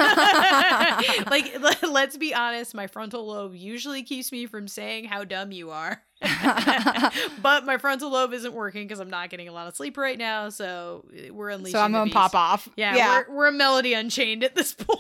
like 1.29 1.59
let- 1.59 1.89
let's 1.89 2.17
be 2.17 2.33
honest. 2.33 2.73
My 2.73 2.87
frontal 2.87 3.25
lobe 3.27 3.55
usually 3.55 4.03
keeps 4.03 4.31
me 4.31 4.45
from 4.45 4.67
saying 4.67 5.05
how 5.05 5.23
dumb 5.23 5.51
you 5.51 5.71
are, 5.71 6.01
but 7.41 7.65
my 7.65 7.77
frontal 7.79 8.11
lobe 8.11 8.33
isn't 8.33 8.53
working 8.53 8.87
because 8.87 8.99
I'm 8.99 9.09
not 9.09 9.29
getting 9.29 9.47
a 9.47 9.51
lot 9.51 9.67
of 9.67 9.75
sleep 9.75 9.97
right 9.97 10.17
now. 10.17 10.49
So 10.49 11.05
eh, 11.15 11.29
we're 11.29 11.49
unleashing. 11.49 11.73
so 11.77 11.81
I'm 11.81 11.91
gonna 11.91 12.11
pop 12.11 12.35
off. 12.35 12.69
Yeah, 12.77 13.23
We're, 13.27 13.35
we're 13.35 13.47
a 13.47 13.51
melody 13.51 13.93
unchained 13.93 14.43
at 14.43 14.55
this 14.55 14.73
point. 14.73 14.99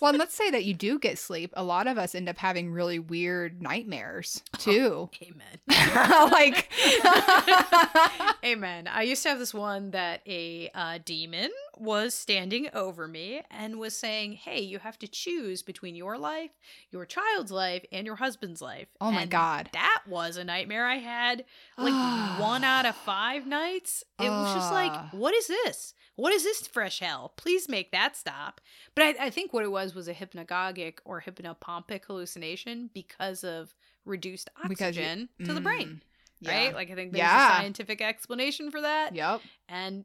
Well, 0.00 0.10
and 0.10 0.18
let's 0.18 0.34
say 0.34 0.50
that 0.50 0.64
you 0.64 0.74
do 0.74 0.98
get 0.98 1.18
sleep. 1.18 1.52
A 1.54 1.62
lot 1.64 1.86
of 1.86 1.98
us 1.98 2.14
end 2.14 2.28
up 2.28 2.38
having 2.38 2.70
really 2.70 2.98
weird 2.98 3.62
nightmares 3.62 4.42
too. 4.58 5.10
Amen. 5.22 5.58
like, 6.30 6.68
Amen. 8.44 8.86
I 8.86 9.02
used 9.02 9.22
to 9.22 9.30
have 9.30 9.38
this 9.38 9.54
one 9.54 9.90
that 9.92 10.20
a 10.26 10.70
uh, 10.74 10.98
demon 11.04 11.50
was 11.76 12.14
standing 12.14 12.68
over 12.74 13.08
me 13.08 13.42
and 13.50 13.78
was 13.78 13.96
saying, 13.96 14.32
Hey, 14.32 14.60
you 14.60 14.78
have 14.78 14.98
to 15.00 15.08
choose 15.08 15.62
between 15.62 15.94
your 15.96 16.18
life, 16.18 16.50
your 16.90 17.06
child's 17.06 17.50
life, 17.50 17.84
and 17.90 18.06
your 18.06 18.16
husband's 18.16 18.60
life. 18.60 18.88
Oh 19.00 19.10
my 19.10 19.22
And 19.22 19.30
God. 19.30 19.70
That 19.72 20.02
was 20.06 20.36
a 20.36 20.44
nightmare 20.44 20.86
I 20.86 20.96
had 20.96 21.44
like 21.78 22.38
one 22.40 22.64
out 22.64 22.86
of 22.86 22.94
five 22.96 23.46
nights. 23.46 24.04
It 24.20 24.28
was 24.28 24.54
just 24.54 24.72
like, 24.72 24.92
Ah. 24.92 25.08
What 25.12 25.34
is 25.34 25.46
this? 25.46 25.94
What 26.16 26.32
is 26.32 26.42
this 26.44 26.66
fresh 26.66 27.00
hell? 27.00 27.32
Please 27.36 27.68
make 27.68 27.90
that 27.92 28.16
stop. 28.16 28.60
But 28.94 29.04
I, 29.20 29.26
I 29.26 29.30
think 29.30 29.52
what 29.52 29.64
it 29.64 29.70
was 29.72 29.94
was 29.94 30.06
a 30.08 30.14
hypnagogic 30.14 30.98
or 31.04 31.22
hypnopompic 31.22 32.04
hallucination 32.06 32.90
because 32.94 33.42
of 33.44 33.74
reduced 34.04 34.48
Because 34.68 34.96
you- 34.96 35.02
oxygen 35.02 35.28
to 35.44 35.54
the 35.54 35.60
brain 35.60 36.00
Mm, 36.42 36.48
right? 36.48 36.68
yeah. 36.70 36.74
Like 36.74 36.90
I 36.90 36.94
think 36.94 37.12
there's 37.12 37.20
Yeah. 37.22 37.52
a 37.52 37.56
scientific 37.56 38.00
explanation 38.02 38.70
for 38.70 38.80
that. 38.82 39.14
Yep. 39.14 39.40
And 39.68 40.04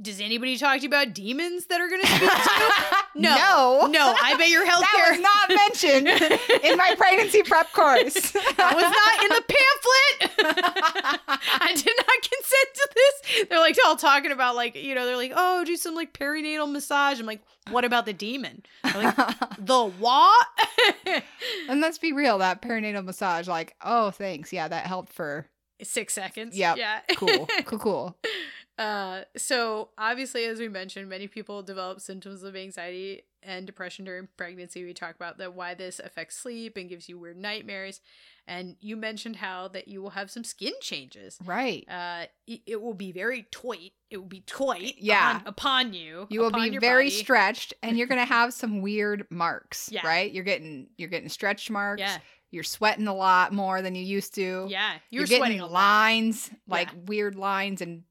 does 0.00 0.20
anybody 0.20 0.56
talk 0.56 0.76
to 0.76 0.82
you 0.82 0.88
about 0.88 1.12
demons 1.12 1.66
that 1.66 1.80
are 1.80 1.88
going 1.88 2.00
to 2.00 2.06
speak 2.06 2.30
to 2.30 2.50
you? 2.60 2.70
No. 3.14 3.34
no. 3.34 3.86
No, 3.88 4.14
I 4.22 4.36
bet 4.36 4.48
your 4.48 4.64
That 4.64 4.84
healthcare 4.84 5.10
was 5.10 5.20
not 5.20 5.48
mentioned 5.48 6.06
in 6.64 6.76
my 6.78 6.94
pregnancy 6.96 7.42
prep 7.42 7.72
course. 7.72 8.30
That 8.30 8.74
was 8.76 8.84
not 8.84 9.24
in 9.24 9.28
the 9.30 9.42
pamphlet. 9.48 11.30
I 11.60 11.74
did 11.74 11.96
not 11.96 12.06
consent 12.22 12.68
to 12.74 12.88
this. 12.94 13.48
They're 13.48 13.58
like 13.58 13.76
all 13.84 13.96
talking 13.96 14.30
about 14.30 14.54
like 14.54 14.76
you 14.76 14.94
know 14.94 15.04
they're 15.04 15.16
like 15.16 15.32
oh 15.34 15.64
do 15.64 15.76
some 15.76 15.96
like 15.96 16.12
perinatal 16.12 16.70
massage. 16.70 17.18
I'm 17.18 17.26
like 17.26 17.42
what 17.72 17.84
about 17.84 18.06
the 18.06 18.12
demon? 18.12 18.62
Like 18.84 19.16
the 19.58 19.90
what? 19.98 20.46
and 21.68 21.80
let's 21.80 21.98
be 21.98 22.12
real, 22.12 22.38
that 22.38 22.62
perinatal 22.62 23.04
massage, 23.04 23.48
like, 23.48 23.74
oh, 23.82 24.10
thanks. 24.10 24.52
Yeah, 24.52 24.68
that 24.68 24.86
helped 24.86 25.12
for 25.12 25.48
Six 25.80 26.12
seconds. 26.12 26.56
Yep. 26.56 26.76
Yeah. 26.76 27.00
cool, 27.14 27.46
cool, 27.64 27.78
cool. 27.78 28.16
Uh, 28.78 29.22
so 29.36 29.90
obviously, 29.98 30.44
as 30.44 30.58
we 30.60 30.68
mentioned, 30.68 31.08
many 31.08 31.26
people 31.26 31.62
develop 31.62 32.00
symptoms 32.00 32.42
of 32.44 32.54
anxiety 32.56 33.22
and 33.42 33.66
depression 33.66 34.04
during 34.04 34.28
pregnancy. 34.36 34.84
We 34.84 34.94
talk 34.94 35.14
about 35.16 35.38
that 35.38 35.54
why 35.54 35.74
this 35.74 35.98
affects 36.00 36.36
sleep 36.36 36.76
and 36.76 36.88
gives 36.88 37.08
you 37.08 37.18
weird 37.18 37.36
nightmares. 37.36 38.00
And 38.46 38.76
you 38.80 38.96
mentioned 38.96 39.36
how 39.36 39.68
that 39.68 39.88
you 39.88 40.00
will 40.00 40.10
have 40.10 40.30
some 40.30 40.42
skin 40.44 40.72
changes. 40.80 41.38
Right. 41.44 41.84
Uh, 41.88 42.26
it, 42.46 42.60
it 42.66 42.82
will 42.82 42.94
be 42.94 43.12
very 43.12 43.46
tight. 43.50 43.92
It 44.10 44.16
will 44.16 44.24
be 44.24 44.40
tight. 44.40 44.94
Yeah. 44.98 45.36
upon, 45.38 45.46
upon 45.48 45.92
you. 45.94 46.26
You 46.30 46.40
will 46.40 46.50
be 46.50 46.78
very 46.78 47.06
body. 47.06 47.10
stretched 47.10 47.74
and 47.82 47.98
you're 47.98 48.06
gonna 48.06 48.24
have 48.38 48.54
some 48.54 48.80
weird 48.80 49.26
marks. 49.30 49.90
Yeah. 49.92 50.06
Right? 50.06 50.32
You're 50.32 50.44
getting 50.44 50.88
you're 50.96 51.10
getting 51.10 51.28
stretch 51.28 51.68
marks. 51.70 52.00
Yeah, 52.00 52.16
You're 52.50 52.64
sweating 52.64 53.06
a 53.06 53.14
lot 53.14 53.52
more 53.52 53.82
than 53.82 53.94
you 53.94 54.02
used 54.02 54.34
to. 54.36 54.66
yeah. 54.70 54.94
You're, 55.10 55.20
You're, 55.22 55.26
getting 55.26 55.58
sweating 55.58 55.72
lines, 55.72 56.50
like 56.66 56.88
Yeah. 56.88 56.98
weird 57.06 57.34
lines 57.36 57.82
and 57.82 58.02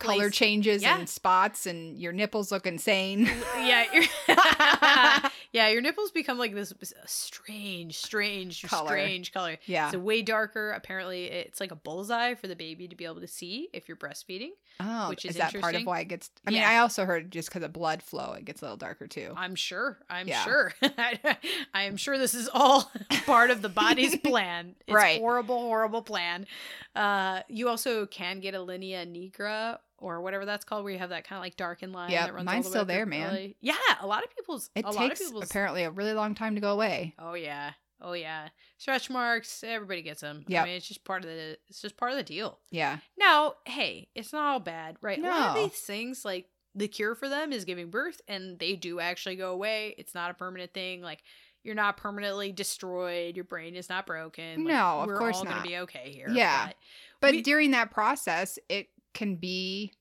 color 0.00 0.24
Place- 0.24 0.34
changes 0.34 0.82
Yeah. 0.82 0.98
and 0.98 1.08
spots 1.08 1.66
and 1.66 1.96
your 1.98 2.12
nipples 2.12 2.50
look 2.50 2.66
insane. 2.66 3.30
yeah, 3.56 3.84
your- 3.92 4.04
yeah, 5.52 5.68
your 5.68 5.80
nipples 5.80 6.10
become 6.10 6.38
like 6.38 6.54
this 6.54 6.72
strange, 7.06 7.96
strange, 7.98 8.62
Color. 8.62 8.88
strange 8.88 9.32
color. 9.32 9.56
yeah. 9.66 9.88
It's 9.88 9.96
way 9.96 10.22
darker. 10.22 10.70
Apparently, 10.72 11.24
it's 11.26 11.60
like 11.60 11.70
a 11.70 11.76
bullseye 11.76 12.34
for 12.34 12.46
the 12.48 12.56
baby 12.56 12.88
to 12.88 12.96
be 12.96 13.04
able 13.04 13.20
to 13.20 13.26
see 13.28 13.68
if 13.72 13.88
you're 13.88 13.96
breastfeeding. 13.96 14.50
oh, 14.80 15.08
which 15.10 15.24
is 15.24 15.32
is, 15.32 15.36
that 15.36 15.54
part 15.60 15.74
of 15.74 15.84
why 15.84 16.00
it 16.00 16.08
gets 16.08 16.30
I 16.46 16.50
mean, 16.50 16.60
Yeah. 16.60 16.70
I 16.70 16.78
also 16.78 17.04
heard 17.04 17.30
just 17.30 17.48
because 17.48 17.62
of 17.62 17.72
blood 17.72 18.02
flow 18.02 18.32
it 18.32 18.44
gets 18.44 18.62
a 18.62 18.64
little 18.64 18.76
darker 18.76 19.06
too. 19.06 19.32
I'm 19.36 19.54
sure. 19.54 19.98
I'm 20.08 20.26
Yeah. 20.28 20.44
sure. 20.44 20.72
I 20.82 21.82
am 21.82 21.96
sure 21.96 22.18
this 22.18 22.34
is 22.34 22.48
all 22.52 22.90
part 23.26 23.50
of 23.50 23.62
the 23.62 23.68
body's 23.68 24.16
plan. 24.18 24.74
It's 24.86 24.94
Right. 24.94 25.20
horrible, 25.20 25.60
horrible 25.60 26.02
plan. 26.02 26.46
Uh, 26.94 27.40
you 27.48 27.68
also 27.68 28.06
can 28.06 28.40
get 28.40 28.54
a 28.54 28.60
linea 28.62 29.04
nigra 29.06 29.78
or 30.00 30.20
whatever 30.20 30.44
that's 30.44 30.64
called, 30.64 30.82
where 30.84 30.92
you 30.92 30.98
have 30.98 31.10
that 31.10 31.26
kind 31.26 31.38
of 31.38 31.42
like 31.44 31.56
darkened 31.56 31.92
line. 31.92 32.12
Runs 32.12 32.44
mine's 32.44 32.66
still 32.68 32.84
there, 32.84 33.06
man. 33.06 33.28
belly. 33.30 33.56
Yeah, 33.60 33.74
a 34.00 34.06
lot 34.06 34.24
of 34.24 34.34
people's. 34.34 34.70
It 34.74 34.84
a 34.84 34.88
lot 34.90 34.96
of 34.96 35.08
takes 35.08 35.20
people's. 35.22 35.44
apparently 35.44 35.84
a 35.84 35.90
really 35.90 36.14
long 36.14 36.34
time 36.34 36.54
to 36.56 36.60
go 36.60 36.72
away. 36.72 37.14
Oh 37.18 37.34
yeah. 37.34 37.72
Oh 38.02 38.14
yeah. 38.14 38.48
Stretch 38.78 39.10
marks. 39.10 39.62
Everybody 39.62 40.02
gets 40.02 40.22
them. 40.22 40.44
Yeah, 40.48 40.62
I 40.62 40.64
mean, 40.66 40.74
it's 40.76 40.88
just 40.88 41.04
part 41.04 41.22
of 41.22 41.28
the. 41.30 41.58
It's 41.68 41.82
just 41.82 41.96
part 41.98 42.10
of 42.12 42.16
the 42.16 42.22
deal. 42.24 42.58
Yeah. 42.70 42.98
Now, 43.18 43.54
hey, 43.66 44.08
it's 44.14 44.32
not 44.32 44.46
all 44.46 44.60
bad, 44.60 44.96
right? 45.02 45.18
A 45.18 45.22
lot 45.22 45.48
of 45.58 45.70
these 45.70 45.78
things, 45.80 46.24
like 46.24 46.46
the 46.74 46.88
cure 46.88 47.14
for 47.14 47.28
them 47.28 47.52
is 47.52 47.64
giving 47.66 47.90
birth, 47.90 48.20
and 48.26 48.58
they 48.58 48.74
do 48.76 49.00
actually 49.00 49.36
go 49.36 49.52
away. 49.52 49.94
It's 49.98 50.14
not 50.14 50.30
a 50.30 50.34
permanent 50.34 50.72
thing. 50.72 51.02
Like 51.02 51.22
you're 51.62 51.74
not 51.74 51.98
permanently 51.98 52.52
destroyed. 52.52 53.36
Your 53.36 53.44
brain 53.44 53.76
is 53.76 53.90
not 53.90 54.06
broken. 54.06 54.64
Like, 54.64 54.72
No, 54.72 55.00
of 55.00 55.06
we're 55.08 55.18
course 55.18 55.36
all 55.36 55.44
not. 55.44 55.56
gonna 55.56 55.68
be 55.68 55.76
okay 55.78 56.10
here. 56.10 56.28
Yeah. 56.30 56.68
but- 56.68 56.76
But 57.20 57.30
We- 57.32 57.42
during 57.42 57.72
that 57.72 57.90
process, 57.90 58.58
it 58.70 58.88
can 59.14 59.36
be 59.36 59.92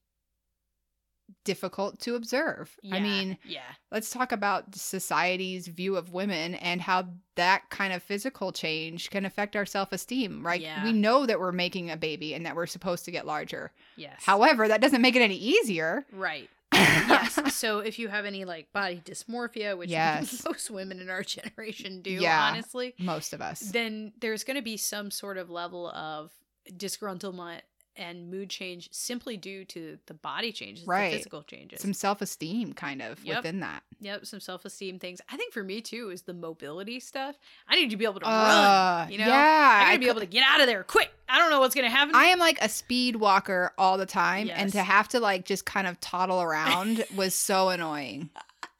difficult 1.45 1.99
to 2.01 2.15
observe. 2.15 2.75
I 2.91 2.99
mean, 2.99 3.37
yeah, 3.45 3.61
let's 3.91 4.09
talk 4.09 4.31
about 4.31 4.73
society's 4.75 5.67
view 5.67 5.95
of 5.95 6.11
women 6.11 6.55
and 6.55 6.81
how 6.81 7.05
that 7.35 7.69
kind 7.69 7.93
of 7.93 8.01
physical 8.01 8.51
change 8.51 9.09
can 9.11 9.25
affect 9.25 9.55
our 9.55 9.65
self-esteem 9.65 10.45
right 10.45 10.59
Yeah. 10.59 10.83
we 10.83 10.91
know 10.91 11.25
that 11.25 11.39
we're 11.39 11.51
making 11.51 11.89
a 11.91 11.97
baby 11.97 12.33
and 12.33 12.45
that 12.45 12.55
we're 12.55 12.65
supposed 12.65 13.05
to 13.05 13.11
get 13.11 13.25
larger 13.25 13.71
yes. 13.95 14.21
however 14.25 14.67
that 14.67 14.81
doesn't 14.81 15.01
make 15.01 15.15
it 15.15 15.21
any 15.21 15.37
easier 15.37 16.05
right? 16.11 16.49
yes. 16.73 17.55
So 17.55 17.79
if 17.79 17.97
you 17.99 18.09
have 18.09 18.25
any 18.25 18.43
like 18.45 18.71
body 18.73 19.01
dysmorphia, 19.03 19.77
which 19.77 19.89
Yes. 19.89 20.43
most 20.45 20.69
women 20.69 20.99
in 20.99 21.09
our 21.09 21.23
generation 21.23 22.01
do, 22.01 22.11
Yeah. 22.11 22.49
honestly, 22.51 22.93
Most 22.99 23.33
of 23.33 23.41
us. 23.41 23.59
then 23.59 24.13
there's 24.19 24.43
going 24.43 24.55
to 24.57 24.61
be 24.63 24.77
some 24.77 25.09
sort 25.11 25.37
of 25.37 25.49
level 25.49 25.87
of 25.89 26.31
disgruntlement 26.71 27.61
and 27.99 28.31
mood 28.31 28.49
change 28.49 28.87
simply 28.91 29.37
due 29.37 29.65
to 29.65 29.99
the 30.07 30.13
body 30.15 30.51
changes, 30.51 30.87
Right. 30.87 31.11
the 31.11 31.17
physical 31.17 31.43
changes. 31.43 31.81
Some 31.81 31.93
self 31.93 32.21
esteem 32.21 32.73
kind 32.73 33.01
of 33.01 33.23
Yep. 33.23 33.37
within 33.37 33.59
that. 33.59 33.83
Yep, 33.99 34.25
some 34.25 34.39
self 34.39 34.63
esteem 34.65 34.97
things. 34.97 35.19
I 35.29 35.35
think 35.37 35.53
for 35.53 35.61
me 35.63 35.81
too 35.81 36.09
is 36.09 36.21
the 36.23 36.33
mobility 36.33 36.99
stuff. 36.99 37.35
I 37.67 37.75
need 37.75 37.89
to 37.91 37.97
be 37.97 38.05
able 38.05 38.21
to 38.21 38.25
Uh, 38.27 38.29
run. 38.31 39.11
You 39.11 39.17
know, 39.19 39.27
yeah. 39.27 39.33
I 39.35 39.79
gotta 39.81 39.91
I 39.91 39.97
be 39.97 40.07
able 40.07 40.21
to 40.21 40.25
get 40.25 40.43
out 40.49 40.61
of 40.61 40.67
there 40.67 40.83
quick. 40.83 41.11
I 41.27 41.37
don't 41.37 41.51
know 41.51 41.59
what's 41.59 41.75
gonna 41.75 41.89
happen. 41.89 42.15
I 42.15 42.25
am 42.25 42.39
like 42.39 42.57
a 42.61 42.69
speed 42.69 43.17
walker 43.17 43.73
all 43.77 43.97
the 43.97 44.05
time, 44.07 44.49
and 44.49 44.71
to 44.71 44.81
have 44.81 45.09
to 45.09 45.19
like 45.19 45.45
just 45.45 45.65
kind 45.65 45.85
of 45.85 45.99
toddle 45.99 46.41
around 46.41 47.03
was 47.15 47.35
so 47.35 47.69
annoying. 47.69 48.29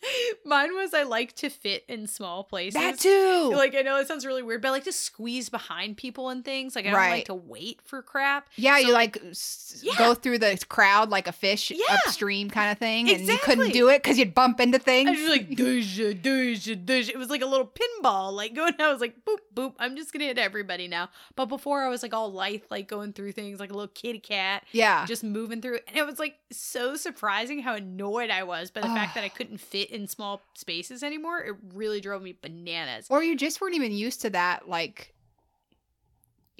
Mine 0.46 0.74
was 0.76 0.94
I 0.94 1.04
like 1.04 1.34
to 1.38 1.50
fit 1.50 1.84
in 1.88 2.08
small 2.08 2.44
places. 2.44 2.74
That 2.80 3.00
too. 3.00 3.52
Like 3.54 3.76
I 3.76 3.82
know 3.82 3.98
it 3.98 4.08
sounds 4.08 4.26
really 4.26 4.42
weird, 4.44 4.62
but 4.62 4.70
I 4.70 4.72
like 4.72 4.84
to 4.86 4.92
squeeze 4.92 5.50
behind 5.50 5.98
people 5.98 6.30
and 6.30 6.44
things. 6.44 6.76
Like 6.76 6.86
I 6.86 6.90
don't 6.92 6.98
Right. 6.98 7.10
like 7.12 7.26
to 7.26 7.36
wait 7.36 7.82
for 7.86 8.02
crap. 8.02 8.48
yeah, 8.56 8.80
so, 8.80 8.88
you 8.88 8.94
like 8.94 9.18
s- 9.30 9.82
Yeah. 9.84 9.94
go 9.98 10.14
through 10.14 10.40
the 10.40 10.58
crowd 10.70 11.10
like 11.10 11.28
a 11.28 11.32
fish 11.32 11.72
Yeah. 11.72 11.80
upstream 11.92 12.50
kind 12.50 12.72
of 12.72 12.78
thing, 12.78 13.10
and 13.10 13.20
you 13.20 13.24
Exactly. 13.26 13.56
couldn't 13.56 13.74
do 13.74 13.90
it 13.90 14.02
because 14.02 14.18
you'd 14.18 14.34
bump 14.34 14.60
into 14.60 14.80
things. 14.80 15.08
I 15.10 15.12
was 15.12 15.20
just 15.20 15.30
like. 15.32 15.60
It 15.60 17.18
was 17.18 17.30
like 17.30 17.42
a 17.42 17.46
little 17.46 17.68
pinball, 17.68 18.32
like 18.34 18.54
going. 18.54 18.74
I 18.80 18.92
was 18.92 19.02
like 19.02 19.16
boop 19.26 19.38
boop. 19.54 19.74
I'm 19.80 19.96
just 19.96 20.14
gonna 20.14 20.26
hit 20.26 20.38
everybody 20.38 20.88
now. 20.88 21.10
But 21.36 21.46
before 21.48 21.84
I 21.84 21.90
was 21.90 22.04
like 22.04 22.14
all 22.14 22.32
lithe, 22.32 22.64
like 22.70 22.88
going 22.88 23.14
through 23.14 23.34
things 23.34 23.60
like 23.60 23.70
a 23.70 23.74
little 23.74 23.88
kitty 23.94 24.20
cat, 24.20 24.64
yeah, 24.72 25.06
just 25.06 25.24
moving 25.24 25.62
through. 25.62 25.80
And 25.88 25.98
it 25.98 26.06
was 26.06 26.20
like 26.20 26.36
so 26.52 26.96
surprising 26.96 27.62
how 27.62 27.76
annoyed 27.76 28.30
I 28.30 28.44
was 28.44 28.72
by 28.72 28.82
the 28.82 28.88
fact 28.88 29.16
that 29.16 29.24
I 29.24 29.30
couldn't 29.30 29.60
fit 29.60 29.89
in 29.90 30.08
small 30.08 30.42
spaces 30.56 31.04
anymore. 31.04 31.40
It 31.42 31.56
really 31.74 32.02
drove 32.02 32.22
me 32.22 32.36
bananas. 32.42 33.08
or 33.10 33.24
you 33.24 33.36
just 33.36 33.60
weren't 33.62 33.76
even 33.76 33.92
used 33.92 34.22
to 34.22 34.30
that, 34.32 34.68
like. 34.70 35.14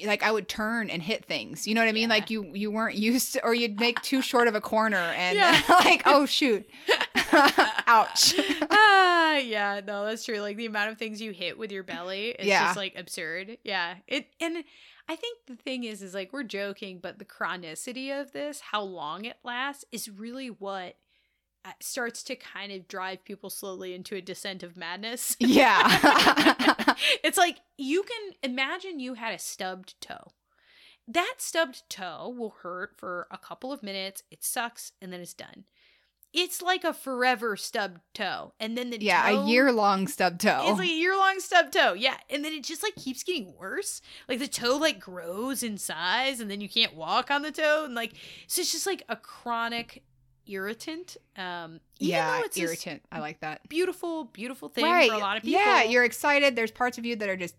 Like 0.06 0.24
I 0.24 0.32
would 0.32 0.48
turn 0.48 0.90
and 0.90 1.04
hit 1.04 1.26
things, 1.26 1.68
you 1.68 1.76
know 1.76 1.82
what 1.82 1.90
I 1.90 1.92
mean? 1.92 2.04
Yeah. 2.04 2.16
Like 2.16 2.30
you 2.30 2.52
you 2.56 2.72
weren't 2.72 2.96
used 3.10 3.34
to, 3.34 3.44
or 3.44 3.54
you'd 3.54 3.82
make 3.82 4.02
too 4.02 4.22
short 4.22 4.48
of 4.48 4.56
a 4.56 4.62
corner, 4.62 4.96
and 4.96 5.36
Yeah. 5.38 5.62
like 5.70 6.04
oh 6.06 6.26
shoot, 6.26 6.66
ouch. 7.86 8.34
ah, 8.72 9.36
yeah, 9.38 9.82
no, 9.86 10.06
that's 10.06 10.24
true. 10.24 10.40
Like 10.40 10.56
the 10.56 10.68
amount 10.68 10.92
of 10.92 10.98
things 10.98 11.22
you 11.22 11.32
hit 11.32 11.58
with 11.58 11.70
your 11.74 11.84
belly 11.84 12.30
is 12.30 12.48
Yeah. 12.48 12.64
just 12.68 12.78
like 12.78 12.94
absurd. 12.98 13.58
Yeah. 13.66 13.96
It 14.08 14.28
and 14.40 14.64
I 15.10 15.18
think 15.18 15.40
the 15.48 15.58
thing 15.58 15.84
is 15.84 16.02
is 16.02 16.14
like 16.14 16.32
we're 16.32 16.44
joking, 16.44 17.00
but 17.02 17.20
the 17.20 17.26
chronicity 17.26 18.10
of 18.18 18.32
this, 18.32 18.62
how 18.72 18.82
long 18.84 19.26
it 19.26 19.36
lasts, 19.44 19.84
is 19.92 20.08
really 20.10 20.48
what 20.48 20.96
uh, 20.96 21.09
Uh, 21.66 21.72
starts 21.82 22.24
to 22.24 22.38
kind 22.38 22.72
of 22.72 22.88
drive 22.88 23.24
people 23.26 23.50
slowly 23.50 23.94
into 23.94 24.16
a 24.16 24.22
descent 24.22 24.64
of 24.64 24.78
madness. 24.78 25.36
yeah. 25.40 26.96
it's 27.24 27.38
like 27.38 27.58
you 27.78 28.04
can 28.04 28.34
imagine 28.42 29.02
you 29.02 29.16
had 29.16 29.34
a 29.34 29.40
stubbed 29.40 30.00
toe. 30.00 30.32
That 31.06 31.36
stubbed 31.40 31.90
toe 31.90 32.34
will 32.38 32.56
hurt 32.62 32.94
for 32.96 33.28
a 33.30 33.38
couple 33.38 33.74
of 33.74 33.84
minutes. 33.84 34.24
It 34.32 34.44
sucks, 34.44 34.94
and 35.02 35.12
then 35.12 35.20
it's 35.20 35.34
done. 35.34 35.66
It's 36.32 36.62
like 36.62 36.84
a 36.84 36.94
forever 36.94 37.58
stubbed 37.58 38.02
toe, 38.14 38.54
and 38.60 38.78
then 38.78 38.92
the 38.92 39.02
yeah, 39.02 39.30
toe, 39.30 39.42
a 39.42 39.48
year 39.48 39.72
long 39.72 40.08
stub 40.08 40.38
toe. 40.38 40.68
It's 40.68 40.78
like 40.78 40.88
a 40.88 40.94
year 40.94 41.18
long 41.18 41.40
stubbed 41.40 41.74
toe, 41.74 41.94
yeah, 41.94 42.18
and 42.30 42.46
then 42.46 42.54
it 42.54 42.64
just 42.64 42.84
like 42.84 42.96
keeps 42.96 43.24
getting 43.24 43.56
worse. 43.58 44.02
Like 44.28 44.38
the 44.38 44.48
toe 44.48 44.78
like 44.78 45.00
grows 45.00 45.64
in 45.64 45.80
size, 45.80 46.40
and 46.40 46.50
then 46.50 46.62
you 46.62 46.70
can't 46.70 46.96
walk 46.96 47.32
on 47.32 47.42
the 47.42 47.52
toe, 47.52 47.86
and 47.86 47.96
like 47.96 48.14
so 48.46 48.62
it's 48.62 48.72
just 48.72 48.86
like 48.86 49.02
a 49.10 49.16
chronic 49.16 50.04
irritant. 50.50 51.18
Um, 51.38 51.80
even 52.00 52.16
yeah, 52.16 52.38
though 52.40 52.46
it's 52.46 52.58
irritant. 52.58 53.02
I 53.12 53.20
like 53.20 53.40
that. 53.42 53.68
beautiful, 53.70 54.26
beautiful 54.26 54.70
thing 54.70 54.86
right. 54.86 55.10
for 55.10 55.16
a 55.16 55.20
lot 55.20 55.38
of 55.38 55.44
people. 55.44 55.62
Yeah, 55.62 55.84
you're 55.84 56.04
excited. 56.04 56.56
There's 56.56 56.72
parts 56.72 56.98
of 56.98 57.06
you 57.06 57.16
that 57.18 57.30
are 57.30 57.38
just 57.38 57.56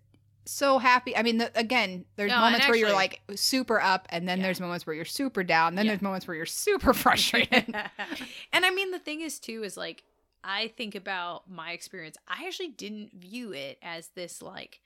so 0.47 0.79
happy. 0.79 1.17
I 1.17 1.23
mean, 1.23 1.39
the, 1.39 1.51
again, 1.55 2.05
there's 2.17 2.31
No, 2.31 2.41
moments 2.41 2.67
where 2.67 2.77
you're 2.77 2.93
like 2.93 3.21
super 3.37 3.81
up, 3.81 4.07
and 4.11 4.29
then 4.29 4.39
Yeah. 4.39 4.45
there's 4.47 4.61
moments 4.61 4.87
where 4.87 4.95
you're 4.95 5.05
super 5.05 5.45
down. 5.45 5.75
Then 5.75 5.87
Yeah. 5.87 5.93
there's 5.93 6.03
moments 6.03 6.27
where 6.27 6.37
you're 6.37 6.47
super 6.47 6.93
frustrated. 7.05 7.73
and 8.53 8.65
I 8.65 8.71
mean, 8.71 8.91
the 8.91 8.99
thing 8.99 9.21
is, 9.21 9.39
too, 9.39 9.63
is 9.63 9.77
like, 9.77 10.03
I 10.43 10.69
think 10.69 10.95
about 10.95 11.51
my 11.51 11.73
experience. 11.73 12.17
I 12.27 12.47
actually 12.47 12.69
didn't 12.69 13.13
view 13.15 13.53
it 13.53 13.79
as 13.83 14.09
this, 14.15 14.41
like, 14.43 14.81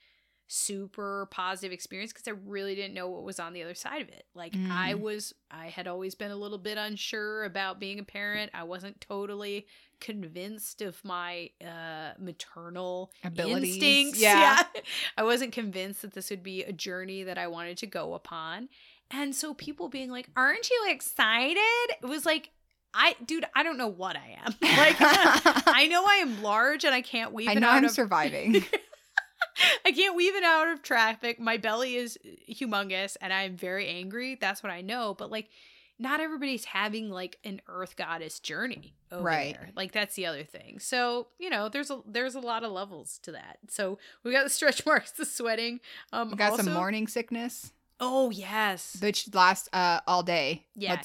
super 0.47 1.27
positive 1.31 1.73
experience 1.73 2.13
because 2.13 2.29
I 2.29 2.33
really 2.47 2.75
didn't 2.75 2.95
know 2.95 3.09
what 3.09 3.23
was 3.25 3.41
on 3.41 3.53
the 3.55 3.63
other 3.63 3.75
side 3.75 4.03
of 4.03 4.09
it. 4.09 4.27
Like, 4.35 4.55
I 4.55 4.95
Mm. 4.95 5.01
was, 5.01 5.33
I 5.51 5.67
had 5.69 5.87
always 5.87 6.15
been 6.15 6.31
a 6.31 6.37
little 6.37 6.59
bit 6.59 6.77
unsure 6.79 7.45
about 7.45 7.81
being 7.81 7.99
a 7.99 8.05
parent. 8.05 8.51
I 8.55 8.65
wasn't 8.65 9.01
totally 9.01 9.67
convinced 10.01 10.83
of 10.83 11.03
my 11.05 11.49
uh 11.65 12.13
maternal 12.19 13.11
Abilities. 13.25 13.77
instincts. 13.77 14.21
Yeah. 14.21 14.63
I 15.17 15.23
wasn't 15.23 15.53
convinced 15.53 16.03
that 16.03 16.13
this 16.13 16.29
would 16.31 16.43
be 16.43 16.63
a 16.63 16.73
journey 16.73 17.23
that 17.25 17.39
I 17.39 17.47
wanted 17.47 17.79
to 17.79 17.87
go 17.87 18.15
upon. 18.15 18.69
And 19.11 19.35
so 19.35 19.55
people 19.55 19.89
being 19.89 20.11
like, 20.11 20.29
"Aren't 20.37 20.69
you 20.71 20.87
excited?" 20.89 21.57
It 22.03 22.07
was 22.07 22.27
like, 22.27 22.51
I 22.93 23.17
dude, 23.25 23.45
I 23.55 23.63
don't 23.63 23.79
know 23.79 23.89
what 23.89 24.17
I 24.17 24.37
am. 24.45 24.55
Like 24.63 24.97
I 25.01 25.87
know 25.91 26.05
I 26.05 26.17
am 26.17 26.43
large 26.43 26.85
and 26.85 26.95
I 26.95 27.01
can't 27.01 27.33
weave 27.33 27.49
I 27.49 27.55
know 27.55 27.69
I'm 27.71 27.85
of 27.85 27.91
surviving. 27.93 28.65
I 29.85 29.93
can't 29.93 30.17
weave 30.17 30.35
it 30.35 30.45
out 30.45 30.69
of 30.69 30.83
traffic. 30.83 31.39
My 31.41 31.57
belly 31.57 31.97
is 31.97 32.19
humongous 32.51 33.17
and 33.21 33.33
I'm 33.33 33.57
very 33.57 33.89
angry. 33.89 34.37
That's 34.41 34.63
what 34.63 34.73
I 34.73 34.81
know, 34.81 35.15
but 35.15 35.31
like 35.31 35.49
not 35.99 36.19
everybody's 36.21 36.65
having 36.65 37.09
like 37.09 37.39
an 37.45 37.61
earth 37.69 37.95
goddess 37.97 38.41
journey 38.41 38.95
over 39.13 39.23
Right. 39.23 39.55
there. 39.55 39.71
Like 39.77 39.93
that's 39.93 40.17
the 40.17 40.27
other 40.27 40.43
thing. 40.43 40.81
So, 40.81 41.29
you 41.39 41.51
know, 41.51 41.69
there's 41.69 41.91
a 41.91 42.01
there's 42.07 42.35
a 42.35 42.41
lot 42.41 42.65
of 42.65 42.73
levels 42.73 43.19
to 43.23 43.33
that. 43.33 43.59
So, 43.69 43.99
we 44.25 44.33
got 44.33 44.43
the 44.45 44.51
stretch 44.51 44.85
marks, 44.91 45.13
the 45.13 45.25
sweating. 45.25 45.81
Um 46.13 46.31
We 46.31 46.37
got 46.37 46.57
some 46.57 46.73
morning 46.73 47.07
sickness, 47.07 47.73
Oh, 48.01 48.31
yes. 48.31 48.97
which 49.01 49.33
lasts 49.33 49.69
uh, 49.73 50.01
all 50.09 50.25
day. 50.25 50.67
Yeah. 50.75 51.01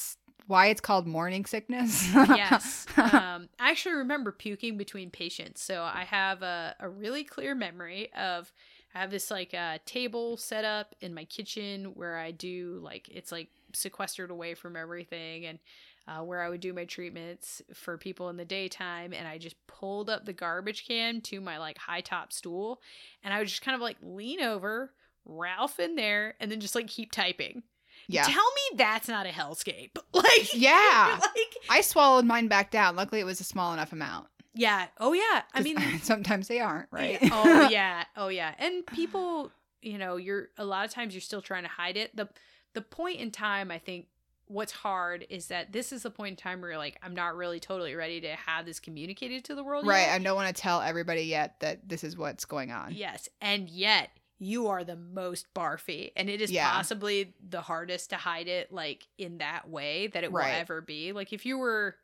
Why 0.50 0.66
it's 0.68 0.82
called 0.82 1.06
morning 1.06 1.46
sickness. 1.46 2.12
yes. 2.14 2.86
Um, 2.98 3.50
I 3.60 3.72
actually 3.72 3.96
remember 3.96 4.32
puking 4.32 4.78
between 4.78 5.10
patients. 5.10 5.62
So 5.62 5.84
I 5.84 6.04
have 6.04 6.42
a, 6.42 6.76
a 6.80 6.90
really 6.90 7.24
clear 7.24 7.56
memory 7.56 8.12
of 8.14 8.52
I 8.94 9.00
have 9.00 9.12
this 9.12 9.32
like 9.32 9.54
uh, 9.54 9.78
table 9.86 10.36
set 10.38 10.66
up 10.66 10.96
in 11.02 11.14
my 11.14 11.24
kitchen 11.26 11.92
where 11.94 12.18
I 12.18 12.32
do 12.32 12.82
like 12.84 13.08
it's 13.10 13.32
like 13.32 13.50
sequestered 13.74 14.32
away 14.32 14.56
from 14.56 14.76
everything 14.76 15.46
and 15.46 15.60
uh, 16.08 16.24
where 16.24 16.42
I 16.42 16.50
would 16.50 16.62
do 16.62 16.74
my 16.74 16.86
treatments 16.86 17.62
for 17.74 17.98
people 17.98 18.30
in 18.30 18.38
the 18.38 18.46
daytime. 18.46 19.14
And 19.14 19.28
I 19.28 19.38
just 19.38 19.56
pulled 19.68 20.10
up 20.10 20.26
the 20.26 20.34
garbage 20.34 20.86
can 20.88 21.22
to 21.22 21.40
my 21.40 21.58
like 21.58 21.78
high 21.78 22.02
top 22.02 22.34
stool 22.34 22.82
and 23.24 23.34
I 23.34 23.40
would 23.40 23.48
just 23.48 23.62
kind 23.62 23.76
of 23.76 23.82
like 23.82 23.98
lean 24.02 24.42
over, 24.42 24.94
Ralph 25.26 25.80
in 25.80 25.96
there, 25.96 26.36
and 26.40 26.52
then 26.52 26.60
just 26.60 26.76
like 26.76 26.88
keep 26.88 27.12
typing. 27.12 27.64
Yeah. 28.10 28.24
Tell 28.24 28.34
me 28.44 28.78
that's 28.78 29.08
not 29.08 29.26
a 29.26 29.30
hellscape. 29.30 29.92
Like, 30.14 30.54
Yeah. 30.54 31.18
like, 31.22 31.56
I 31.70 31.82
swallowed 31.82 32.26
mine 32.26 32.48
back 32.48 32.72
down. 32.72 32.96
Luckily, 32.96 33.22
it 33.22 33.26
was 33.26 33.40
a 33.40 33.44
small 33.46 33.74
enough 33.74 33.94
amount. 33.94 34.28
yeah. 34.54 34.88
Oh, 34.98 35.14
yeah. 35.14 35.44
I 35.54 35.62
mean, 35.62 35.78
sometimes 36.02 36.48
they 36.48 36.60
aren't, 36.60 36.88
right? 36.92 37.20
Yeah. 37.22 37.30
Oh 37.32 37.70
yeah. 37.70 38.04
Oh 38.18 38.28
yeah. 38.28 38.54
And 38.60 38.86
people, 38.86 39.52
you 39.82 39.98
know, 39.98 40.18
you're 40.18 40.50
a 40.58 40.66
lot 40.66 40.84
of 40.86 40.92
times 40.92 41.14
you're 41.14 41.22
still 41.22 41.42
trying 41.42 41.64
to 41.64 41.70
hide 41.70 41.96
it. 41.96 42.14
The 42.16 42.28
the 42.74 42.82
point 42.82 43.20
in 43.20 43.32
time, 43.32 43.72
I 43.72 43.78
think 43.80 44.08
what's 44.48 44.72
hard 44.72 45.26
is 45.30 45.48
that 45.48 45.72
this 45.72 45.92
is 45.94 46.02
the 46.04 46.10
point 46.12 46.32
in 46.32 46.36
time 46.36 46.60
where 46.62 46.72
you're 46.72 46.80
like, 46.80 46.98
I'm 47.04 47.14
not 47.14 47.36
really 47.36 47.60
totally 47.60 47.94
ready 47.96 48.20
to 48.22 48.30
have 48.36 48.66
this 48.66 48.80
communicated 48.80 49.46
to 49.46 49.56
the 49.56 49.64
world. 49.64 49.86
right. 49.86 50.08
yet. 50.08 50.16
I 50.16 50.24
don't 50.24 50.36
want 50.36 50.54
to 50.54 50.60
tell 50.60 50.82
everybody 50.82 51.22
yet 51.22 51.60
that 51.60 51.88
this 51.88 52.04
is 52.04 52.18
what's 52.18 52.46
going 52.46 52.72
on. 52.72 52.92
Yes. 52.94 53.30
And 53.42 53.70
yet 53.70 54.10
you 54.40 54.68
are 54.68 54.84
the 54.86 54.96
most 54.96 55.54
barfy. 55.54 56.12
And 56.16 56.30
it 56.30 56.42
is 56.42 56.50
Yeah. 56.52 56.72
possibly 56.72 57.34
the 57.48 57.62
hardest 57.62 58.12
to 58.12 58.16
hide 58.16 58.48
it 58.48 58.72
like 58.72 59.06
in 59.18 59.40
that 59.40 59.70
way 59.70 60.08
that 60.08 60.24
it 60.24 60.32
Right. 60.32 60.54
will 60.54 60.60
ever 60.62 60.82
be. 60.82 61.12
Like 61.12 61.34
if 61.34 61.46
you 61.46 61.58
were 61.58 61.96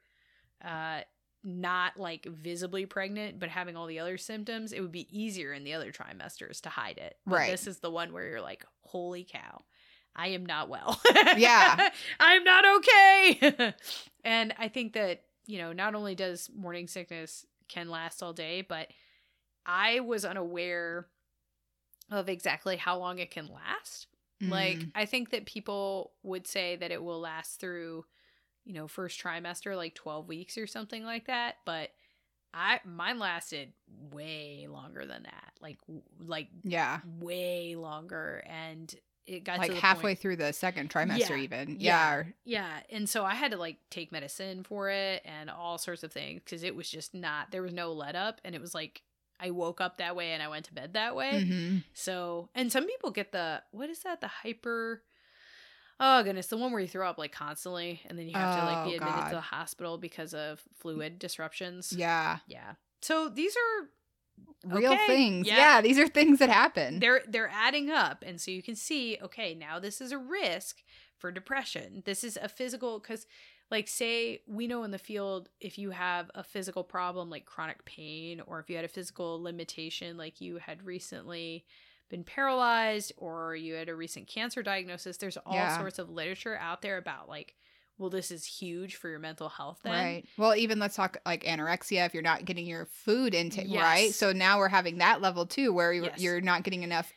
uh 0.64 1.02
not 1.44 1.96
like 1.98 2.26
visibly 2.26 2.86
pregnant 2.88 3.40
but 3.40 3.50
having 3.50 3.76
all 3.78 3.86
the 3.86 4.00
other 4.00 4.18
symptoms, 4.18 4.74
it 4.74 4.82
would 4.82 4.92
be 4.92 5.08
easier 5.18 5.54
in 5.54 5.64
the 5.64 5.74
other 5.74 5.92
trimesters 5.92 6.60
to 6.62 6.70
hide 6.70 6.98
it. 6.98 7.18
But 7.26 7.36
Right. 7.36 7.52
This 7.52 7.68
is 7.68 7.80
the 7.80 7.92
one 7.92 8.12
where 8.14 8.28
you're 8.28 8.42
like, 8.42 8.66
holy 8.82 9.24
cow. 9.24 9.64
I 10.16 10.30
am 10.30 10.46
not 10.46 10.70
well. 10.70 11.00
Yeah. 11.38 11.90
I'm 12.20 12.44
not 12.44 12.66
okay. 12.78 13.74
and 14.24 14.54
I 14.58 14.68
think 14.70 14.94
that, 14.94 15.24
you 15.46 15.58
know, 15.60 15.72
not 15.74 15.94
only 15.96 16.16
does 16.16 16.50
morning 16.56 16.88
sickness 16.88 17.46
can 17.68 17.90
last 17.90 18.24
all 18.24 18.34
day, 18.34 18.62
but 18.62 18.88
I 19.66 20.00
was 20.02 20.26
unaware 20.26 21.08
of 22.12 22.30
exactly 22.30 22.78
how 22.78 22.98
long 23.00 23.20
it 23.20 23.32
can 23.32 23.48
last. 23.48 24.08
Like, 24.42 24.78
Mm. 24.80 24.92
I 24.96 25.06
think 25.06 25.30
that 25.32 25.46
people 25.46 26.12
would 26.24 26.46
say 26.46 26.76
that 26.76 26.92
it 26.92 27.02
will 27.04 27.20
last 27.22 27.60
through, 27.60 28.06
you 28.66 28.74
know, 28.74 28.88
first 28.88 29.20
trimester, 29.22 29.76
like 29.78 29.96
12 29.96 30.28
weeks 30.28 30.58
or 30.58 30.68
something 30.68 31.04
like 31.04 31.28
that. 31.28 31.56
But 31.66 31.92
I, 32.54 32.80
mine 32.86 33.18
lasted 33.20 33.74
way 34.12 34.68
longer 34.70 35.06
than 35.06 35.24
that. 35.24 35.54
Like, 35.62 35.78
like 36.20 36.50
yeah. 36.64 37.00
way 37.20 37.76
longer. 37.76 38.44
And 38.46 38.94
it 39.26 39.44
got 39.44 39.58
like 39.60 39.74
halfway 39.74 40.12
point- 40.12 40.20
through 40.20 40.36
the 40.36 40.52
second 40.54 40.90
trimester, 40.90 41.30
Yeah, 41.30 41.36
even. 41.38 41.70
yeah. 41.80 42.18
Yeah. 42.18 42.24
Yeah, 42.46 42.80
and 42.92 43.10
so 43.10 43.24
I 43.26 43.36
had 43.36 43.52
to 43.52 43.58
like 43.58 43.78
take 43.90 44.12
medicine 44.12 44.64
for 44.64 44.90
it 44.90 45.22
and 45.26 45.50
all 45.50 45.78
sorts 45.78 46.04
of 46.04 46.12
things 46.14 46.42
because 46.46 46.62
it 46.64 46.76
was 46.76 46.90
just 46.90 47.14
not 47.16 47.52
there 47.52 47.62
was 47.64 47.74
no 47.74 47.92
let 47.94 48.16
up, 48.16 48.40
and 48.46 48.54
it 48.54 48.62
was 48.62 48.76
like 48.76 49.02
I 49.40 49.52
woke 49.52 49.82
up 49.82 49.98
that 49.98 50.16
way 50.16 50.32
and 50.32 50.42
I 50.42 50.48
went 50.48 50.66
to 50.66 50.74
bed 50.74 50.94
that 50.94 51.16
way. 51.16 51.32
Mhm. 51.46 51.84
So, 51.94 52.50
and 52.56 52.72
some 52.72 52.88
people 52.88 53.12
get 53.12 53.32
the 53.32 53.62
what 53.72 53.90
is 53.90 54.00
that? 54.02 54.22
The 54.22 54.28
hyper. 54.28 55.04
Oh 56.00 56.24
goodness, 56.24 56.48
the 56.48 56.58
one 56.58 56.72
where 56.72 56.82
you 56.82 56.88
throw 56.88 57.10
up 57.10 57.18
like 57.18 57.32
constantly, 57.32 58.02
and 58.08 58.20
then 58.20 58.28
you 58.28 58.34
have 58.36 58.60
to 58.60 58.66
like 58.66 58.86
be 58.86 58.92
Oh, 58.94 58.96
admitted 58.98 59.16
God. 59.22 59.30
to 59.30 59.36
the 59.36 59.42
hospital 59.42 59.98
because 59.98 60.34
of 60.34 60.62
fluid 60.78 61.20
disruptions. 61.20 61.94
Yeah. 61.94 62.40
yeah. 62.48 62.74
So 63.02 63.30
these 63.30 63.56
are 63.56 63.90
Real 64.66 64.92
Okay, 64.94 65.08
things. 65.08 65.48
yeah. 65.48 65.56
Yeah. 65.58 65.82
These 65.82 65.98
are 65.98 66.08
things 66.10 66.40
that 66.40 66.50
happen. 66.50 67.00
they're 67.00 67.22
they're 67.28 67.50
adding 67.54 67.90
up, 67.90 68.24
and 68.26 68.42
so 68.42 68.52
you 68.52 68.62
can 68.62 68.76
see, 68.76 69.18
okay, 69.22 69.54
now 69.56 69.80
this 69.80 70.02
is 70.02 70.12
a 70.12 70.18
risk 70.18 70.82
for 71.18 71.32
depression. 71.32 72.04
This 72.06 72.24
is 72.26 72.38
a 72.42 72.50
physical 72.50 73.00
because, 73.00 73.26
like, 73.72 73.88
say 73.88 74.42
we 74.48 74.68
know 74.68 74.84
in 74.84 74.92
the 74.92 74.98
field 74.98 75.50
if 75.60 75.78
you 75.78 75.90
have 75.92 76.30
a 76.36 76.44
physical 76.44 76.84
problem 76.84 77.30
like 77.30 77.46
chronic 77.46 77.84
pain, 77.86 78.42
or 78.46 78.60
if 78.60 78.70
you 78.70 78.76
had 78.76 78.86
a 78.86 78.90
physical 78.90 79.42
limitation 79.42 80.18
like 80.18 80.40
you 80.42 80.58
had 80.58 80.84
recently 80.84 81.66
been 82.10 82.24
paralyzed 82.24 83.12
or 83.18 83.56
you 83.56 83.74
had 83.74 83.90
a 83.90 83.96
recent 83.96 84.28
cancer 84.28 84.62
diagnosis 84.62 85.18
there's 85.18 85.38
all 85.38 85.56
Yeah. 85.56 85.76
sorts 85.78 85.98
of 85.98 86.08
literature 86.10 86.56
out 86.58 86.84
there 86.84 86.98
about 86.98 87.28
like 87.28 87.56
well 87.98 88.12
this 88.12 88.30
is 88.30 88.46
huge 88.46 88.96
for 88.96 89.10
your 89.10 89.18
mental 89.18 89.50
health 89.50 89.80
then 89.84 89.92
Right. 89.92 90.24
Well, 90.38 90.56
even 90.56 90.78
let's 90.78 90.96
talk 90.96 91.18
like 91.26 91.44
anorexia 91.46 92.06
if 92.06 92.14
you're 92.14 92.22
not 92.22 92.46
getting 92.46 92.68
your 92.68 92.86
food 92.86 93.34
intake 93.34 93.68
Yes. 93.70 93.82
right. 93.82 94.14
So 94.14 94.32
now 94.34 94.60
we're 94.60 94.70
having 94.70 95.00
that 95.00 95.20
level 95.22 95.48
too 95.48 95.74
where 95.74 95.92
you're, 95.94 96.06
Yes. 96.06 96.20
you're 96.22 96.42
not 96.42 96.62
getting 96.62 96.84
enough 96.84 97.12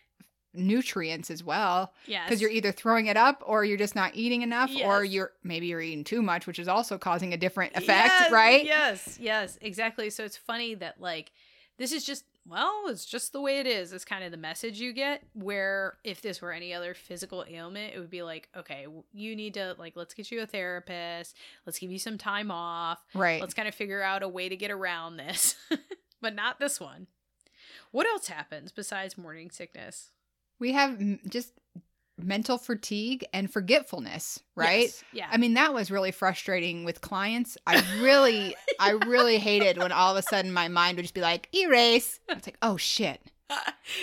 nutrients 0.54 1.30
as 1.30 1.44
well 1.44 1.92
yes 2.06 2.24
because 2.26 2.40
you're 2.40 2.50
either 2.50 2.72
throwing 2.72 3.06
it 3.06 3.16
up 3.16 3.42
or 3.46 3.64
you're 3.64 3.76
just 3.76 3.94
not 3.94 4.10
eating 4.14 4.42
enough 4.42 4.70
or 4.84 5.04
you're 5.04 5.32
maybe 5.44 5.66
you're 5.66 5.80
eating 5.80 6.04
too 6.04 6.22
much 6.22 6.46
which 6.46 6.58
is 6.58 6.68
also 6.68 6.96
causing 6.98 7.32
a 7.32 7.36
different 7.36 7.76
effect 7.76 8.08
Yes, 8.08 8.32
right 8.32 8.64
Yes, 8.64 9.18
yes, 9.20 9.58
exactly. 9.60 10.10
So 10.10 10.24
it's 10.24 10.36
funny 10.36 10.74
that 10.76 11.00
like 11.00 11.32
this 11.78 11.92
is 11.92 12.04
just 12.04 12.24
well, 12.48 12.84
it's 12.88 13.04
just 13.04 13.32
the 13.32 13.42
way 13.42 13.58
it 13.58 13.66
is. 13.66 13.92
It's 13.92 14.06
kind 14.06 14.24
of 14.24 14.30
the 14.30 14.38
message 14.38 14.80
you 14.80 14.94
get. 14.94 15.22
Where 15.34 15.98
if 16.02 16.22
this 16.22 16.40
were 16.40 16.50
any 16.52 16.72
other 16.72 16.94
physical 16.94 17.44
ailment, 17.48 17.94
it 17.94 17.98
would 17.98 18.08
be 18.08 18.22
like, 18.22 18.48
okay, 18.56 18.86
you 19.12 19.36
need 19.36 19.54
to 19.54 19.74
like 19.78 19.96
let's 19.96 20.14
get 20.14 20.30
you 20.30 20.40
a 20.40 20.46
therapist. 20.46 21.36
Let's 21.66 21.78
give 21.78 21.90
you 21.90 21.98
some 21.98 22.18
time 22.18 22.50
off. 22.50 23.04
right 23.14 23.40
Let's 23.40 23.54
kind 23.54 23.68
of 23.68 23.74
figure 23.74 24.02
out 24.02 24.22
a 24.22 24.28
way 24.28 24.48
to 24.48 24.56
get 24.56 24.70
around 24.70 25.18
this, 25.18 25.56
but 26.22 26.34
not 26.34 26.58
this 26.58 26.80
one. 26.80 27.06
What 27.90 28.06
else 28.06 28.28
happens 28.28 28.72
besides 28.72 29.18
morning 29.18 29.50
sickness? 29.50 30.10
We 30.58 30.72
have 30.72 30.90
m- 31.00 31.20
just 31.28 31.52
mental 32.20 32.58
fatigue 32.58 33.24
and 33.32 33.48
forgetfulness 33.52 34.40
right 34.56 34.86
Yes, 34.86 35.04
Yeah. 35.12 35.28
I 35.30 35.36
mean, 35.36 35.54
that 35.54 35.72
was 35.72 35.88
really 35.90 36.10
frustrating 36.10 36.84
with 36.84 37.00
clients. 37.00 37.56
I 37.64 37.80
really, 38.00 38.56
I 38.80 38.90
really 39.06 39.38
hated 39.38 39.78
when 39.78 39.92
all 39.92 40.16
of 40.16 40.18
a 40.18 40.28
sudden 40.28 40.52
my 40.52 40.66
mind 40.66 40.96
would 40.96 41.04
just 41.04 41.14
be 41.14 41.20
like, 41.20 41.48
erase. 41.54 42.18
It's 42.28 42.46
like, 42.46 42.58
oh 42.62 42.76
shit. 42.76 43.20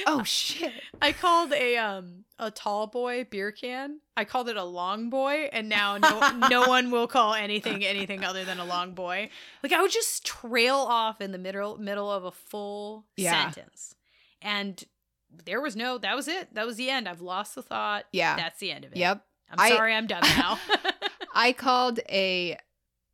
Oh 0.08 0.24
shit. 0.24 0.74
I 1.02 1.12
called 1.12 1.54
a 1.54 1.78
um 1.78 2.24
a 2.40 2.50
tall 2.50 2.88
boy 2.88 3.26
beer 3.30 3.52
can. 3.52 4.00
I 4.18 4.24
called 4.26 4.50
it 4.50 4.58
a 4.58 4.64
long 4.64 5.12
boy, 5.12 5.50
and 5.54 5.70
now 5.70 5.98
no 6.00 6.48
no 6.50 6.62
one 6.68 6.90
will 6.90 7.06
call 7.08 7.36
anything 7.36 7.86
anything 7.86 8.24
other 8.26 8.44
than 8.44 8.58
a 8.60 8.66
long 8.66 8.96
boy. 8.96 9.30
Like 9.62 9.72
I 9.72 9.82
would 9.84 9.92
just 9.92 10.26
trail 10.26 10.78
off 10.78 11.22
in 11.22 11.32
the 11.32 11.38
middle 11.38 11.78
middle 11.78 12.10
of 12.12 12.24
a 12.24 12.32
full 12.32 13.06
Yeah. 13.18 13.52
sentence, 13.52 13.94
and 14.42 14.84
there 15.46 15.62
was 15.62 15.76
no. 15.76 15.98
That 15.98 16.16
was 16.16 16.28
it. 16.28 16.54
That 16.54 16.66
was 16.66 16.78
the 16.78 16.90
end. 16.90 17.08
I've 17.08 17.22
lost 17.22 17.56
the 17.56 17.62
thought. 17.62 18.06
Yeah. 18.12 18.36
That's 18.36 18.60
the 18.60 18.72
end 18.72 18.86
of 18.86 18.92
it. 18.94 18.98
Yep. 18.98 19.24
I'm 19.52 19.60
I- 19.60 19.70
sorry. 19.70 19.94
I'm 19.94 20.08
done 20.08 20.24
now. 20.38 20.60
I 21.36 21.52
called 21.52 22.00
a, 22.10 22.58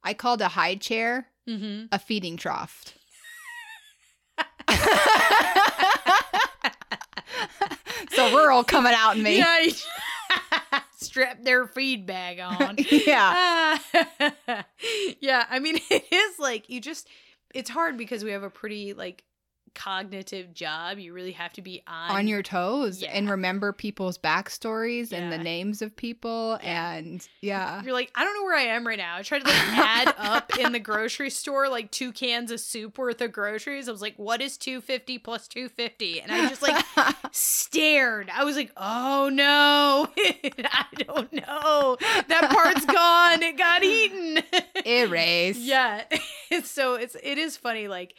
I 0.04 0.14
called 0.14 0.42
a 0.42 0.48
high 0.50 0.76
chair 0.76 1.28
hmm 1.48 1.86
a 1.92 1.98
feeding 1.98 2.38
trough. 2.38 2.94
so 8.12 8.36
rural 8.36 8.64
coming 8.64 8.94
out 8.96 9.18
in 9.18 9.24
me. 9.24 9.38
Yeah. 9.38 9.68
Strap 10.98 11.44
their 11.44 11.66
feed 11.68 12.06
bag 12.06 12.40
on. 12.40 12.76
yeah. 12.78 13.34
Ah. 13.36 14.66
yeah, 15.20 15.46
I 15.50 15.60
mean 15.60 15.80
it 15.90 16.06
is 16.12 16.40
like 16.40 16.70
you 16.70 16.80
just 16.80 17.08
it's 17.54 17.70
hard 17.70 17.98
because 17.98 18.24
we 18.24 18.32
have 18.32 18.44
a 18.44 18.50
pretty 18.50 18.94
like 18.94 19.24
cognitive 19.74 20.54
job. 20.54 21.00
You 21.00 21.14
really 21.14 21.32
have 21.32 21.54
to 21.54 21.62
be 21.62 21.82
on 21.88 22.12
On 22.12 22.28
your 22.28 22.44
toes 22.44 23.04
and 23.04 23.30
remember 23.30 23.74
people's 23.74 24.18
backstories 24.18 25.12
and 25.14 25.32
the 25.32 25.38
names 25.38 25.82
of 25.82 25.96
people. 25.96 26.60
Yeah. 26.64 26.94
And 26.94 27.28
yeah. 27.42 27.82
You're 27.84 27.94
like, 27.94 28.12
I 28.16 28.24
don't 28.24 28.34
know 28.36 28.44
where 28.44 28.58
I 28.58 28.64
am 28.64 28.86
right 28.86 28.98
now. 28.98 29.18
I 29.18 29.22
tried 29.22 29.40
to 29.40 29.48
like 29.48 29.58
add 29.58 30.16
up 30.18 30.58
in 30.58 30.72
the 30.72 30.80
grocery 30.80 31.30
store 31.30 31.70
like 31.70 31.92
two 31.92 32.12
cans 32.12 32.52
of 32.52 32.60
soup 32.60 32.98
worth 32.98 33.22
of 33.22 33.32
groceries. 33.32 33.88
I 33.88 33.92
was 33.92 34.02
like, 34.02 34.16
what 34.18 34.42
is 34.42 34.58
250 34.58 35.18
plus 35.20 35.48
250? 35.48 36.22
And 36.22 36.32
I 36.32 36.50
just 36.50 36.62
like 36.62 36.86
stared. 37.32 38.30
I 38.34 38.44
was 38.44 38.56
like, 38.56 38.72
oh 38.78 39.30
no. 39.32 40.08
I 40.18 40.86
don't 40.98 41.34
know. 41.34 41.98
That 42.28 42.50
part's 42.52 42.86
gone. 42.86 43.42
It 43.44 43.58
got 43.58 43.84
eaten. 43.84 44.44
erase. 44.86 45.58
Yeah. 45.58 46.04
so 46.64 46.96
it's 46.96 47.16
it 47.24 47.38
is 47.38 47.58
funny 47.58 47.88
like 47.88 48.16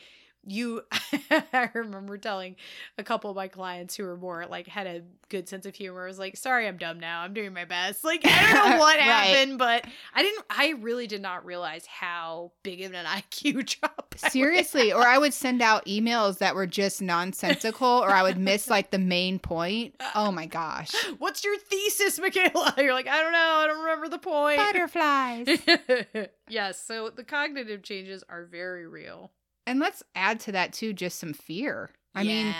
you 0.47 0.83
I 1.53 1.71
remember 1.75 2.19
telling 2.19 2.57
a 2.99 3.05
couple 3.05 3.31
of 3.31 3.37
my 3.37 3.47
clients 3.49 3.95
who 3.97 4.05
were 4.05 4.17
more 4.17 4.45
like 4.47 4.67
had 4.67 4.87
a 4.89 5.03
good 5.29 5.49
sense 5.49 5.67
of 5.67 5.75
humor 5.75 6.03
I 6.05 6.09
was 6.09 6.19
like 6.19 6.37
sorry 6.37 6.67
I'm 6.67 6.77
dumb 6.79 6.99
now 6.99 7.21
I'm 7.23 7.33
doing 7.33 7.53
my 7.55 7.65
best 7.65 8.03
like 8.03 8.23
I 8.25 8.53
don't 8.53 8.71
know 8.71 8.77
what 8.81 8.97
Right. 8.97 9.05
happened 9.05 9.59
but 9.59 9.85
I 10.15 10.23
didn't 10.23 10.45
I 10.51 10.71
really 10.81 11.07
did 11.07 11.23
not 11.23 11.45
realize 11.47 11.87
how 11.87 12.53
big 12.65 12.83
of 12.83 12.93
an 12.93 13.05
IQ 13.07 13.79
drop 13.81 14.15
I 14.25 14.29
Seriously, 14.31 14.93
or 14.93 15.07
I 15.07 15.17
would 15.17 15.33
send 15.33 15.63
out 15.63 15.87
emails 15.87 16.39
that 16.39 16.55
were 16.55 16.67
just 16.67 17.01
nonsensical, 17.01 17.87
or 17.89 18.11
I 18.11 18.23
would 18.23 18.37
miss 18.37 18.69
like 18.69 18.91
the 18.91 18.99
main 18.99 19.39
point. 19.39 19.95
Oh 20.15 20.31
my 20.31 20.47
gosh. 20.47 20.93
what's 21.19 21.43
your 21.45 21.57
thesis 21.59 22.19
Michaela 22.19 22.75
you're 22.79 22.93
like 22.95 23.07
I 23.09 23.23
don't 23.23 23.33
know 23.33 23.39
I 23.39 23.67
don't 23.69 23.81
remember 23.81 24.09
the 24.09 24.19
point 24.19 24.59
Butterflies. 24.59 25.49
yes 26.49 26.83
so 26.83 27.11
the 27.11 27.25
cognitive 27.25 27.83
changes 27.83 28.25
are 28.29 28.45
very 28.45 28.87
real 28.87 29.31
and 29.67 29.79
let's 29.81 30.03
add 30.15 30.41
to 30.41 30.53
that 30.53 30.73
too 30.73 30.93
just 30.93 31.19
some 31.19 31.33
fear. 31.33 31.91
I 32.15 32.25
mean, 32.25 32.55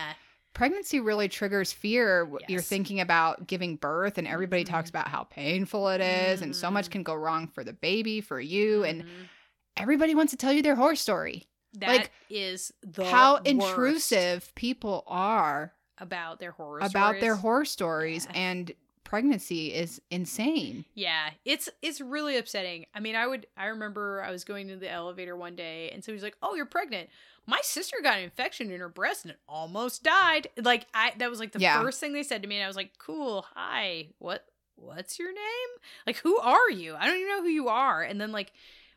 pregnancy 0.55 1.01
really 1.01 1.29
triggers 1.29 1.73
fear. 1.73 2.25
W- 2.25 2.39
You're 2.49 2.63
thinking 2.63 3.01
about 3.01 3.47
giving 3.47 3.77
birth, 3.77 4.19
and 4.19 4.27
everybody 4.27 4.65
Mhm. 4.65 4.69
talks 4.69 4.91
about 4.91 5.09
how 5.09 5.25
painful 5.25 5.89
it 5.89 6.01
is, 6.01 6.43
and 6.43 6.55
so 6.57 6.71
much 6.71 6.87
Mhm. 6.89 6.93
can 6.93 7.03
go 7.03 7.15
wrong 7.15 7.47
for 7.49 7.65
the 7.65 7.73
baby, 7.73 8.21
for 8.21 8.41
you, 8.41 8.85
and 8.85 9.05
Mhm. 9.05 9.29
everybody 9.77 10.15
wants 10.15 10.31
to 10.33 10.37
tell 10.37 10.53
you 10.53 10.63
their 10.63 10.77
horror 10.77 10.97
story. 10.97 11.47
That 11.75 12.11
is 12.29 12.73
the 12.83 13.05
how 13.05 13.35
worst 13.37 13.47
intrusive 13.47 14.55
people 14.55 15.05
are 15.07 15.73
about 15.99 16.39
their 16.39 16.51
horror 16.53 16.81
about 16.83 17.21
their 17.21 17.37
horror 17.37 17.65
stories, 17.65 18.27
Yeah. 18.27 18.33
and 18.37 18.73
pregnancy 19.13 19.75
is 19.75 20.01
insane. 20.11 20.87
Yeah, 20.95 21.29
it's 21.45 21.69
it's 21.83 22.01
really 22.01 22.39
upsetting. 22.39 22.87
I 22.95 23.01
mean, 23.01 23.15
I 23.15 23.27
would 23.27 23.47
I 23.59 23.67
remember 23.67 24.23
I 24.27 24.31
was 24.31 24.43
going 24.43 24.69
to 24.69 24.77
the 24.77 24.91
elevator 24.91 25.37
one 25.37 25.55
day 25.55 25.91
and 25.91 26.03
somebody's 26.03 26.23
like, 26.23 26.39
"Oh, 26.43 26.55
you're 26.55 26.65
pregnant." 26.65 27.11
My 27.47 27.59
sister 27.63 27.99
got 28.03 28.17
an 28.17 28.25
infection 28.25 28.71
in 28.71 28.81
her 28.81 28.89
breast 28.89 29.27
and 29.27 29.33
it 29.33 29.39
almost 29.47 30.03
died. 30.03 30.49
Like 30.57 30.87
I 30.95 31.13
that 31.19 31.29
was 31.29 31.41
like 31.41 31.53
the 31.53 31.59
Yeah. 31.61 31.83
first 31.83 32.01
thing 32.01 32.15
they 32.15 32.23
said 32.23 32.41
to 32.41 32.49
me 32.49 32.57
and 32.57 32.65
I 32.65 32.69
was 32.69 32.77
like, 32.77 32.93
"Cool. 32.97 33.45
Hi. 33.55 34.07
What 34.19 34.47
what's 34.77 35.19
your 35.19 35.31
name? 35.35 35.69
Like 36.07 36.17
who 36.17 36.39
are 36.39 36.71
you? 36.71 36.95
I 36.99 37.07
don't 37.07 37.17
even 37.17 37.29
know 37.29 37.43
who 37.43 37.49
you 37.51 37.69
are." 37.69 38.01
And 38.03 38.19
then 38.19 38.33
like 38.33 38.51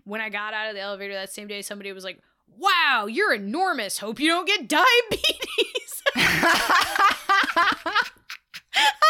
when 0.05 0.21
I 0.21 0.29
got 0.29 0.53
out 0.53 0.69
of 0.69 0.75
the 0.75 0.81
elevator 0.81 1.13
that 1.15 1.33
same 1.33 1.49
day 1.49 1.61
somebody 1.61 1.91
was 1.91 2.05
like, 2.05 2.21
"Wow, 2.57 3.07
you're 3.09 3.33
enormous. 3.33 3.97
Hope 3.97 4.21
you 4.21 4.29
don't 4.29 4.47
get 4.47 4.69
diabetes." 4.69 6.03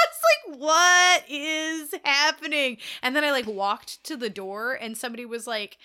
Was 0.10 0.58
like, 0.58 0.60
what 0.60 1.24
is 1.30 1.94
happening? 2.04 2.78
And 3.02 3.16
then 3.16 3.24
I 3.24 3.32
like 3.32 3.48
walked 3.48 4.04
to 4.06 4.18
the 4.18 4.30
door 4.30 4.74
and 4.74 4.98
somebody 4.98 5.26
was 5.26 5.48
like 5.48 5.78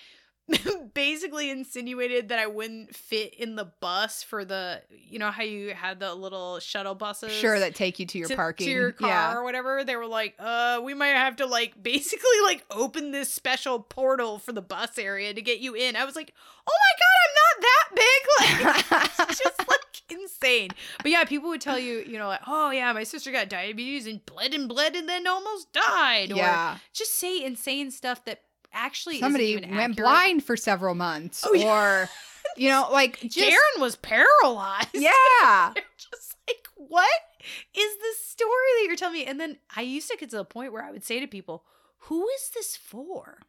basically 0.93 1.49
insinuated 1.49 2.29
that 2.29 2.39
I 2.39 2.47
wouldn't 2.47 2.95
fit 2.95 3.33
in 3.35 3.55
the 3.55 3.71
bus 3.79 4.21
for 4.23 4.43
the 4.43 4.81
you 4.89 5.17
know 5.19 5.31
how 5.31 5.43
you 5.43 5.73
had 5.73 5.99
the 5.99 6.13
little 6.13 6.59
shuttle 6.59 6.95
buses 6.95 7.31
sure, 7.31 7.59
that 7.59 7.75
take 7.75 7.99
you 7.99 8.05
to 8.07 8.17
your 8.17 8.27
to, 8.27 8.35
parking. 8.35 8.65
to 8.65 8.71
your 8.71 8.91
car 8.91 9.09
Yeah. 9.09 9.33
or 9.35 9.43
whatever. 9.43 9.83
They 9.83 9.95
were 9.95 10.07
like, 10.07 10.35
uh, 10.39 10.81
we 10.83 10.93
might 10.93 11.09
have 11.09 11.37
to 11.37 11.45
like 11.45 11.81
basically 11.83 12.41
like 12.43 12.65
open 12.71 13.11
this 13.11 13.31
special 13.31 13.79
portal 13.79 14.39
for 14.39 14.51
the 14.51 14.61
bus 14.61 14.97
area 14.97 15.33
to 15.33 15.41
get 15.41 15.59
you 15.59 15.73
in. 15.73 15.95
I 15.95 16.03
was 16.05 16.15
like, 16.15 16.33
oh 16.67 16.73
my 16.73 16.97
god, 16.99 17.20
that 17.59 17.89
big. 17.95 18.21
Like 18.39 19.09
it's 19.29 19.39
just 19.43 19.59
like 19.67 20.01
insane. 20.09 20.69
But 21.01 21.11
yeah, 21.11 21.23
people 21.25 21.49
would 21.49 21.61
tell 21.61 21.79
you, 21.79 22.03
you 22.05 22.17
know, 22.17 22.27
like, 22.27 22.41
oh 22.47 22.71
yeah, 22.71 22.91
my 22.93 23.03
sister 23.03 23.31
got 23.31 23.49
diabetes 23.49 24.07
and 24.07 24.25
bled 24.25 24.53
and 24.53 24.67
bled 24.69 24.95
and 24.95 25.07
then 25.07 25.27
almost 25.27 25.71
died. 25.73 26.31
Or 26.31 26.35
yeah. 26.37 26.77
just 26.93 27.15
say 27.15 27.43
insane 27.43 27.91
stuff 27.91 28.23
that 28.25 28.41
actually 28.73 29.19
Somebody 29.19 29.55
went 29.55 29.65
accurate. 29.71 29.97
blind 29.97 30.43
for 30.43 30.55
several 30.55 30.95
months, 30.95 31.43
Oh, 31.47 31.53
yeah. 31.53 32.03
or 32.03 32.09
you 32.57 32.69
know, 32.69 32.87
like 32.91 33.19
just 33.21 33.37
Darren 33.39 33.81
was 33.81 33.95
paralyzed. 33.95 34.89
yeah. 34.93 35.73
Just 35.97 36.35
like, 36.47 36.65
what? 36.75 37.09
is 37.73 37.97
this 38.01 38.23
story 38.25 38.49
that 38.77 38.85
you're 38.87 38.95
telling 38.95 39.15
me? 39.15 39.25
And 39.25 39.39
then 39.39 39.57
I 39.75 39.81
used 39.81 40.09
to 40.11 40.17
get 40.17 40.29
to 40.29 40.35
the 40.35 40.45
point 40.45 40.71
where 40.73 40.83
I 40.83 40.91
would 40.91 41.03
say 41.03 41.19
to 41.19 41.27
people, 41.27 41.63
who 42.05 42.27
is 42.29 42.51
this 42.53 42.75
for? 42.75 43.39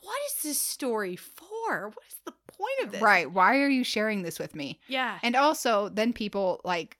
What 0.00 0.16
is 0.28 0.42
this 0.42 0.60
story 0.60 1.14
for? 1.16 1.88
What 1.88 2.06
is 2.08 2.16
the 2.24 2.32
point 2.56 2.86
of 2.86 2.92
this? 2.92 3.02
Right. 3.02 3.30
Why 3.30 3.58
are 3.58 3.68
you 3.68 3.84
sharing 3.84 4.22
this 4.22 4.38
with 4.38 4.54
me? 4.54 4.80
Yeah. 4.88 5.18
And 5.22 5.36
also, 5.36 5.88
then 5.88 6.12
people 6.12 6.60
like 6.64 6.96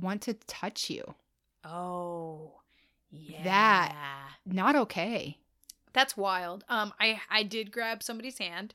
want 0.00 0.22
to 0.22 0.34
touch 0.46 0.88
you. 0.90 1.14
oh, 1.64 2.52
yeah. 3.10 3.42
That- 3.44 3.96
Not 4.46 4.74
okay. 4.76 5.38
That's 5.92 6.16
wild. 6.16 6.64
Um, 6.70 6.92
I 6.98 7.20
I 7.30 7.42
did 7.42 7.70
grab 7.70 8.02
somebody's 8.02 8.38
hand, 8.38 8.74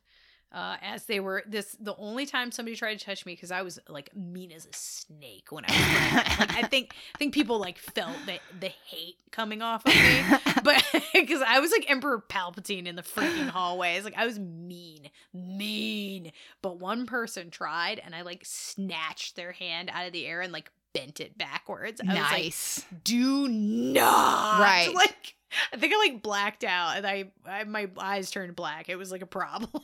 uh, 0.51 0.77
as 0.81 1.05
they 1.05 1.19
were 1.19 1.43
this 1.47 1.75
the 1.79 1.95
only 1.97 2.25
time 2.25 2.51
somebody 2.51 2.75
tried 2.75 2.97
to 2.97 3.05
touch 3.05 3.25
me 3.25 3.33
because 3.33 3.51
I 3.51 3.61
was 3.61 3.79
like 3.89 4.15
mean 4.15 4.51
as 4.51 4.65
a 4.65 4.73
snake 4.73 5.47
when 5.51 5.65
I 5.67 5.71
was 5.71 6.39
like 6.39 6.57
I 6.57 6.67
think 6.69 6.93
I 7.13 7.17
think 7.17 7.33
people 7.33 7.59
like 7.59 7.77
felt 7.77 8.15
the 8.25 8.39
the 8.59 8.71
hate 8.85 9.17
coming 9.31 9.61
off 9.61 9.85
of 9.85 9.93
me, 9.93 10.21
but 10.63 10.83
because 11.13 11.41
I 11.45 11.59
was 11.59 11.71
like 11.71 11.89
Emperor 11.89 12.23
Palpatine 12.27 12.87
in 12.87 12.95
the 12.95 13.03
freaking 13.03 13.49
hallways, 13.49 14.03
like 14.03 14.17
I 14.17 14.25
was 14.25 14.39
mean, 14.39 15.09
mean. 15.33 16.31
But 16.61 16.79
one 16.79 17.05
person 17.05 17.49
tried, 17.49 17.99
and 18.03 18.15
I 18.15 18.21
like 18.21 18.43
snatched 18.45 19.35
their 19.35 19.51
hand 19.51 19.89
out 19.93 20.07
of 20.07 20.13
the 20.13 20.25
air 20.25 20.41
and 20.41 20.51
like 20.53 20.71
bent 20.93 21.19
it 21.19 21.37
backwards. 21.37 22.01
I 22.01 22.05
was 22.05 22.15
like, 22.15 22.31
nice. 22.31 22.85
do 23.03 23.47
not 23.47 24.61
Right. 24.61 24.93
like 24.93 25.35
i 25.73 25.77
think 25.77 25.93
i 25.93 25.97
like 25.97 26.21
blacked 26.21 26.63
out 26.63 26.97
and 26.97 27.05
I, 27.05 27.25
I 27.45 27.63
my 27.63 27.89
eyes 27.97 28.31
turned 28.31 28.55
black. 28.55 28.89
It 28.89 28.95
was 28.97 29.11
like 29.11 29.21
a 29.21 29.27
problem. 29.27 29.71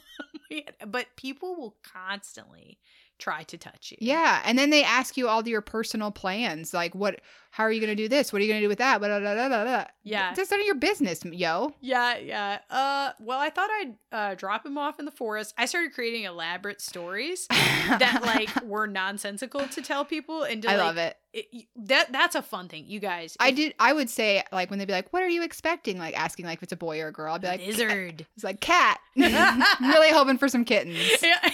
But 0.85 1.07
people 1.15 1.55
will 1.55 1.77
constantly 1.81 2.77
try 3.23 3.43
to 3.43 3.57
touch 3.57 3.91
you 3.91 3.97
yeah. 4.01 4.41
And 4.45 4.57
then 4.59 4.69
they 4.69 4.83
ask 4.83 5.15
you 5.17 5.27
all 5.29 5.47
your 5.47 5.61
personal 5.61 6.11
plans. 6.11 6.73
Like, 6.73 6.93
what, 6.93 7.21
how 7.51 7.63
are 7.63 7.71
you 7.71 7.79
going 7.79 7.95
to 7.95 8.01
do 8.03 8.09
this? 8.09 8.33
What 8.33 8.41
are 8.41 8.45
you 8.45 8.51
going 8.51 8.59
to 8.61 8.65
do 8.65 8.69
with 8.69 8.79
that? 8.79 8.99
Blah, 8.99 9.07
blah, 9.07 9.19
blah, 9.19 9.47
blah, 9.47 9.63
blah. 9.63 9.85
Yeah. 10.03 10.33
That's 10.33 10.51
none 10.51 10.59
of 10.59 10.65
your 10.65 10.75
business, 10.75 11.23
yo. 11.23 11.73
yeah 11.81 12.17
yeah 12.17 12.59
uh 12.69 13.11
well 13.19 13.39
i 13.39 13.49
thought 13.49 13.69
i'd 13.79 13.93
uh 14.11 14.35
drop 14.35 14.65
him 14.65 14.77
off 14.77 14.99
in 14.99 15.05
the 15.05 15.11
forest 15.11 15.53
i 15.57 15.65
started 15.65 15.93
creating 15.93 16.23
elaborate 16.23 16.81
stories 16.81 17.47
that 17.49 18.21
like 18.23 18.49
were 18.65 18.87
nonsensical 18.87 19.61
to 19.67 19.81
tell 19.81 20.03
people 20.05 20.43
and 20.43 20.61
to, 20.63 20.69
I 20.69 20.75
like, 20.75 20.85
love 20.85 20.97
it. 20.97 21.17
it, 21.33 21.65
that 21.75 22.11
that's 22.11 22.35
a 22.35 22.41
fun 22.41 22.67
thing 22.67 22.85
you 22.87 22.99
guys 22.99 23.37
I 23.39 23.51
did. 23.51 23.73
I 23.79 23.93
would 23.93 24.09
say 24.09 24.43
like 24.51 24.69
when 24.69 24.79
they'd 24.79 24.85
be 24.87 24.93
like, 24.93 25.11
"What 25.11 25.21
are 25.23 25.29
you 25.29 25.43
expecting?" 25.43 25.97
Like 25.97 26.17
asking 26.17 26.45
like 26.45 26.59
if 26.59 26.63
it's 26.63 26.71
a 26.73 26.77
boy 26.77 27.01
or 27.01 27.07
a 27.07 27.11
girl. 27.11 27.33
I'd 27.35 27.41
be 27.41 27.47
like, 27.47 27.65
lizard 27.65 28.25
It's 28.35 28.43
like 28.43 28.59
cat. 28.59 28.99
I'm 29.17 29.89
really 29.89 30.11
hoping 30.11 30.37
for 30.37 30.47
some 30.47 30.65
kittens. 30.65 30.97
Yeah. 31.23 31.49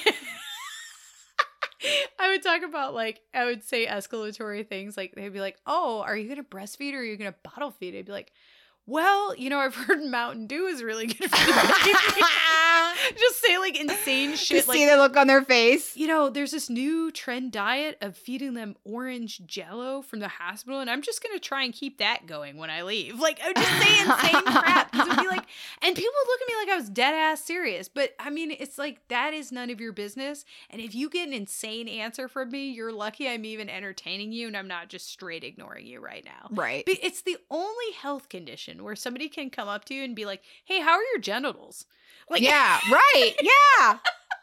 I 2.19 2.29
would 2.29 2.43
talk 2.43 2.61
about 2.63 2.93
like 2.93 3.21
I 3.33 3.45
would 3.45 3.63
say 3.63 3.85
escalatory 3.85 4.67
things 4.67 4.97
like 4.97 5.13
they'd 5.15 5.29
be 5.29 5.39
like, 5.39 5.57
"Oh, 5.65 6.01
are 6.01 6.17
you 6.17 6.27
gonna 6.27 6.43
breastfeed 6.43 6.93
or 6.93 6.97
are 6.97 7.03
you 7.03 7.17
gonna 7.17 7.35
bottle 7.43 7.71
feed?" 7.71 7.95
I'd 7.95 8.05
be 8.05 8.11
like, 8.11 8.33
"Well, 8.89 9.35
you 9.35 9.49
know, 9.49 9.59
I've 9.59 9.75
heard 9.87 10.03
Mountain 10.03 10.47
Dew 10.47 10.65
is 10.65 10.83
really 10.83 11.07
good 11.07 11.29
for 11.29 11.45
the. 11.45 12.25
Just 13.17 13.41
say 13.41 13.57
like 13.57 13.79
insane 13.79 14.35
shit, 14.35 14.65
see 14.65 14.67
like 14.67 14.89
the 14.89 14.97
look 14.97 15.15
on 15.17 15.27
their 15.27 15.41
face. 15.43 15.95
you 15.95 16.07
know, 16.07 16.29
there's 16.29 16.51
this 16.51 16.69
new 16.69 17.11
trend 17.11 17.51
diet 17.51 17.97
of 18.01 18.15
feeding 18.17 18.53
them 18.53 18.75
orange 18.83 19.41
jello 19.45 20.01
from 20.01 20.19
the 20.19 20.27
hospital, 20.27 20.79
and 20.79 20.89
I'm 20.89 21.01
just 21.01 21.23
gonna 21.23 21.39
try 21.39 21.63
and 21.63 21.73
keep 21.73 21.99
that 21.99 22.27
going 22.27 22.57
when 22.57 22.69
I 22.69 22.83
leave. 22.83 23.19
Like, 23.19 23.39
I 23.41 23.47
would 23.47 23.55
just 23.55 23.69
say 23.69 24.01
insane 24.01 24.43
crap. 24.43 24.91
Be 24.91 25.27
like, 25.27 25.45
and 25.81 25.95
people 25.95 26.13
look 26.27 26.41
at 26.41 26.47
me 26.47 26.53
like 26.59 26.69
I 26.69 26.75
was 26.77 26.89
dead 26.89 27.13
ass 27.13 27.41
serious. 27.41 27.87
But 27.87 28.13
I 28.19 28.29
mean, 28.29 28.51
it's 28.51 28.77
like 28.77 29.07
that 29.07 29.33
is 29.33 29.51
none 29.51 29.69
of 29.69 29.79
your 29.79 29.93
business. 29.93 30.45
And 30.69 30.81
if 30.81 30.93
you 30.93 31.09
get 31.09 31.27
an 31.27 31.33
insane 31.33 31.87
answer 31.87 32.27
from 32.27 32.51
me, 32.51 32.71
you're 32.71 32.91
lucky 32.91 33.29
I'm 33.29 33.45
even 33.45 33.69
entertaining 33.69 34.31
you, 34.31 34.47
and 34.47 34.57
I'm 34.57 34.67
not 34.67 34.89
just 34.89 35.09
straight 35.09 35.43
ignoring 35.43 35.85
you 35.85 35.99
right 35.99 36.25
now. 36.25 36.49
Right. 36.51 36.83
But 36.85 36.97
it's 37.01 37.21
the 37.21 37.37
only 37.49 37.91
health 37.99 38.29
condition 38.29 38.78
where 38.83 38.95
somebody 38.95 39.29
can 39.29 39.49
come 39.49 39.67
up 39.67 39.85
to 39.85 39.93
you 39.93 40.03
and 40.03 40.15
be 40.15 40.25
like, 40.25 40.41
"Hey, 40.65 40.79
how 40.81 40.91
are 40.91 41.03
your 41.13 41.19
genitals?" 41.21 41.85
Like, 42.29 42.41
yeah. 42.41 42.79
Right. 42.91 43.33
Yeah. 43.41 43.97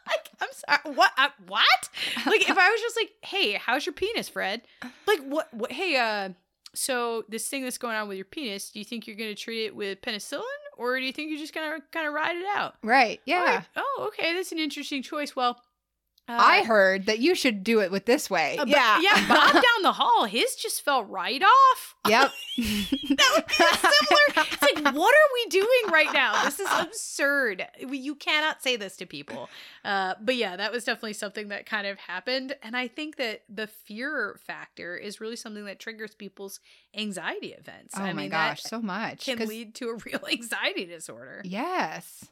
like, 0.07 0.29
I'm 0.41 0.49
sorry. 0.51 0.95
What? 0.95 1.11
I, 1.17 1.29
what? 1.47 1.89
Like, 2.25 2.49
if 2.49 2.57
I 2.57 2.69
was 2.69 2.81
just 2.81 2.97
like, 2.97 3.11
"Hey, 3.21 3.53
how's 3.53 3.85
your 3.85 3.93
penis, 3.93 4.29
Fred?" 4.29 4.61
Like, 5.05 5.21
what? 5.23 5.53
What? 5.53 5.71
Hey, 5.71 5.95
uh, 5.95 6.29
so 6.73 7.23
this 7.29 7.47
thing 7.47 7.63
that's 7.63 7.77
going 7.77 7.95
on 7.95 8.07
with 8.07 8.17
your 8.17 8.25
penis, 8.25 8.69
do 8.69 8.79
you 8.79 8.85
think 8.85 9.07
you're 9.07 9.15
gonna 9.15 9.35
treat 9.35 9.65
it 9.65 9.75
with 9.75 10.01
penicillin, 10.01 10.43
or 10.77 10.99
do 10.99 11.05
you 11.05 11.11
think 11.11 11.29
you're 11.29 11.39
just 11.39 11.53
gonna 11.53 11.79
kind 11.91 12.07
of 12.07 12.13
ride 12.13 12.35
it 12.35 12.45
out? 12.55 12.75
Right. 12.83 13.19
Yeah. 13.25 13.41
Like, 13.43 13.63
oh, 13.75 14.09
okay, 14.09 14.33
that's 14.33 14.51
an 14.51 14.59
interesting 14.59 15.01
choice. 15.01 15.35
Well, 15.35 15.59
uh, 16.29 16.37
I 16.39 16.63
heard 16.63 17.05
that 17.05 17.19
you 17.19 17.35
should 17.35 17.63
do 17.63 17.79
it 17.81 17.91
with 17.91 18.05
this 18.05 18.29
way. 18.29 18.57
uh, 18.57 18.65
yeah. 18.67 18.99
yeah. 19.01 19.27
Bob 19.29 19.53
down 19.53 19.81
the 19.83 19.93
hall, 19.93 20.25
his 20.25 20.55
just 20.55 20.83
fell 20.83 21.03
right 21.03 21.41
off. 21.41 21.95
yep. 22.07 22.31
That 22.57 23.31
would 23.35 23.47
be 23.47 23.53
similar. 23.53 24.47
It's 24.51 24.61
like, 24.61 24.95
what 24.95 25.13
are 25.13 25.33
we 25.33 25.45
doing 25.49 25.91
right 25.91 26.11
now? 26.13 26.43
This 26.43 26.59
is 26.59 26.67
absurd. 26.69 27.65
You 27.79 28.15
cannot 28.15 28.61
say 28.61 28.75
this 28.75 28.97
to 28.97 29.05
people. 29.05 29.49
Uh, 29.83 30.15
but 30.21 30.35
yeah, 30.35 30.55
that 30.57 30.71
was 30.71 30.83
definitely 30.83 31.13
something 31.13 31.49
that 31.49 31.65
kind 31.65 31.87
of 31.87 31.97
happened. 31.97 32.55
And 32.61 32.75
I 32.75 32.87
think 32.87 33.17
that 33.17 33.43
the 33.49 33.67
fear 33.67 34.39
factor 34.45 34.95
is 34.95 35.21
really 35.21 35.35
something 35.35 35.65
that 35.65 35.79
triggers 35.79 36.13
people's 36.15 36.59
anxiety 36.95 37.53
events. 37.53 37.93
Oh 37.97 38.01
I 38.01 38.13
my 38.13 38.23
mean, 38.23 38.29
gosh, 38.31 38.63
that 38.63 38.69
so 38.69 38.81
much. 38.81 39.25
Can 39.25 39.39
lead 39.47 39.75
to 39.75 39.89
a 39.89 39.95
real 40.05 40.21
anxiety 40.31 40.85
disorder. 40.85 41.41
Yes. 41.45 42.25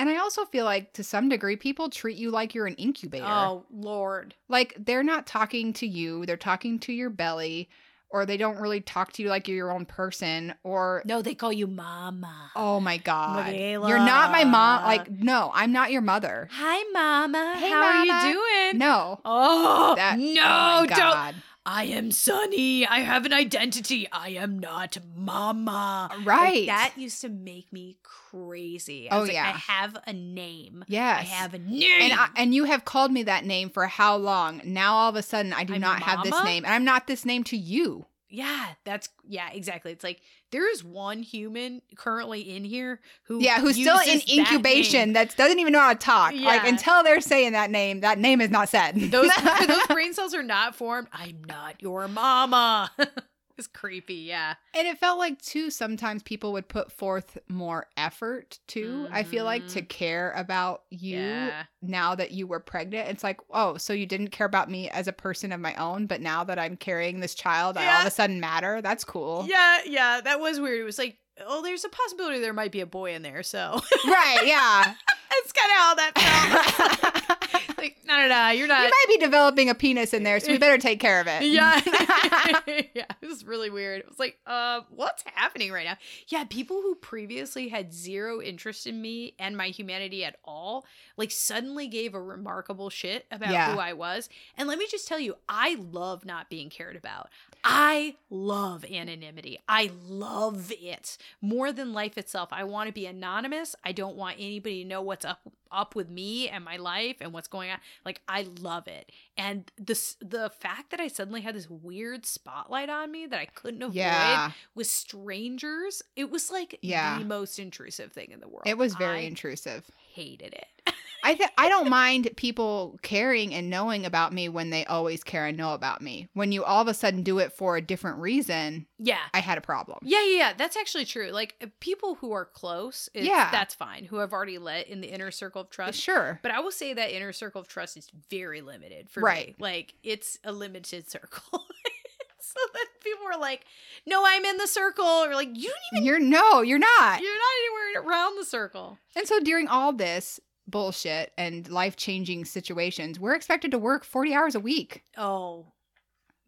And 0.00 0.08
I 0.08 0.16
also 0.16 0.46
feel 0.46 0.64
like 0.64 0.94
to 0.94 1.04
some 1.04 1.28
degree 1.28 1.56
people 1.56 1.90
treat 1.90 2.16
you 2.16 2.30
like 2.30 2.54
you're 2.54 2.66
an 2.66 2.74
incubator. 2.76 3.26
Oh, 3.26 3.66
Lord. 3.70 4.34
Like 4.48 4.74
they're 4.78 5.02
not 5.02 5.26
talking 5.26 5.74
to 5.74 5.86
you, 5.86 6.24
they're 6.24 6.38
talking 6.38 6.78
to 6.80 6.92
your 6.94 7.10
belly 7.10 7.68
or 8.08 8.24
they 8.24 8.38
don't 8.38 8.56
really 8.58 8.80
talk 8.80 9.12
to 9.12 9.22
you 9.22 9.28
like 9.28 9.46
you're 9.46 9.58
your 9.58 9.70
own 9.70 9.84
person 9.84 10.54
or 10.64 11.02
No, 11.04 11.20
they 11.20 11.34
call 11.34 11.52
you 11.52 11.66
mama. 11.66 12.50
oh 12.56 12.80
my 12.80 12.96
god. 12.96 13.44
Michaela. 13.44 13.88
You're 13.90 13.98
not 13.98 14.32
my 14.32 14.44
mom. 14.44 14.84
Like 14.84 15.10
no, 15.10 15.50
I'm 15.52 15.70
not 15.70 15.92
your 15.92 16.00
mother. 16.00 16.48
Hi, 16.50 16.82
mama. 16.94 17.56
Hey, 17.58 17.68
How 17.70 17.82
are 17.82 18.04
you 18.06 18.32
doing? 18.32 18.78
No. 18.78 19.20
Oh, 19.22 19.96
That 19.96 20.18
no, 20.18 20.40
oh 20.42 20.86
my 20.88 20.96
don't. 20.96 21.34
I 21.72 21.84
am 21.84 22.10
Sunny. 22.10 22.84
I 22.84 22.98
have 23.00 23.24
an 23.26 23.32
identity. 23.32 24.08
I 24.10 24.30
am 24.30 24.58
not 24.58 24.98
Mama. 25.14 26.10
Like, 26.18 26.26
Right. 26.26 26.66
that 26.66 26.92
used 26.96 27.20
to 27.20 27.28
make 27.28 27.72
me 27.72 27.96
crazy. 28.02 29.08
I 29.08 29.16
Oh, 29.16 29.20
was 29.20 29.28
like, 29.28 29.34
yeah. 29.34 29.52
I 29.54 29.72
have 29.72 29.96
a 30.04 30.12
name. 30.12 30.84
Yes. 30.88 31.20
I 31.20 31.22
have 31.22 31.54
a 31.54 31.58
name. 31.58 31.82
and 32.10 32.12
I, 32.12 32.28
and 32.36 32.52
you 32.54 32.64
have 32.64 32.84
called 32.84 33.12
me 33.12 33.22
that 33.22 33.44
name 33.44 33.70
for 33.70 33.86
how 33.86 34.16
long? 34.16 34.60
Now 34.64 34.94
all 34.94 35.10
of 35.10 35.14
a 35.14 35.22
sudden 35.22 35.52
I 35.52 35.62
do 35.62 35.74
I'm 35.74 35.80
not 35.80 36.02
have 36.02 36.24
this 36.24 36.42
name 36.42 36.64
and 36.64 36.74
I'm 36.74 36.84
not 36.84 37.06
this 37.06 37.24
name 37.24 37.44
to 37.44 37.56
you. 37.56 38.06
Yeah, 38.30 38.68
that's 38.84 39.08
yeah, 39.28 39.50
exactly. 39.50 39.90
It's 39.90 40.04
like 40.04 40.20
there 40.52 40.70
is 40.70 40.84
one 40.84 41.22
human 41.22 41.82
currently 41.96 42.54
in 42.54 42.64
here 42.64 43.00
who 43.24 43.42
Yeah, 43.42 43.60
who's 43.60 43.74
still 43.74 43.98
in 43.98 44.08
uses 44.08 44.24
that 44.24 44.34
incubation 44.34 45.12
that 45.14 45.36
doesn't 45.36 45.58
even 45.58 45.72
know 45.72 45.80
how 45.80 45.92
to 45.92 45.98
talk. 45.98 46.32
Like 46.32 46.66
until 46.66 47.02
they're 47.02 47.20
saying 47.20 47.52
that 47.52 47.70
name, 47.70 48.00
that 48.00 48.18
name 48.18 48.40
is 48.40 48.50
not 48.50 48.68
said. 48.68 48.94
Those 48.94 49.30
those 49.66 49.86
brain 49.88 50.14
cells 50.14 50.32
are 50.32 50.44
not 50.44 50.76
formed. 50.76 51.08
I'm 51.12 51.42
not 51.46 51.82
your 51.82 52.06
mama. 52.08 52.90
it's 53.60 53.68
creepy. 53.68 54.14
Yeah. 54.14 54.54
And 54.74 54.88
it 54.88 54.98
felt 54.98 55.18
like 55.18 55.40
too 55.40 55.70
sometimes 55.70 56.22
people 56.22 56.52
would 56.52 56.68
put 56.68 56.90
forth 56.90 57.38
more 57.48 57.86
effort 57.96 58.58
too. 58.66 59.06
I 59.12 59.22
feel 59.22 59.44
like 59.44 59.68
to 59.68 59.80
mm-hmm. 59.80 59.86
care 59.86 60.32
about 60.32 60.82
you 60.90 61.18
Yeah. 61.18 61.64
now 61.82 62.14
that 62.14 62.30
you 62.30 62.46
were 62.46 62.60
pregnant. 62.60 63.08
It's 63.08 63.22
like, 63.22 63.38
oh, 63.50 63.76
so 63.76 63.92
you 63.92 64.06
didn't 64.06 64.28
care 64.28 64.46
about 64.46 64.70
me 64.70 64.88
as 64.90 65.06
a 65.06 65.12
person 65.12 65.52
of 65.52 65.60
my 65.60 65.74
own, 65.74 66.06
but 66.06 66.20
now 66.20 66.42
that 66.44 66.58
I'm 66.58 66.76
carrying 66.76 67.20
this 67.20 67.34
child, 67.34 67.76
I 67.76 67.86
all 67.86 68.00
of 68.00 68.06
a 68.06 68.10
sudden 68.10 68.40
matter. 68.40 68.80
That's 68.80 69.04
cool. 69.04 69.46
Yeah, 69.48 69.80
yeah, 69.84 70.20
that 70.22 70.40
was 70.40 70.58
weird. 70.58 70.80
It 70.80 70.84
was 70.84 70.98
like, 70.98 71.18
oh, 71.46 71.62
there's 71.62 71.84
a 71.84 71.88
possibility 71.88 72.38
there 72.40 72.52
might 72.52 72.72
be 72.72 72.80
a 72.80 72.86
boy 72.86 73.14
in 73.14 73.22
there, 73.22 73.42
so 73.42 73.80
Right, 74.06 74.42
yeah. 74.46 74.94
that's 75.30 75.52
kind 75.52 75.70
of 75.70 75.76
how 75.76 75.94
that 75.94 77.28
felt. 77.68 77.68
like, 77.78 77.96
no, 78.04 78.16
no, 78.16 78.28
no, 78.28 78.48
you're 78.50 78.66
not. 78.66 78.82
you 78.82 78.88
might 78.90 79.04
be 79.08 79.16
developing 79.18 79.70
a 79.70 79.74
penis 79.74 80.12
in 80.12 80.22
there, 80.22 80.38
so 80.40 80.52
we 80.52 80.58
better 80.58 80.78
take 80.78 81.00
care 81.00 81.20
of 81.20 81.26
it. 81.28 81.42
Yeah, 81.44 81.80
yeah, 82.94 83.04
it 83.22 83.26
was 83.26 83.44
really 83.44 83.70
weird. 83.70 84.00
It 84.00 84.08
was 84.08 84.18
like, 84.18 84.38
uh, 84.46 84.80
what's 84.90 85.22
happening 85.34 85.72
right 85.72 85.86
now? 85.86 85.96
Yeah, 86.28 86.44
people 86.44 86.82
who 86.82 86.94
previously 86.96 87.68
had 87.68 87.92
zero 87.92 88.40
interest 88.42 88.86
in 88.86 89.00
me 89.00 89.34
and 89.38 89.56
my 89.56 89.68
humanity 89.68 90.24
at 90.24 90.36
all, 90.44 90.84
like 91.16 91.30
suddenly 91.30 91.88
gave 91.88 92.14
a 92.14 92.20
remarkable 92.20 92.90
shit 92.90 93.26
about 93.30 93.50
Yeah. 93.52 93.72
who 93.74 93.80
I 93.80 93.92
was. 93.92 94.28
And 94.56 94.68
let 94.68 94.78
me 94.78 94.86
just 94.90 95.06
tell 95.08 95.18
you, 95.20 95.36
I 95.48 95.76
love 95.76 96.24
not 96.24 96.50
being 96.50 96.70
cared 96.70 96.96
about. 96.96 97.28
I 97.62 98.16
love 98.30 98.84
anonymity. 98.84 99.58
I 99.68 99.90
love 100.08 100.72
it 100.80 101.18
more 101.42 101.72
than 101.72 101.92
life 101.92 102.16
itself. 102.16 102.48
I 102.52 102.64
want 102.64 102.86
to 102.88 102.92
be 102.92 103.06
anonymous. 103.06 103.76
I 103.84 103.92
don't 103.92 104.16
want 104.16 104.36
anybody 104.38 104.82
to 104.82 104.88
know 104.88 105.02
what's 105.02 105.24
up 105.24 105.40
up 105.72 105.94
with 105.94 106.10
me 106.10 106.48
and 106.48 106.64
my 106.64 106.76
life 106.76 107.16
and 107.20 107.32
what's 107.32 107.46
going 107.46 107.70
on. 107.70 107.78
Like 108.04 108.22
I 108.26 108.46
love 108.60 108.88
it. 108.88 109.12
And 109.36 109.70
this 109.78 110.16
the 110.20 110.50
fact 110.50 110.90
that 110.90 111.00
I 111.00 111.06
suddenly 111.08 111.42
had 111.42 111.54
this 111.54 111.70
weird 111.70 112.26
spotlight 112.26 112.88
on 112.88 113.12
me 113.12 113.26
that 113.26 113.38
I 113.38 113.44
couldn't 113.44 113.82
avoid 113.82 113.94
Yeah. 113.96 114.52
with 114.74 114.88
strangers, 114.88 116.02
it 116.16 116.30
was 116.30 116.50
like 116.50 116.78
Yeah. 116.82 117.18
the 117.18 117.24
most 117.24 117.58
intrusive 117.58 118.10
thing 118.12 118.30
in 118.32 118.40
the 118.40 118.48
world. 118.48 118.62
It 118.66 118.78
was 118.78 118.94
very 118.94 119.18
I 119.20 119.22
intrusive. 119.22 119.84
hated 120.14 120.54
it. 120.54 120.66
I 121.22 121.34
th- 121.34 121.50
I 121.58 121.68
don't 121.68 121.88
mind 121.90 122.30
people 122.36 122.98
caring 123.02 123.54
and 123.54 123.68
knowing 123.70 124.06
about 124.06 124.32
me 124.32 124.48
when 124.48 124.70
they 124.70 124.84
always 124.86 125.22
care 125.22 125.46
and 125.46 125.56
know 125.56 125.74
about 125.74 126.00
me. 126.00 126.28
When 126.34 126.52
you 126.52 126.64
all 126.64 126.80
of 126.82 126.88
a 126.88 126.94
sudden 126.94 127.22
do 127.22 127.38
it 127.38 127.52
for 127.52 127.76
a 127.76 127.82
different 127.82 128.18
reason, 128.18 128.86
Yeah. 128.98 129.18
I 129.34 129.40
had 129.40 129.58
a 129.58 129.60
problem. 129.60 129.98
Yeah, 130.02 130.22
yeah, 130.24 130.36
yeah. 130.38 130.52
That's 130.56 130.76
actually 130.76 131.04
true. 131.04 131.30
Like 131.30 131.56
uh, 131.62 131.66
people 131.80 132.14
who 132.16 132.32
are 132.32 132.44
close, 132.46 133.08
Yeah. 133.14 133.50
that's 133.50 133.74
fine. 133.74 134.04
Who 134.04 134.16
have 134.16 134.32
already 134.32 134.58
let 134.58 134.88
in 134.88 135.00
the 135.00 135.08
inner 135.08 135.30
circle 135.30 135.60
of 135.62 135.70
trust. 135.70 135.98
Sure. 136.00 136.38
But 136.42 136.52
I 136.52 136.60
will 136.60 136.70
say 136.72 136.94
that 136.94 137.14
inner 137.14 137.32
circle 137.32 137.60
of 137.60 137.68
trust 137.68 137.96
is 137.96 138.08
very 138.30 138.60
limited 138.62 139.10
for 139.10 139.20
Right. 139.20 139.48
me. 139.48 139.54
Like 139.58 139.94
it's 140.02 140.38
a 140.44 140.52
limited 140.52 141.10
circle. 141.10 141.42
so 142.40 142.60
then 142.74 142.84
people 143.04 143.26
are 143.32 143.38
like, 143.38 143.64
"No, 144.06 144.22
I'm 144.26 144.44
in 144.44 144.56
the 144.56 144.66
circle." 144.66 145.04
Or 145.04 145.34
like, 145.34 145.48
"You 145.54 145.68
don't 145.68 145.78
even 145.92 146.04
You're 146.04 146.18
no, 146.20 146.62
you're 146.62 146.78
not. 146.78 147.20
you're 147.20 147.30
not 147.38 147.94
anywhere 147.94 148.08
around 148.08 148.38
the 148.38 148.44
circle." 148.44 148.98
And 149.14 149.26
so 149.28 149.40
during 149.40 149.68
all 149.68 149.92
this 149.92 150.40
bullshit 150.70 151.32
and 151.36 151.68
life-changing 151.68 152.44
situations, 152.44 153.18
we're 153.20 153.34
expected 153.34 153.70
to 153.72 153.78
work 153.78 154.04
40 154.04 154.34
hours 154.34 154.54
a 154.54 154.60
week. 154.60 155.04
Oh, 155.16 155.66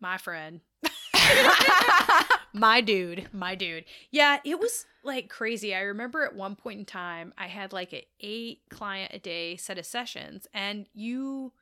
my 0.00 0.18
friend. 0.18 0.60
my 2.52 2.80
dude, 2.80 3.28
my 3.32 3.54
dude. 3.54 3.84
Yeah, 4.10 4.38
it 4.44 4.58
was 4.58 4.86
like 5.04 5.28
crazy. 5.28 5.74
I 5.74 5.80
remember 5.80 6.24
at 6.24 6.34
one 6.34 6.56
point 6.56 6.78
in 6.80 6.84
time, 6.84 7.32
I 7.38 7.46
had 7.46 7.72
like 7.72 7.92
a 7.92 8.06
eight 8.20 8.60
client 8.70 9.12
a 9.14 9.18
day 9.18 9.56
set 9.56 9.78
of 9.78 9.86
sessions, 9.86 10.46
and 10.52 10.86
you, 10.92 11.52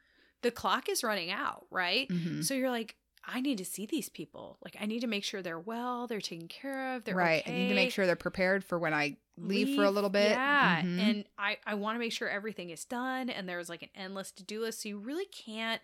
the 0.42 0.50
clock 0.50 0.88
is 0.88 1.04
running 1.04 1.30
out, 1.30 1.66
right? 1.70 2.08
Mhm. 2.08 2.44
So 2.44 2.54
you're 2.54 2.70
like, 2.70 2.96
I 3.24 3.40
need 3.40 3.58
to 3.58 3.64
see 3.64 3.86
these 3.86 4.08
people. 4.08 4.58
Like, 4.64 4.76
I 4.80 4.86
need 4.86 5.00
to 5.00 5.06
make 5.06 5.24
sure 5.24 5.42
they're 5.42 5.58
well, 5.58 6.06
they're 6.06 6.20
taken 6.20 6.48
care 6.48 6.96
of, 6.96 7.04
they're 7.04 7.14
right. 7.14 7.42
Okay. 7.42 7.52
I 7.52 7.54
need 7.54 7.68
to 7.68 7.74
make 7.74 7.90
sure 7.90 8.06
they're 8.06 8.16
prepared 8.16 8.64
for 8.64 8.78
when 8.78 8.94
I 8.94 9.16
leave, 9.36 9.68
for 9.70 9.84
a 9.84 9.90
little 9.90 10.10
bit. 10.10 10.36
Yeah, 10.36 10.82
Mhm. 10.82 10.98
and 11.00 11.24
I 11.38 11.58
I 11.66 11.74
want 11.74 11.96
to 11.96 11.98
make 12.00 12.12
sure 12.12 12.28
everything 12.28 12.70
is 12.70 12.84
done, 12.84 13.30
and 13.30 13.48
there's 13.48 13.68
like 13.68 13.82
an 13.82 13.90
endless 13.94 14.32
to 14.32 14.42
do 14.42 14.60
list. 14.62 14.82
So 14.82 14.88
you 14.88 14.98
really 14.98 15.26
can't 15.26 15.82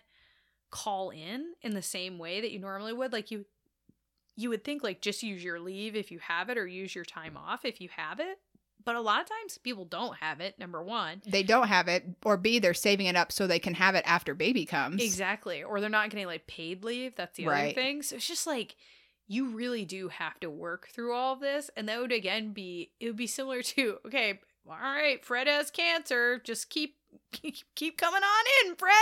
call 0.71 1.11
in 1.11 1.53
in 1.61 1.73
the 1.73 1.81
same 1.81 2.17
way 2.19 2.41
that 2.41 2.51
you 2.51 2.59
normally 2.59 2.93
would. 2.93 3.13
Like 3.13 3.31
you, 3.31 3.45
you 4.35 4.49
would 4.49 4.63
think 4.63 4.83
like 4.83 5.01
just 5.01 5.23
use 5.23 5.43
your 5.43 5.59
leave 5.59 5.95
if 5.95 6.11
you 6.11 6.19
have 6.19 6.49
it, 6.49 6.57
or 6.57 6.67
use 6.67 6.95
your 6.95 7.05
time 7.05 7.37
off 7.37 7.65
if 7.65 7.79
you 7.81 7.89
have 7.89 8.19
it. 8.19 8.39
But 8.87 8.95
a 8.95 9.01
lot 9.01 9.19
of 9.19 9.27
times 9.27 9.57
people 9.57 9.83
don't 9.83 10.15
have 10.19 10.39
it. 10.39 10.57
Number 10.57 10.81
one, 10.81 11.21
they 11.27 11.43
don't 11.43 11.67
have 11.67 11.89
it, 11.89 12.05
or 12.23 12.37
B, 12.37 12.57
they're 12.57 12.73
saving 12.73 13.07
it 13.07 13.17
up 13.17 13.33
so 13.33 13.45
they 13.45 13.59
can 13.59 13.73
have 13.73 13.95
it 13.95 14.03
after 14.07 14.33
baby 14.33 14.65
comes. 14.65 15.03
Exactly. 15.03 15.61
Or 15.61 15.81
they're 15.81 15.89
not 15.89 16.09
getting 16.09 16.25
like 16.25 16.47
paid 16.47 16.85
leave. 16.85 17.13
That's 17.17 17.35
the 17.35 17.47
other 17.47 17.73
thing. 17.73 18.01
So 18.01 18.15
it's 18.15 18.25
just 18.25 18.47
like 18.47 18.77
you 19.27 19.49
really 19.49 19.83
do 19.83 20.07
have 20.07 20.39
to 20.39 20.49
work 20.49 20.87
through 20.87 21.13
all 21.13 21.33
of 21.33 21.41
this. 21.41 21.69
And 21.75 21.89
that 21.89 21.99
would 21.99 22.13
again 22.13 22.53
be 22.53 22.91
it 23.01 23.07
would 23.07 23.17
be 23.17 23.27
similar 23.27 23.61
to, 23.61 23.97
okay, 24.05 24.39
all 24.65 24.77
right, 24.77 25.21
Fred 25.21 25.47
has 25.47 25.69
cancer. 25.69 26.39
Just 26.41 26.69
keep 26.69 26.95
keep, 27.75 27.97
coming 27.97 28.21
on 28.23 28.45
in, 28.65 28.75
Fred. 28.75 28.93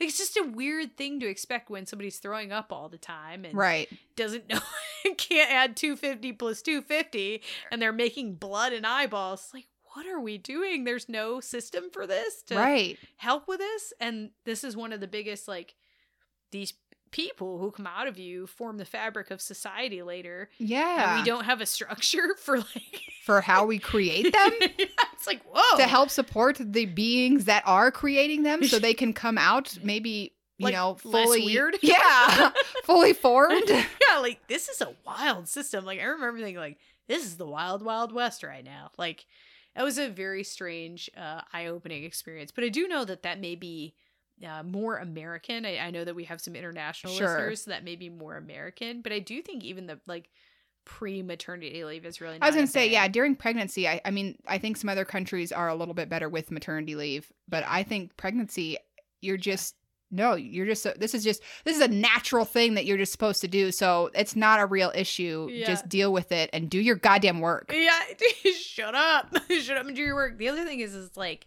It's 0.00 0.18
just 0.18 0.36
a 0.36 0.42
weird 0.42 0.96
thing 0.96 1.20
to 1.20 1.26
expect 1.26 1.70
when 1.70 1.86
somebody's 1.86 2.18
throwing 2.18 2.52
up 2.52 2.72
all 2.72 2.88
the 2.88 2.98
time 2.98 3.44
and 3.44 3.54
Right. 3.56 3.88
doesn't 4.16 4.48
know 4.48 4.60
can't 5.18 5.50
add 5.50 5.76
250 5.76 6.32
plus 6.32 6.62
250 6.62 7.42
and 7.70 7.80
they're 7.80 7.92
making 7.92 8.34
blood 8.36 8.72
and 8.72 8.86
eyeballs. 8.86 9.50
Like, 9.52 9.66
what 9.94 10.06
are 10.06 10.20
we 10.20 10.38
doing? 10.38 10.84
There's 10.84 11.08
no 11.08 11.40
system 11.40 11.84
for 11.92 12.06
this 12.06 12.42
to 12.44 12.56
Right. 12.56 12.98
help 13.16 13.46
with 13.48 13.58
this 13.58 13.92
and 14.00 14.30
this 14.44 14.64
is 14.64 14.76
one 14.76 14.92
of 14.92 15.00
the 15.00 15.06
biggest 15.06 15.46
like 15.46 15.74
these 16.50 16.72
people 17.14 17.58
who 17.58 17.70
come 17.70 17.86
out 17.86 18.08
of 18.08 18.18
you 18.18 18.44
form 18.44 18.76
the 18.76 18.84
fabric 18.84 19.30
of 19.30 19.40
society 19.40 20.02
later 20.02 20.50
Yeah. 20.58 21.12
and 21.12 21.20
we 21.20 21.24
don't 21.24 21.44
have 21.44 21.60
a 21.60 21.66
structure 21.66 22.34
for 22.38 22.58
like 22.58 23.00
for 23.24 23.40
how 23.40 23.64
we 23.66 23.78
create 23.78 24.32
them? 24.32 24.50
Yeah, 24.60 24.86
it's 25.12 25.26
like 25.28 25.40
whoa. 25.48 25.76
To 25.78 25.84
help 25.84 26.10
support 26.10 26.56
the 26.60 26.86
beings 26.86 27.44
that 27.44 27.62
are 27.66 27.92
creating 27.92 28.42
them 28.42 28.64
so 28.64 28.80
they 28.80 28.94
can 28.94 29.12
come 29.12 29.38
out 29.38 29.78
maybe 29.84 30.32
you 30.58 30.64
Like, 30.64 30.74
know 30.74 30.96
fully 30.96 31.44
weird? 31.46 31.76
yeah. 31.82 32.50
Fully 32.82 33.12
formed? 33.12 33.68
Yeah 33.68 34.18
like 34.20 34.40
this 34.48 34.68
is 34.68 34.80
a 34.80 34.92
wild 35.06 35.48
system. 35.48 35.84
Like 35.84 36.00
i 36.00 36.04
remember 36.04 36.38
thinking 36.40 36.56
like 36.56 36.78
this 37.06 37.24
is 37.24 37.36
the 37.36 37.46
wild 37.46 37.82
wild 37.84 38.12
west 38.12 38.42
right 38.42 38.64
now. 38.64 38.90
Like 38.98 39.24
it 39.76 39.82
was 39.82 39.98
a 39.98 40.08
very 40.08 40.42
strange 40.42 41.08
uh, 41.16 41.42
eye-opening 41.52 42.02
experience. 42.02 42.50
But 42.50 42.64
i 42.64 42.68
do 42.70 42.88
know 42.88 43.04
that 43.04 43.22
that 43.22 43.38
may 43.40 43.54
be 43.54 43.94
uh, 44.46 44.62
more 44.62 44.96
american 44.98 45.64
I, 45.64 45.78
I 45.78 45.90
know 45.90 46.04
that 46.04 46.14
we 46.14 46.24
have 46.24 46.40
some 46.40 46.54
international 46.56 47.12
Sure. 47.14 47.28
listeners 47.28 47.62
so 47.64 47.70
that 47.70 47.84
may 47.84 47.96
be 47.96 48.08
more 48.08 48.36
american 48.36 49.00
but 49.02 49.12
i 49.12 49.18
do 49.18 49.40
think 49.42 49.62
even 49.64 49.86
the 49.86 49.98
like 50.06 50.28
pre-maternity 50.94 51.82
leave 51.84 52.04
is 52.04 52.20
really 52.20 52.38
i 52.40 52.46
was 52.46 52.54
gonna 52.54 52.66
say 52.66 52.88
yeah 52.88 53.08
during 53.08 53.34
pregnancy 53.34 53.88
I, 53.88 54.00
I 54.04 54.10
mean 54.10 54.36
i 54.46 54.58
think 54.58 54.76
some 54.76 54.88
other 54.90 55.04
countries 55.04 55.50
are 55.50 55.68
a 55.68 55.74
little 55.74 55.94
bit 55.94 56.08
better 56.08 56.28
with 56.28 56.50
maternity 56.50 56.94
leave 56.94 57.32
but 57.48 57.64
i 57.66 57.82
think 57.82 58.16
pregnancy 58.16 58.76
you're 59.22 59.36
just 59.38 59.76
no 60.10 60.34
you're 60.34 60.66
just 60.66 60.86
this 61.00 61.14
is 61.14 61.24
just 61.24 61.42
this 61.64 61.74
is 61.76 61.82
a 61.82 61.88
natural 61.88 62.44
thing 62.44 62.74
that 62.74 62.84
you're 62.84 62.98
just 62.98 63.12
supposed 63.12 63.40
to 63.40 63.48
do 63.48 63.72
so 63.72 64.10
it's 64.14 64.36
not 64.36 64.60
a 64.60 64.66
real 64.66 64.92
issue 64.94 65.48
Yeah. 65.50 65.66
just 65.66 65.88
deal 65.88 66.12
with 66.12 66.30
it 66.30 66.50
and 66.52 66.68
do 66.70 66.78
your 66.78 66.96
goddamn 66.96 67.40
work 67.40 67.72
Yeah, 67.74 67.98
shut 68.56 68.94
up. 68.94 69.34
shut 69.50 69.76
up 69.78 69.86
and 69.86 69.96
do 69.96 70.02
your 70.02 70.14
work. 70.14 70.38
The 70.38 70.48
other 70.48 70.64
thing 70.64 70.80
is, 70.80 70.94
is 70.94 71.16
like, 71.16 71.46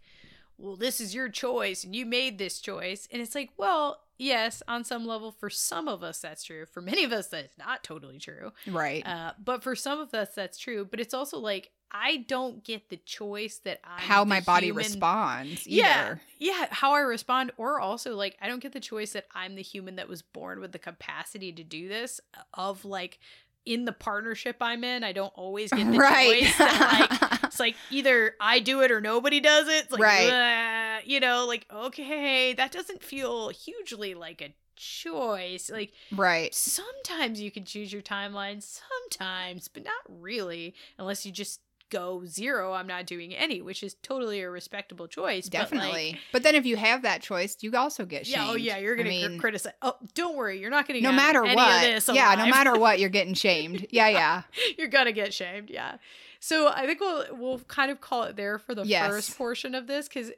well, 0.57 0.75
this 0.75 0.99
is 0.99 1.13
your 1.13 1.29
choice 1.29 1.83
and 1.83 1.95
you 1.95 2.05
made 2.05 2.37
this 2.37 2.59
choice. 2.59 3.07
And 3.11 3.21
it's 3.21 3.35
like, 3.35 3.51
well, 3.57 4.01
yes, 4.17 4.63
on 4.67 4.83
some 4.83 5.05
level, 5.05 5.31
for 5.31 5.49
some 5.49 5.87
of 5.87 6.03
us, 6.03 6.19
that's 6.19 6.43
true. 6.43 6.65
For 6.65 6.81
many 6.81 7.03
of 7.03 7.11
us, 7.11 7.27
that's 7.27 7.57
not 7.57 7.83
totally 7.83 8.17
true. 8.17 8.51
right 8.65 9.05
Uh, 9.05 9.33
but 9.43 9.63
for 9.63 9.75
some 9.75 9.99
of 9.99 10.13
us, 10.13 10.29
that's 10.35 10.57
true. 10.57 10.85
But 10.85 10.99
it's 10.99 11.13
also 11.13 11.37
like, 11.37 11.71
I 11.91 12.25
don't 12.27 12.63
get 12.63 12.89
the 12.89 12.97
choice 12.97 13.59
that 13.59 13.79
I 13.83 14.01
how 14.01 14.25
my 14.25 14.41
body 14.41 14.71
responds 14.71 15.65
either 15.67 15.77
Yeah, 15.77 16.15
yeah, 16.37 16.67
how 16.69 16.93
I 16.93 16.99
respond, 16.99 17.51
or 17.55 17.79
also 17.79 18.15
like 18.15 18.35
I 18.41 18.47
don't 18.47 18.61
get 18.61 18.73
the 18.73 18.81
choice 18.81 19.13
that 19.13 19.25
I'm 19.33 19.55
the 19.55 19.61
human 19.61 19.95
that 19.95 20.09
was 20.09 20.21
born 20.21 20.59
with 20.59 20.73
the 20.73 20.79
capacity 20.79 21.53
to 21.53 21.63
do 21.63 21.87
this. 21.87 22.19
Of 22.53 22.83
like 22.83 23.19
in 23.67 23.85
the 23.85 23.91
partnership 23.91 24.57
I'm 24.61 24.83
in, 24.83 25.03
I 25.03 25.11
don't 25.11 25.33
always 25.35 25.71
get 25.71 25.85
the 25.91 25.97
right 25.97 26.41
choice. 26.41 26.57
That, 26.57 27.29
like 27.31 27.43
it's 27.43 27.59
like 27.59 27.75
either 27.91 28.35
I 28.39 28.59
do 28.59 28.81
it 28.81 28.91
or 28.91 29.01
nobody 29.01 29.39
does 29.39 29.67
it. 29.67 29.85
It's 29.85 29.91
like 29.91 30.01
Right. 30.01 31.01
You 31.05 31.19
know, 31.19 31.45
like 31.45 31.65
okay, 31.71 32.53
that 32.53 32.71
doesn't 32.71 33.03
feel 33.03 33.49
hugely 33.49 34.13
like 34.13 34.41
a 34.41 34.53
choice. 34.75 35.69
Like 35.69 35.91
right 36.15 36.53
sometimes 36.55 37.41
you 37.41 37.51
can 37.51 37.65
choose 37.65 37.91
your 37.91 38.01
timeline, 38.01 38.63
sometimes, 38.63 39.67
but 39.67 39.83
not 39.83 39.93
really, 40.07 40.73
unless 40.97 41.25
you 41.25 41.31
just 41.31 41.59
go 41.89 42.23
zero. 42.25 42.73
I'm 42.73 42.87
not 42.87 43.05
doing 43.05 43.33
any, 43.35 43.61
which 43.61 43.83
is 43.83 43.95
totally 44.03 44.41
a 44.41 44.49
respectable 44.49 45.07
choice. 45.07 45.49
but, 45.49 45.59
like, 45.59 45.69
Definitely. 45.69 46.19
But, 46.31 46.43
then 46.43 46.55
if 46.55 46.65
you 46.65 46.75
have 46.77 47.01
that 47.03 47.21
choice, 47.21 47.57
you 47.61 47.75
also 47.75 48.05
get 48.05 48.21
oh, 48.21 48.23
shamed. 48.23 48.35
yeah, 48.35 48.51
oh 48.51 48.55
yeah, 48.55 48.77
you're 48.77 48.95
gonna 48.95 49.09
I 49.09 49.21
cr- 49.23 49.29
mean, 49.29 49.39
criticize. 49.39 49.73
Oh, 49.81 49.95
don't 50.13 50.35
worry, 50.35 50.59
you're 50.59 50.69
not 50.69 50.87
gonna 50.87 51.01
no 51.01 51.09
get 51.11 51.15
matter 51.15 51.45
any 51.45 51.55
what. 51.55 51.75
Of 51.75 51.81
this 51.81 52.09
yeah, 52.13 52.35
no 52.35 52.47
matter 52.47 52.77
what, 52.77 52.99
you're 52.99 53.09
getting 53.17 53.33
shamed. 53.33 53.87
Yeah, 53.89 54.09
yeah. 54.09 54.41
you're 54.77 54.87
gonna 54.87 55.11
get 55.11 55.33
shamed. 55.33 55.69
Yeah. 55.69 55.97
So 56.39 56.67
I 56.67 56.85
think 56.85 56.99
we'll 56.99 57.25
we'll 57.31 57.59
kind 57.59 57.91
of 57.91 57.99
call 58.01 58.23
it 58.23 58.35
there 58.35 58.59
for 58.59 58.75
the 58.75 58.83
Yes. 58.85 59.09
first 59.09 59.37
portion 59.37 59.73
of 59.75 59.87
this 59.87 60.07
because 60.07 60.31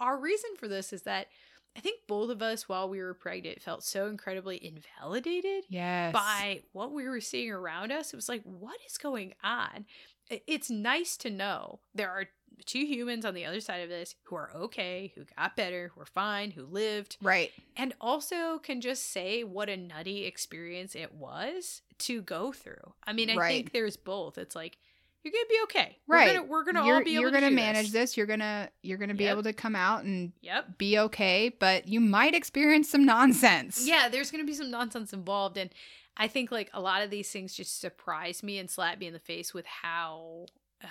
our 0.00 0.18
reason 0.18 0.50
for 0.58 0.66
this 0.68 0.92
is 0.92 1.02
that 1.02 1.26
I 1.76 1.80
think 1.80 2.00
both 2.06 2.28
of 2.30 2.42
us, 2.42 2.68
while 2.68 2.88
we 2.88 3.00
were 3.00 3.14
pregnant, 3.14 3.62
felt 3.62 3.82
so 3.82 4.06
incredibly 4.06 4.62
invalidated 4.62 5.64
Yes. 5.68 6.12
by 6.12 6.62
what 6.72 6.92
we 6.92 7.08
were 7.08 7.20
seeing 7.20 7.50
around 7.50 7.92
us. 7.92 8.12
It 8.12 8.16
was 8.16 8.28
like, 8.28 8.42
what 8.44 8.76
is 8.86 8.98
going 8.98 9.32
on? 9.42 9.86
It's 10.46 10.70
nice 10.70 11.16
to 11.18 11.30
know 11.30 11.80
there 11.94 12.10
are 12.10 12.26
two 12.66 12.84
humans 12.84 13.24
on 13.24 13.34
the 13.34 13.44
other 13.44 13.60
side 13.60 13.82
of 13.82 13.88
this 13.88 14.14
who 14.24 14.36
are 14.36 14.50
okay, 14.54 15.12
who 15.14 15.24
got 15.36 15.56
better, 15.56 15.90
who 15.94 16.00
are 16.00 16.06
fine, 16.06 16.52
who 16.52 16.64
lived, 16.64 17.16
Right. 17.20 17.50
and 17.76 17.92
also 18.00 18.58
can 18.58 18.80
just 18.80 19.10
say 19.10 19.42
what 19.42 19.68
a 19.68 19.76
nutty 19.76 20.24
experience 20.24 20.94
it 20.94 21.12
was 21.14 21.82
to 21.98 22.22
go 22.22 22.52
through. 22.52 22.94
I 23.04 23.12
mean, 23.12 23.30
I 23.30 23.36
Right. 23.36 23.48
think 23.48 23.72
there's 23.72 23.96
both. 23.96 24.38
It's 24.38 24.54
like 24.54 24.78
you're 25.24 25.32
gonna 25.32 25.44
be 25.48 25.58
okay. 25.64 25.98
Right. 26.08 26.26
We're 26.28 26.34
gonna, 26.34 26.46
we're 26.48 26.64
gonna 26.64 26.80
all 26.82 27.04
be 27.04 27.12
able 27.14 27.22
you're 27.22 27.30
gonna 27.30 27.48
do 27.50 27.54
manage 27.54 27.86
this. 27.86 28.10
this. 28.10 28.16
You're 28.16 28.26
gonna 28.26 28.70
you're 28.82 28.98
gonna 28.98 29.14
be 29.14 29.24
Yep. 29.24 29.32
able 29.32 29.42
to 29.44 29.52
come 29.52 29.76
out 29.76 30.02
and 30.04 30.32
Yep. 30.42 30.78
be 30.78 30.98
okay, 30.98 31.48
but 31.48 31.86
you 31.88 32.00
might 32.00 32.34
experience 32.34 32.90
some 32.90 33.04
nonsense. 33.04 33.86
Yeah, 33.86 34.08
there's 34.08 34.30
gonna 34.32 34.44
be 34.44 34.54
some 34.54 34.70
nonsense 34.70 35.12
involved, 35.12 35.56
and 35.56 35.70
I 36.16 36.28
think 36.28 36.50
like 36.52 36.70
a 36.74 36.80
lot 36.80 37.02
of 37.02 37.10
these 37.10 37.30
things 37.30 37.54
just 37.54 37.80
surprise 37.80 38.42
me 38.42 38.58
and 38.58 38.70
slap 38.70 38.98
me 38.98 39.06
in 39.06 39.12
the 39.12 39.18
face 39.18 39.52
with 39.54 39.66
how. 39.66 40.46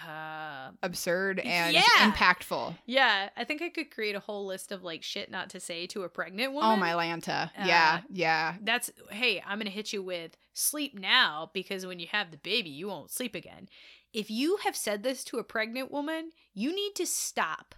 Uh, 0.08 0.72
Absurd 0.84 1.40
and 1.40 1.74
Yeah. 1.74 1.82
impactful. 2.00 2.78
yeah, 2.86 3.28
I 3.36 3.44
think 3.44 3.62
I 3.62 3.68
could 3.68 3.92
create 3.92 4.16
a 4.16 4.22
whole 4.22 4.46
list 4.46 4.72
of 4.72 4.84
like 4.84 5.04
shit 5.04 5.30
not 5.30 5.50
to 5.50 5.60
say 5.60 5.86
to 5.88 6.04
a 6.04 6.10
pregnant 6.10 6.54
woman. 6.54 6.72
Oh 6.72 6.78
my 6.78 6.92
Lanta. 6.94 7.52
yeah, 7.58 8.00
Uh, 8.00 8.06
yeah. 8.10 8.56
That's 8.62 8.90
hey, 9.10 9.44
I'm 9.46 9.58
gonna 9.60 9.70
hit 9.70 9.92
you 9.92 10.02
with 10.02 10.38
sleep 10.54 10.98
now 10.98 11.52
because 11.54 11.86
when 11.86 12.00
you 12.00 12.08
have 12.12 12.32
the 12.32 12.38
baby, 12.38 12.70
you 12.70 12.88
won't 12.88 13.12
sleep 13.12 13.36
again. 13.36 13.68
If 14.14 14.32
you 14.32 14.58
have 14.64 14.78
said 14.78 15.04
this 15.04 15.26
to 15.26 15.40
a 15.40 15.44
pregnant 15.44 15.92
woman, 15.92 16.32
you 16.54 16.74
need 16.74 16.96
to 16.96 17.06
stop. 17.06 17.76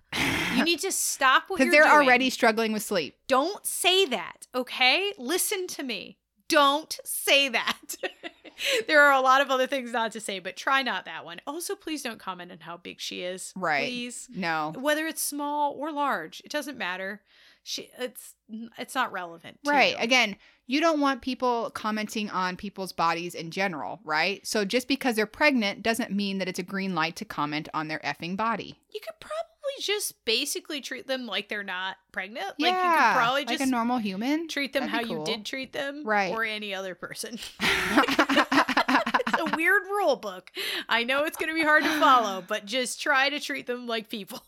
You 0.55 0.63
need 0.63 0.81
to 0.81 0.91
stop 0.91 1.43
what 1.47 1.57
Because 1.57 1.73
you're 1.73 1.83
they're 1.83 1.91
doing. 1.95 2.05
already 2.07 2.29
struggling 2.29 2.73
with 2.73 2.83
sleep. 2.83 3.17
Don't 3.27 3.65
say 3.65 4.05
that, 4.05 4.45
okay? 4.53 5.13
Listen 5.17 5.65
to 5.67 5.81
me. 5.83 6.17
Don't 6.53 6.99
say 7.03 7.49
that. 7.49 7.95
there 8.87 9.01
are 9.01 9.13
a 9.13 9.21
lot 9.21 9.41
of 9.41 9.49
other 9.49 9.67
things 9.67 9.91
not 9.91 10.11
to 10.13 10.19
say, 10.19 10.39
but 10.39 10.55
try 10.55 10.81
not 10.81 11.05
that 11.05 11.25
one. 11.25 11.41
Also, 11.47 11.75
please 11.75 12.01
don't 12.01 12.19
comment 12.19 12.51
on 12.51 12.59
how 12.59 12.77
big 12.77 12.99
she 12.99 13.21
is. 13.21 13.53
Right. 13.55 13.87
Please. 13.87 14.27
no. 14.33 14.73
Whether 14.77 15.07
it's 15.07 15.21
small 15.21 15.73
or 15.73 15.91
large, 15.91 16.41
it 16.45 16.51
doesn't 16.51 16.77
matter. 16.77 17.21
She 17.65 17.89
it's 17.97 18.35
it's 18.77 18.93
not 18.93 19.13
relevant. 19.13 19.57
Right. 19.65 19.93
you. 19.93 20.03
Again, 20.03 20.35
you 20.67 20.81
don't 20.81 20.99
want 20.99 21.21
people 21.21 21.71
commenting 21.71 22.29
on 22.29 22.57
people's 22.57 22.91
bodies 22.91 23.35
in 23.35 23.51
general, 23.51 24.01
right? 24.03 24.45
So 24.45 24.65
just 24.65 24.87
because 24.87 25.15
they're 25.15 25.25
pregnant 25.25 25.81
doesn't 25.81 26.11
mean 26.11 26.39
that 26.39 26.49
it's 26.49 26.59
a 26.59 26.63
green 26.63 26.93
light 26.93 27.15
to 27.17 27.25
comment 27.25 27.69
on 27.73 27.87
their 27.87 27.99
effing 27.99 28.35
body. 28.35 28.79
You 28.93 28.99
could 28.99 29.19
probably 29.19 29.52
just 29.81 30.23
basically 30.25 30.81
treat 30.81 31.07
them 31.07 31.25
like 31.25 31.49
they're 31.49 31.63
not 31.63 31.97
pregnant. 32.11 32.45
yeah. 32.57 32.67
Like 32.67 32.75
you 32.75 32.89
could 32.91 33.13
probably 33.17 33.41
like 33.41 33.49
just 33.59 33.63
a 33.63 33.65
normal 33.71 33.97
human. 33.97 34.47
treat 34.47 34.73
them 34.73 34.83
That'd 34.87 34.95
how 34.95 35.03
be 35.03 35.09
you 35.19 35.23
did 35.25 35.45
treat 35.45 35.73
them. 35.73 36.03
Right. 36.05 36.31
Or 36.33 36.43
any 36.43 36.73
other 36.73 36.95
person. 36.95 37.39
it's 37.61 39.39
a 39.41 39.55
weird 39.55 39.83
rule 39.83 40.15
book. 40.15 40.51
I 40.89 41.03
know 41.03 41.23
it's 41.23 41.37
going 41.37 41.49
to 41.49 41.55
be 41.55 41.63
hard 41.63 41.83
to 41.83 41.99
follow, 41.99 42.43
but 42.47 42.65
just 42.65 43.01
try 43.01 43.29
to 43.29 43.39
treat 43.39 43.67
them 43.67 43.87
like 43.87 44.09
people. 44.09 44.41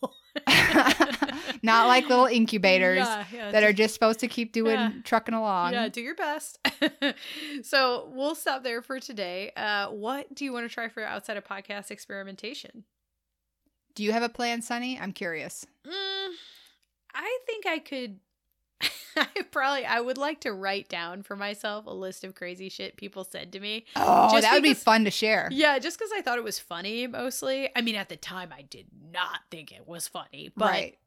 Not 1.62 1.86
like 1.88 2.08
little 2.08 2.26
incubators 2.26 2.98
Yeah, 2.98 3.24
yeah, 3.32 3.50
that 3.52 3.62
are 3.62 3.68
just- 3.72 3.86
just 3.86 3.94
supposed 3.94 4.18
to 4.20 4.26
keep 4.28 4.52
doing 4.52 4.72
Yeah. 4.74 4.90
trucking 5.04 5.32
along. 5.34 5.72
Yeah, 5.72 5.88
do 5.88 6.00
your 6.00 6.14
best. 6.16 6.58
so 7.62 8.10
we'll 8.12 8.34
stop 8.34 8.64
there 8.64 8.82
for 8.82 8.98
today. 8.98 9.52
Uh, 9.56 9.88
what 9.90 10.34
do 10.34 10.44
you 10.44 10.52
want 10.52 10.68
to 10.68 10.74
try 10.74 10.88
for 10.88 11.04
outside 11.04 11.36
of 11.36 11.44
podcast 11.44 11.90
experimentation? 11.92 12.82
Do 13.96 14.04
you 14.04 14.12
have 14.12 14.22
a 14.22 14.28
plan, 14.28 14.62
Sunny? 14.62 15.00
I'm 15.00 15.12
curious. 15.12 15.66
Mm, 15.84 16.28
I 17.14 17.38
think 17.46 17.66
I 17.66 17.78
could. 17.80 18.20
I 19.16 19.26
probably 19.50 19.86
I 19.86 20.00
would 20.00 20.18
like 20.18 20.42
to 20.42 20.52
write 20.52 20.90
down 20.90 21.22
for 21.22 21.34
myself 21.34 21.86
a 21.86 21.94
list 21.94 22.22
of 22.22 22.34
crazy 22.34 22.68
shit 22.68 22.96
people 22.98 23.24
said 23.24 23.52
to 23.52 23.60
me. 23.60 23.86
Oh, 23.96 24.30
Just 24.30 24.42
that 24.42 24.52
would 24.52 24.62
be 24.62 24.74
fun 24.74 25.04
to 25.06 25.10
share. 25.10 25.48
Yeah, 25.50 25.78
just 25.78 25.98
because 25.98 26.12
I 26.14 26.20
thought 26.20 26.36
it 26.36 26.44
was 26.44 26.58
funny 26.58 27.06
mostly. 27.06 27.70
I 27.74 27.80
mean, 27.80 27.94
at 27.94 28.10
the 28.10 28.16
time, 28.16 28.50
I 28.56 28.62
did 28.62 28.86
not 29.10 29.40
think 29.50 29.72
it 29.72 29.88
was 29.88 30.06
funny, 30.06 30.52
but 30.54 30.66
Right. 30.66 30.98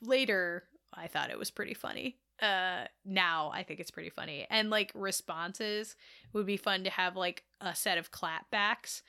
later, 0.00 0.62
I 0.94 1.08
thought 1.08 1.30
it 1.30 1.38
was 1.38 1.50
pretty 1.50 1.74
funny. 1.74 2.16
Uh, 2.40 2.84
now 3.04 3.50
I 3.54 3.62
think 3.62 3.80
it's 3.80 3.90
pretty 3.90 4.10
funny, 4.10 4.46
and 4.50 4.68
like 4.68 4.92
responses 4.94 5.96
would 6.32 6.44
be 6.44 6.56
fun 6.56 6.84
to 6.84 6.90
have 6.90 7.16
like 7.16 7.44
a 7.62 7.74
set 7.74 7.96
of 7.96 8.10
clapbacks 8.10 9.00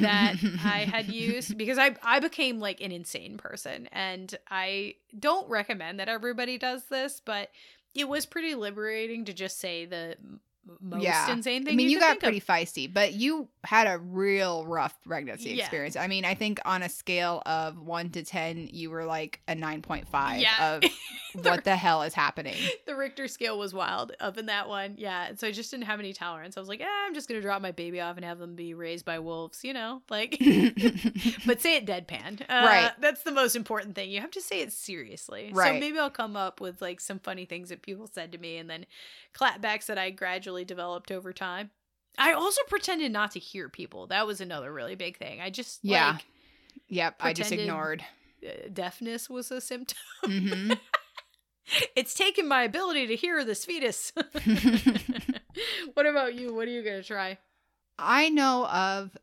that 0.00 0.36
I 0.64 0.84
had 0.84 1.08
used 1.12 1.58
because 1.58 1.78
I 1.78 1.96
I 2.02 2.20
became 2.20 2.60
like 2.60 2.80
an 2.80 2.92
insane 2.92 3.36
person, 3.36 3.88
and 3.90 4.32
I 4.48 4.94
don't 5.18 5.48
recommend 5.50 5.98
that 5.98 6.08
everybody 6.08 6.56
does 6.56 6.84
this, 6.84 7.20
but 7.24 7.50
it 7.94 8.08
was 8.08 8.26
pretty 8.26 8.54
liberating 8.54 9.24
to 9.24 9.32
just 9.32 9.58
say 9.58 9.84
the 9.84 10.16
most 10.80 11.02
Yeah. 11.02 11.32
insane 11.32 11.64
thing. 11.64 11.74
I 11.74 11.76
mean, 11.76 11.88
you, 11.90 11.98
could 11.98 12.02
got 12.02 12.20
think 12.20 12.22
of. 12.22 12.46
pretty 12.46 12.64
feisty, 12.64 12.92
but 12.92 13.12
you 13.14 13.48
had 13.64 13.86
a 13.86 13.98
real 13.98 14.64
rough 14.66 14.94
pregnancy 15.04 15.50
Yeah. 15.50 15.64
experience. 15.64 15.96
I 15.96 16.06
mean, 16.06 16.24
I 16.24 16.34
think 16.34 16.60
on 16.64 16.82
a 16.82 16.88
scale 16.88 17.42
of 17.46 17.78
one 17.80 18.10
to 18.10 18.24
10, 18.24 18.68
you 18.72 18.90
were 18.90 19.04
like 19.04 19.40
a 19.48 19.54
9.5 19.54 20.40
Yeah. 20.40 20.74
of 20.76 20.84
what 21.44 21.64
the 21.64 21.76
hell 21.76 22.02
is 22.02 22.14
happening. 22.14 22.56
the 22.86 22.94
Richter 22.96 23.28
scale 23.28 23.58
was 23.58 23.74
wild 23.74 24.12
up 24.20 24.38
in 24.38 24.46
that 24.46 24.68
one. 24.68 24.94
Yeah. 24.96 25.26
And 25.28 25.38
so 25.38 25.46
I 25.46 25.52
just 25.52 25.70
didn't 25.70 25.84
have 25.84 25.98
any 26.00 26.12
tolerance. 26.12 26.56
I 26.56 26.60
was 26.60 26.68
like, 26.68 26.80
eh, 26.80 26.86
I'm 27.06 27.14
just 27.14 27.28
going 27.28 27.38
to 27.40 27.42
drop 27.42 27.60
my 27.62 27.72
baby 27.72 28.00
off 28.00 28.16
and 28.16 28.24
have 28.24 28.38
them 28.38 28.54
be 28.54 28.74
raised 28.74 29.04
by 29.04 29.18
wolves, 29.18 29.62
you 29.64 29.72
know? 29.74 30.02
Like, 30.08 30.38
but 31.46 31.60
say 31.60 31.76
it 31.76 31.86
deadpan. 31.86 32.40
Uh, 32.42 32.66
Right. 32.68 32.92
That's 33.00 33.22
the 33.22 33.32
most 33.32 33.56
important 33.56 33.94
thing. 33.94 34.10
You 34.10 34.20
have 34.20 34.30
to 34.32 34.40
say 34.40 34.60
it 34.60 34.72
seriously. 34.72 35.50
Right. 35.52 35.74
So 35.74 35.80
maybe 35.80 35.98
I'll 35.98 36.10
come 36.10 36.36
up 36.36 36.60
with 36.60 36.80
like 36.82 37.00
some 37.00 37.18
funny 37.18 37.44
things 37.44 37.68
that 37.70 37.82
people 37.82 38.06
said 38.12 38.32
to 38.32 38.38
me 38.38 38.56
and 38.58 38.68
then 38.68 38.86
clapbacks 39.34 39.86
that 39.86 39.98
I 39.98 40.10
gradually 40.10 40.57
developed 40.64 41.10
over 41.10 41.32
time. 41.32 41.70
I 42.16 42.32
also 42.32 42.60
pretended 42.68 43.12
not 43.12 43.32
to 43.32 43.38
hear 43.38 43.68
people. 43.68 44.06
That 44.08 44.26
was 44.26 44.40
another 44.40 44.72
really 44.72 44.94
big 44.96 45.16
thing. 45.18 45.40
I 45.40 45.50
just, 45.50 45.80
Yeah. 45.82 46.12
like, 46.12 46.24
yep, 46.88 47.16
I 47.20 47.32
just 47.32 47.52
ignored. 47.52 48.04
uh, 48.44 48.68
deafness 48.72 49.28
was 49.30 49.50
a 49.50 49.60
symptom. 49.60 49.98
hmm 50.24 50.72
it's 51.96 52.14
taken 52.14 52.48
my 52.48 52.62
ability 52.64 53.06
to 53.08 53.16
hear 53.16 53.44
this 53.44 53.64
fetus. 53.64 54.12
what 55.94 56.06
about 56.06 56.34
you? 56.34 56.54
What 56.54 56.66
are 56.68 56.70
you 56.70 56.82
going 56.82 57.00
to 57.00 57.06
try? 57.06 57.38
I 57.98 58.28
know 58.30 58.66
of 58.66 59.16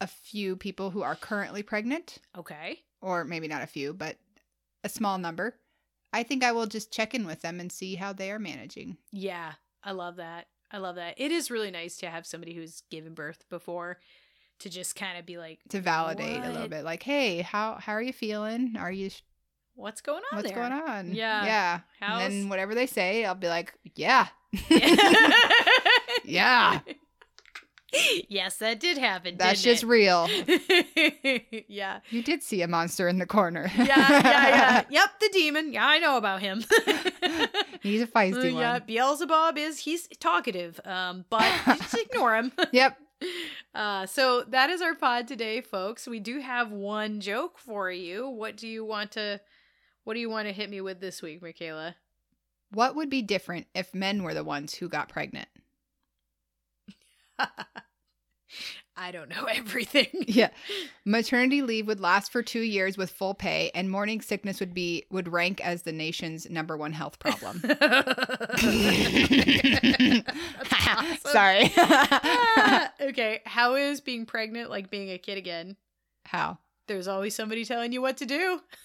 a 0.00 0.06
few 0.06 0.56
people 0.56 0.90
who 0.90 1.02
are 1.02 1.14
currently 1.14 1.62
pregnant, 1.62 2.18
Okay. 2.36 2.80
or 3.00 3.24
maybe 3.24 3.48
not 3.48 3.62
a 3.62 3.66
few, 3.68 3.92
but 3.94 4.16
a 4.84 4.88
small 4.88 5.18
number. 5.18 5.56
I 6.12 6.24
think 6.24 6.44
I 6.44 6.52
will 6.52 6.66
just 6.66 6.92
check 6.92 7.14
in 7.14 7.24
with 7.26 7.40
them 7.42 7.58
and 7.60 7.70
see 7.72 7.94
how 7.94 8.12
they 8.12 8.30
are 8.32 8.38
managing. 8.40 8.96
Yeah, 9.12 9.52
I 9.84 9.92
love 9.92 10.16
that. 10.16 10.46
I 10.70 10.78
love 10.78 10.96
that. 10.96 11.14
It 11.18 11.32
is 11.32 11.50
really 11.50 11.70
nice 11.70 11.96
to 11.98 12.08
have 12.08 12.26
somebody 12.26 12.54
who's 12.54 12.82
given 12.90 13.14
birth 13.14 13.44
before 13.50 13.98
to 14.60 14.70
just 14.70 14.94
kind 14.96 15.18
of 15.18 15.26
be 15.26 15.36
like 15.38 15.58
To 15.70 15.80
validate 15.80 16.42
a 16.42 16.50
little 16.50 16.68
bit, 16.68 16.84
like, 16.84 17.02
hey, 17.02 17.42
how 17.42 17.76
how 17.80 17.92
are 17.92 18.02
you 18.02 18.12
feeling? 18.12 18.76
Are 18.78 18.92
you 18.92 19.10
What's 19.74 20.00
going 20.02 20.22
on 20.30 20.36
what's 20.36 20.48
there? 20.50 20.56
going 20.58 20.72
on? 20.72 21.12
Yeah. 21.14 21.44
yeah. 21.44 21.80
How's- 22.00 22.22
And 22.22 22.32
then 22.42 22.48
whatever 22.48 22.74
they 22.74 22.86
say, 22.86 23.24
I'll 23.24 23.34
be 23.34 23.48
like, 23.48 23.72
yeah, 23.94 24.28
yeah. 26.24 26.80
yes, 28.28 28.56
that 28.56 28.80
did 28.80 28.98
happen. 28.98 29.36
That's 29.36 29.62
just 29.62 29.82
real. 29.82 30.28
yeah. 31.68 32.00
You 32.10 32.22
did 32.22 32.42
see 32.42 32.62
a 32.62 32.68
monster 32.68 33.08
in 33.08 33.18
the 33.18 33.26
corner. 33.26 33.70
Yeah, 33.76 33.84
yeah, 33.86 34.48
yeah. 34.48 34.82
Yep, 34.90 35.10
the 35.20 35.28
demon. 35.32 35.72
Yeah, 35.72 35.86
I 35.86 35.98
know 35.98 36.16
about 36.16 36.40
him. 36.40 36.64
He's 37.82 38.02
a 38.02 38.06
feisty 38.06 38.44
Uh, 38.54 38.58
yeah, 38.58 38.72
one. 38.74 38.82
Beelzebub 38.86 39.58
is 39.58 39.80
he's 39.80 40.08
talkative, 40.20 40.80
um, 40.84 41.24
but 41.30 41.44
just 41.78 41.94
ignore 41.94 42.36
him. 42.36 42.52
Yep. 42.72 42.98
Uh, 43.74 44.06
so 44.06 44.42
that 44.48 44.70
is 44.70 44.82
our 44.82 44.94
pod 44.94 45.28
today, 45.28 45.60
folks. 45.60 46.06
We 46.06 46.20
do 46.20 46.40
have 46.40 46.70
one 46.72 47.20
joke 47.20 47.58
for 47.58 47.90
you. 47.90 48.28
What 48.28 48.56
do 48.56 48.68
you 48.68 48.84
want 48.84 49.12
to 49.12 49.40
what 50.04 50.14
do 50.14 50.20
you 50.20 50.30
want 50.30 50.48
to 50.48 50.52
hit 50.52 50.68
me 50.68 50.80
with 50.80 51.00
this 51.00 51.22
week, 51.22 51.42
Michaela? 51.42 51.94
What 52.70 52.96
would 52.96 53.10
be 53.10 53.22
different 53.22 53.66
if 53.74 53.94
men 53.94 54.22
were 54.22 54.34
the 54.34 54.42
ones 54.44 54.74
who 54.74 54.88
got 54.88 55.08
pregnant? 55.08 55.48
I 58.96 59.10
don't 59.10 59.28
know 59.30 59.44
everything. 59.50 60.06
Yeah. 60.12 60.50
Maternity 61.04 61.62
leave 61.62 61.86
would 61.86 62.00
last 62.00 62.30
for 62.30 62.42
2 62.42 62.60
years 62.60 62.96
with 62.98 63.10
full 63.10 63.34
pay 63.34 63.70
and 63.74 63.90
morning 63.90 64.20
sickness 64.20 64.60
would 64.60 64.74
be 64.74 65.06
would 65.10 65.28
rank 65.28 65.64
as 65.64 65.82
the 65.82 65.92
nation's 65.92 66.48
number 66.50 66.76
1 66.76 66.92
health 66.92 67.18
problem. 67.18 67.60
Sorry. 71.20 71.72
Ah, 71.78 72.92
okay, 73.00 73.40
how 73.46 73.74
is 73.76 74.00
being 74.00 74.26
pregnant 74.26 74.70
like 74.70 74.90
being 74.90 75.10
a 75.10 75.18
kid 75.18 75.38
again? 75.38 75.76
How? 76.24 76.58
There's 76.88 77.08
always 77.08 77.34
somebody 77.34 77.64
telling 77.64 77.92
you 77.92 78.02
what 78.02 78.16
to 78.18 78.26
do. 78.26 78.60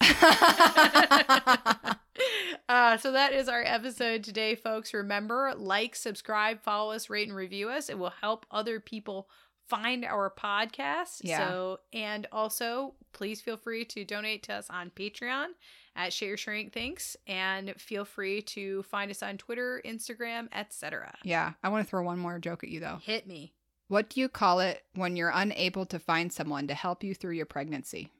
uh, 2.68 2.96
so 2.96 3.12
that 3.12 3.32
is 3.32 3.48
our 3.48 3.62
episode 3.62 4.24
today, 4.24 4.54
folks. 4.54 4.94
Remember, 4.94 5.52
like, 5.56 5.96
subscribe, 5.96 6.62
follow 6.62 6.92
us, 6.92 7.10
rate, 7.10 7.28
and 7.28 7.36
review 7.36 7.68
us. 7.68 7.88
It 7.88 7.98
will 7.98 8.12
help 8.20 8.46
other 8.50 8.80
people 8.80 9.28
find 9.68 10.04
our 10.04 10.32
podcast. 10.36 11.20
Yeah. 11.22 11.48
So, 11.48 11.80
and 11.92 12.26
also, 12.32 12.94
please 13.12 13.40
feel 13.40 13.56
free 13.56 13.84
to 13.86 14.04
donate 14.04 14.42
to 14.44 14.54
us 14.54 14.68
on 14.70 14.90
Patreon 14.90 15.48
at 15.96 16.12
Shit 16.12 16.28
Your 16.28 16.36
Shrink 16.36 16.72
Thinks, 16.72 17.16
and 17.26 17.74
feel 17.78 18.04
free 18.04 18.40
to 18.42 18.82
find 18.84 19.10
us 19.10 19.22
on 19.22 19.36
Twitter, 19.36 19.82
Instagram, 19.84 20.48
etc. 20.52 21.14
yeah, 21.24 21.52
I 21.62 21.68
want 21.68 21.84
to 21.84 21.90
throw 21.90 22.02
one 22.02 22.18
more 22.18 22.38
joke 22.38 22.64
at 22.64 22.70
you 22.70 22.80
though. 22.80 22.98
Hit 23.02 23.26
me. 23.26 23.52
What 23.88 24.10
do 24.10 24.20
you 24.20 24.28
call 24.28 24.60
it 24.60 24.84
when 24.94 25.16
you're 25.16 25.32
unable 25.34 25.86
to 25.86 25.98
find 25.98 26.32
someone 26.32 26.68
to 26.68 26.74
help 26.74 27.02
you 27.02 27.14
through 27.14 27.32
your 27.32 27.46
pregnancy? 27.46 28.10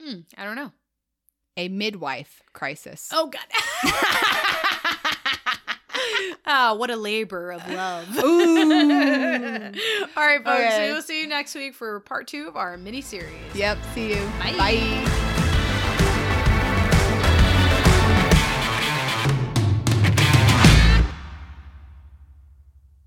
Hmm, 0.00 0.20
I 0.38 0.44
don't 0.44 0.56
know. 0.56 0.70
A 1.56 1.68
midwife 1.68 2.42
crisis. 2.52 3.08
Oh 3.12 3.30
God. 3.30 3.42
Ah, 6.52 6.74
what 6.74 6.90
a 6.90 6.96
labor 6.96 7.52
of 7.52 7.64
love. 7.70 8.08
Ooh. 8.18 8.22
All 8.22 8.26
right, 10.26 10.44
folks. 10.44 10.48
Okay. 10.48 10.88
We 10.88 10.94
will 10.94 11.02
see 11.02 11.20
you 11.20 11.28
next 11.28 11.54
week 11.54 11.74
for 11.74 12.00
part 12.00 12.26
two 12.26 12.48
of 12.48 12.56
our 12.56 12.76
mini 12.76 13.02
series. 13.02 13.30
Yep, 13.54 13.78
see 13.94 14.08
you. 14.10 14.16
Bye. 14.40 14.54
Bye. 14.58 15.16